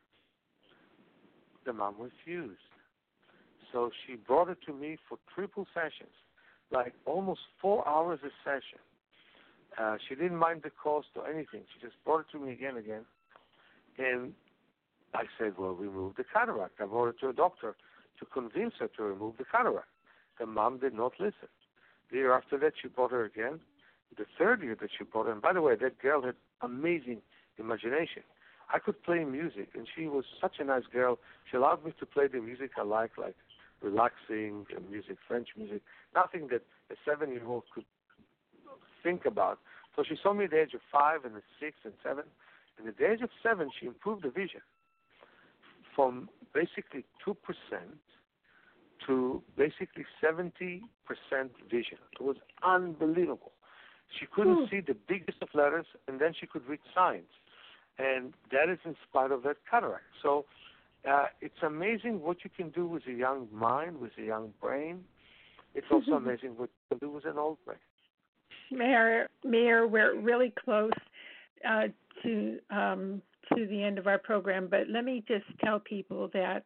The 1.66 1.74
mom 1.74 1.96
refused. 2.00 2.60
So 3.72 3.92
she 4.06 4.16
brought 4.16 4.50
it 4.50 4.58
to 4.66 4.74
me 4.74 4.98
for 5.08 5.18
triple 5.34 5.68
sessions, 5.74 6.14
like 6.72 6.94
almost 7.06 7.42
four 7.62 7.88
hours 7.88 8.20
a 8.24 8.30
session. 8.44 8.80
Uh, 9.80 9.98
she 10.08 10.16
didn't 10.16 10.38
mind 10.38 10.62
the 10.64 10.72
cost 10.72 11.08
or 11.16 11.28
anything. 11.28 11.62
She 11.74 11.86
just 11.86 11.96
brought 12.04 12.22
it 12.22 12.26
to 12.32 12.40
me 12.40 12.52
again 12.52 12.76
and 12.76 12.80
again. 12.80 13.06
And 13.98 14.34
I 15.14 15.24
said, 15.38 15.54
well, 15.58 15.74
remove 15.74 16.16
the 16.16 16.24
cataract. 16.32 16.82
I 16.82 16.86
brought 16.86 17.10
it 17.10 17.20
to 17.22 17.30
a 17.30 17.34
doctor 17.34 17.76
to 18.20 18.26
convince 18.26 18.74
her 18.80 18.90
to 18.98 19.04
remove 19.04 19.38
the 19.38 19.46
cataract. 19.46 19.88
The 20.40 20.46
mom 20.46 20.80
did 20.80 20.94
not 20.94 21.14
listen. 21.20 21.50
The 22.12 22.18
year 22.18 22.34
after 22.34 22.58
that, 22.60 22.74
she 22.82 22.88
brought 22.88 23.12
her 23.12 23.24
again. 23.24 23.60
The 24.18 24.26
third 24.38 24.62
year 24.64 24.76
that 24.80 24.90
she 24.98 25.04
brought 25.04 25.28
her, 25.28 25.32
and 25.32 25.42
by 25.42 25.54
the 25.54 25.62
way, 25.62 25.76
that 25.76 26.00
girl 26.00 26.22
had 26.24 26.36
amazing 26.62 27.22
imagination. 27.58 28.24
I 28.74 28.80
could 28.80 29.02
play 29.04 29.24
music, 29.24 29.70
and 29.76 29.88
she 29.96 30.08
was 30.08 30.26
such 30.42 30.56
a 30.60 30.64
nice 30.64 30.84
girl. 30.92 31.20
She 31.50 31.58
allowed 31.58 31.86
me 31.86 31.94
to 32.00 32.06
play 32.06 32.28
the 32.28 32.40
music 32.40 32.72
I 32.78 32.84
like, 32.84 33.18
like 33.18 33.36
relaxing 33.82 34.66
music, 34.90 35.18
French 35.28 35.50
music, 35.58 35.82
nothing 36.14 36.48
that 36.52 36.62
a 36.92 36.96
seven-year-old 37.06 37.64
could 37.74 37.86
think 39.04 39.26
about. 39.26 39.60
So 39.96 40.04
she 40.08 40.16
saw 40.22 40.34
me 40.34 40.46
at 40.46 40.52
the 40.52 40.62
age 40.62 40.74
of 40.74 40.82
five 40.92 41.26
and 41.26 41.36
at 41.36 41.44
six 41.60 41.78
and 41.84 41.94
seven. 42.04 42.26
And 42.78 42.88
at 42.88 42.98
the 42.98 43.12
age 43.12 43.22
of 43.22 43.30
seven, 43.42 43.70
she 43.78 43.86
improved 43.88 44.24
the 44.24 44.30
vision 44.30 44.62
from 45.96 46.30
basically 46.54 47.06
2% 47.26 47.36
to 49.08 49.42
basically 49.58 50.06
70% 50.24 50.82
vision. 51.70 51.98
It 52.20 52.22
was 52.22 52.38
unbelievable. 52.64 53.52
She 54.20 54.26
couldn't 54.26 54.70
see 54.70 54.82
the 54.82 54.96
biggest 55.08 55.38
of 55.42 55.50
letters, 55.54 55.86
and 56.08 56.20
then 56.20 56.34
she 56.40 56.48
could 56.48 56.68
read 56.68 56.80
signs. 56.96 57.30
And 57.98 58.34
that 58.52 58.72
is 58.72 58.80
in 58.86 58.96
spite 59.08 59.32
of 59.32 59.44
that 59.44 59.58
cataract. 59.70 60.04
So 60.24 60.46
uh, 61.10 61.26
it's 61.42 61.62
amazing 61.64 62.22
what 62.22 62.38
you 62.44 62.50
can 62.56 62.70
do 62.70 62.88
with 62.88 63.04
a 63.08 63.14
young 63.14 63.48
mind, 63.52 64.00
with 64.00 64.12
a 64.18 64.24
young 64.24 64.54
brain. 64.62 65.04
It's 65.76 65.88
also 65.92 66.14
amazing 66.14 66.56
what 66.58 66.70
you 66.70 66.98
can 66.98 67.08
do 67.08 67.14
with 67.14 67.26
an 67.26 67.38
old 67.38 67.58
brain. 67.66 67.78
Meir, 68.72 69.30
Meir, 69.44 69.88
we're 69.88 70.20
really 70.20 70.54
close 70.64 70.92
uh, 71.68 71.88
to 72.24 72.60
um, 72.70 73.22
to 73.56 73.66
the 73.66 73.84
end 73.84 73.98
of 73.98 74.06
our 74.06 74.20
program, 74.20 74.68
but 74.70 74.82
let 74.90 75.04
me 75.04 75.24
just 75.28 75.46
tell 75.64 75.80
people 75.80 76.30
that 76.34 76.66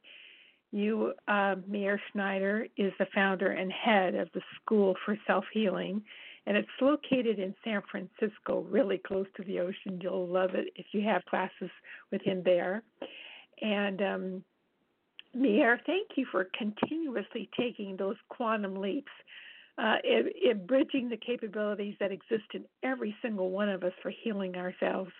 you, 0.73 1.13
uh, 1.27 1.55
Meir 1.67 2.01
Schneider, 2.11 2.65
is 2.77 2.91
the 2.97 3.05
founder 3.13 3.51
and 3.51 3.71
head 3.71 4.15
of 4.15 4.27
the 4.33 4.41
School 4.61 4.95
for 5.05 5.17
Self 5.27 5.45
Healing, 5.53 6.01
and 6.47 6.57
it's 6.57 6.67
located 6.81 7.39
in 7.39 7.53
San 7.63 7.81
Francisco, 7.89 8.65
really 8.69 8.97
close 8.97 9.27
to 9.37 9.43
the 9.43 9.59
ocean. 9.59 9.99
You'll 10.01 10.27
love 10.27 10.55
it 10.55 10.67
if 10.75 10.87
you 10.91 11.01
have 11.03 11.23
classes 11.25 11.69
with 12.11 12.21
him 12.23 12.41
there. 12.43 12.83
And 13.61 14.01
um, 14.01 14.43
Meir, 15.33 15.79
thank 15.85 16.09
you 16.15 16.25
for 16.31 16.47
continuously 16.57 17.49
taking 17.57 17.95
those 17.95 18.17
quantum 18.29 18.75
leaps 18.75 19.11
uh, 19.77 19.97
in, 20.03 20.29
in 20.43 20.65
bridging 20.65 21.07
the 21.07 21.17
capabilities 21.17 21.95
that 21.99 22.11
exist 22.11 22.43
in 22.53 22.65
every 22.83 23.15
single 23.21 23.51
one 23.51 23.69
of 23.69 23.83
us 23.83 23.93
for 24.01 24.11
healing 24.23 24.55
ourselves. 24.55 25.11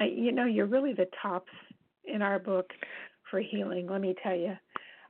Uh, 0.00 0.04
you 0.04 0.30
know, 0.30 0.44
you're 0.44 0.66
really 0.66 0.92
the 0.92 1.08
tops 1.22 1.52
in 2.04 2.22
our 2.22 2.38
book 2.38 2.70
for 3.30 3.40
healing. 3.40 3.86
Let 3.88 4.00
me 4.00 4.14
tell 4.22 4.36
you. 4.36 4.56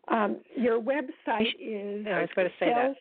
Um, 0.08 0.38
your 0.56 0.80
website 0.80 1.54
is. 1.60 2.06
Yeah, 2.06 2.18
I 2.18 2.22
was 2.22 2.30
going 2.34 2.48
to 2.48 2.54
say 2.58 2.72
self, 2.74 2.96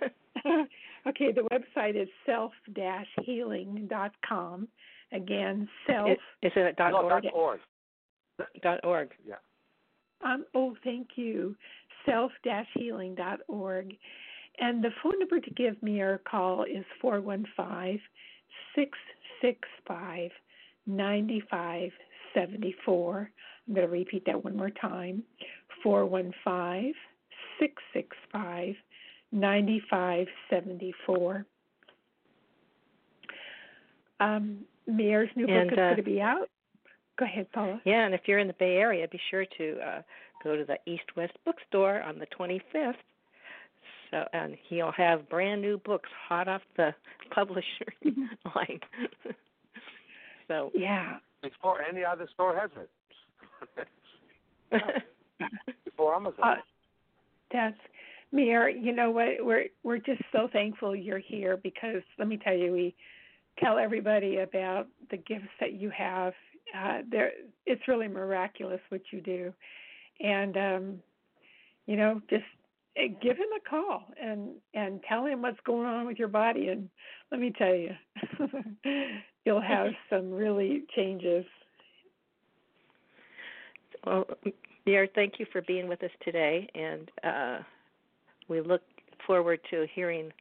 that. 0.00 0.12
okay, 1.08 1.32
the 1.32 1.48
website 1.52 1.94
is 2.00 2.08
self-healing.com. 2.26 4.68
Again, 5.12 5.68
self. 5.86 6.10
Is, 6.10 6.18
is 6.42 6.52
it 6.56 6.76
dot 6.76 6.92
no, 6.92 7.02
org? 7.02 7.24
Dot 7.24 7.34
org. 7.34 7.60
Dot 8.62 8.80
org. 8.84 9.10
Yeah. 9.26 9.34
Um, 10.24 10.44
oh, 10.54 10.76
thank 10.84 11.08
you. 11.16 11.56
Self-healing.org. 12.06 13.94
And 14.58 14.84
the 14.84 14.90
phone 15.02 15.18
number 15.18 15.40
to 15.40 15.50
give 15.50 15.82
me 15.82 16.02
a 16.02 16.20
call 16.28 16.64
is 16.64 16.84
415 17.00 17.98
665 18.74 20.30
9574. 20.86 23.30
I'm 23.66 23.74
going 23.74 23.86
to 23.86 23.92
repeat 23.92 24.24
that 24.26 24.44
one 24.44 24.56
more 24.56 24.70
time 24.70 25.22
415 25.82 26.94
665 27.58 28.74
9574. 29.32 31.46
Um, 34.20 34.58
Meir's 34.86 35.30
new 35.36 35.46
And, 35.46 35.70
book 35.70 35.78
is 35.78 35.82
uh, 35.82 35.82
going 35.82 35.96
to 35.96 36.02
be 36.02 36.20
out. 36.20 36.48
Go 37.18 37.24
ahead, 37.24 37.50
Paula. 37.52 37.80
Yeah, 37.84 38.06
and 38.06 38.14
if 38.14 38.22
you're 38.26 38.38
in 38.38 38.46
the 38.46 38.54
Bay 38.54 38.76
Area, 38.76 39.06
be 39.08 39.20
sure 39.30 39.44
to 39.58 39.78
uh, 39.80 40.02
go 40.42 40.56
to 40.56 40.64
the 40.64 40.78
East 40.90 41.04
West 41.16 41.34
Bookstore 41.44 42.00
on 42.02 42.18
the 42.18 42.26
25th. 42.38 42.94
So, 44.10 44.24
and 44.32 44.56
he'll 44.68 44.92
have 44.92 45.28
brand 45.28 45.60
new 45.62 45.78
books 45.78 46.08
hot 46.28 46.48
off 46.48 46.62
the 46.76 46.94
publisher 47.34 47.92
line. 48.54 48.80
so, 50.48 50.70
Yeah. 50.74 51.18
Before 51.42 51.82
any 51.82 52.04
other 52.04 52.28
store 52.32 52.56
has 52.56 52.70
it. 52.76 52.88
Before 55.84 56.14
Amazon. 56.14 56.40
Uh, 56.42 56.54
that's 57.52 57.78
Meir. 58.32 58.68
You 58.68 58.92
know 58.92 59.10
what? 59.10 59.28
We're 59.40 59.66
we're 59.82 59.98
just 59.98 60.22
so 60.32 60.48
thankful 60.52 60.96
you're 60.96 61.18
here 61.18 61.58
because 61.62 62.02
let 62.18 62.28
me 62.28 62.38
tell 62.42 62.56
you, 62.56 62.72
we 62.72 62.94
tell 63.58 63.78
everybody 63.78 64.38
about 64.38 64.88
the 65.10 65.18
gifts 65.18 65.48
that 65.60 65.74
you 65.74 65.90
have. 65.90 66.32
Uh, 66.76 66.98
there, 67.10 67.32
it's 67.66 67.86
really 67.86 68.08
miraculous 68.08 68.80
what 68.88 69.02
you 69.10 69.20
do, 69.20 69.52
and 70.20 70.56
um, 70.56 71.02
you 71.86 71.96
know, 71.96 72.22
just 72.30 72.44
uh, 72.98 73.08
give 73.22 73.36
him 73.36 73.48
a 73.56 73.68
call 73.68 74.04
and 74.20 74.50
and 74.74 75.00
tell 75.08 75.26
him 75.26 75.42
what's 75.42 75.60
going 75.64 75.86
on 75.86 76.06
with 76.06 76.18
your 76.18 76.28
body. 76.28 76.68
And 76.68 76.88
let 77.30 77.40
me 77.40 77.52
tell 77.56 77.74
you, 77.74 77.90
you'll 79.44 79.60
have 79.60 79.88
some 80.10 80.30
really 80.30 80.84
changes. 80.96 81.44
well, 84.06 84.24
Meir, 84.86 85.06
thank 85.14 85.34
you 85.38 85.46
for 85.52 85.62
being 85.62 85.88
with 85.88 86.02
us 86.02 86.10
today, 86.24 86.68
and 86.74 87.10
uh, 87.22 87.58
we 88.48 88.60
look 88.60 88.82
forward 89.26 89.60
to 89.70 89.86
hearing 89.94 90.32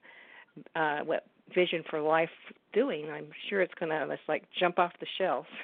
uh, 0.76 1.00
what 1.00 1.26
Vision 1.54 1.84
for 1.90 2.02
Life 2.02 2.30
doing. 2.74 3.10
I'm 3.10 3.28
sure 3.50 3.62
it's 3.62 3.74
going 3.80 3.90
to 3.90 3.96
have 3.96 4.10
us 4.10 4.20
like 4.28 4.44
jump 4.60 4.80
off 4.80 4.94
the 5.00 5.08
shelf. 5.18 5.46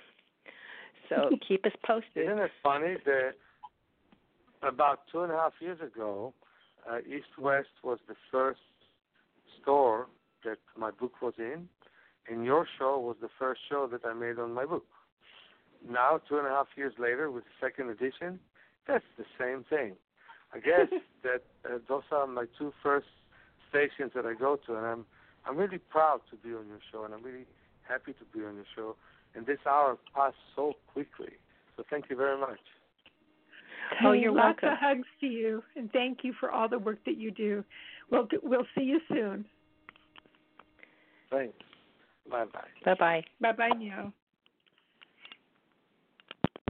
So 1.09 1.30
keep 1.47 1.65
us 1.65 1.71
posted. 1.86 2.25
Isn't 2.25 2.38
it 2.38 2.51
funny 2.61 2.97
that 3.05 3.32
about 4.61 5.03
two 5.09 5.21
and 5.21 5.32
a 5.32 5.36
half 5.36 5.53
years 5.61 5.80
ago, 5.80 6.34
uh, 6.89 6.97
East 6.99 7.39
West 7.39 7.69
was 7.82 7.97
the 8.09 8.15
first 8.30 8.59
store 9.61 10.07
that 10.43 10.57
my 10.78 10.91
book 10.91 11.13
was 11.21 11.34
in, 11.38 11.69
and 12.30 12.43
your 12.43 12.67
show 12.78 12.99
was 12.99 13.15
the 13.21 13.30
first 13.39 13.61
show 13.69 13.88
that 13.89 14.01
I 14.05 14.13
made 14.13 14.38
on 14.38 14.53
my 14.53 14.65
book. 14.65 14.84
Now, 15.89 16.19
two 16.28 16.38
and 16.38 16.47
a 16.47 16.49
half 16.49 16.67
years 16.75 16.93
later, 16.99 17.32
with 17.32 17.43
the 17.45 17.65
second 17.65 17.89
edition, 17.89 18.39
that's 18.88 19.04
the 19.18 19.26
same 19.40 19.64
thing. 19.70 19.96
I 20.54 20.60
guess 20.60 20.88
that 21.24 21.44
uh, 21.66 21.80
those 21.88 22.04
are 22.12 22.28
my 22.28 22.46
two 22.58 22.74
first 22.82 23.08
stations 23.70 24.12
that 24.16 24.26
I 24.26 24.34
go 24.34 24.58
to, 24.68 24.76
and 24.76 24.86
I'm 24.86 25.06
I'm 25.46 25.58
really 25.58 25.78
proud 25.78 26.22
to 26.32 26.36
be 26.38 26.50
on 26.50 26.68
your 26.68 26.80
show, 26.92 27.06
and 27.06 27.14
I'm 27.14 27.24
really 27.24 27.46
happy 27.88 28.14
to 28.14 28.26
be 28.38 28.46
on 28.46 28.56
your 28.56 28.66
show. 28.76 28.96
And 29.36 29.46
this 29.46 29.60
hour 29.70 29.98
passed 30.16 30.36
so 30.56 30.74
quickly, 30.92 31.34
so 31.76 31.84
thank 31.90 32.10
you 32.10 32.16
very 32.16 32.40
much. 32.40 32.60
Oh, 34.04 34.12
you're 34.12 34.32
Lots 34.34 34.62
welcome. 34.62 34.70
of 34.70 34.78
hugs 34.80 35.08
to 35.22 35.28
you, 35.28 35.64
and 35.76 35.92
thank 35.92 36.20
you 36.24 36.34
for 36.40 36.52
all 36.52 36.68
the 36.68 36.80
work 36.80 37.00
that 37.06 37.18
you 37.18 37.32
do. 37.32 37.64
We'll 38.12 38.28
we'll 38.44 38.68
see 38.76 38.84
you 38.84 39.00
soon. 39.08 39.46
Thanks. 41.30 41.58
Bye 42.30 42.46
bye. 42.46 42.60
Bye 42.84 42.96
bye. 42.96 43.24
Bye 43.40 43.52
bye 43.54 43.78
now. 43.78 44.14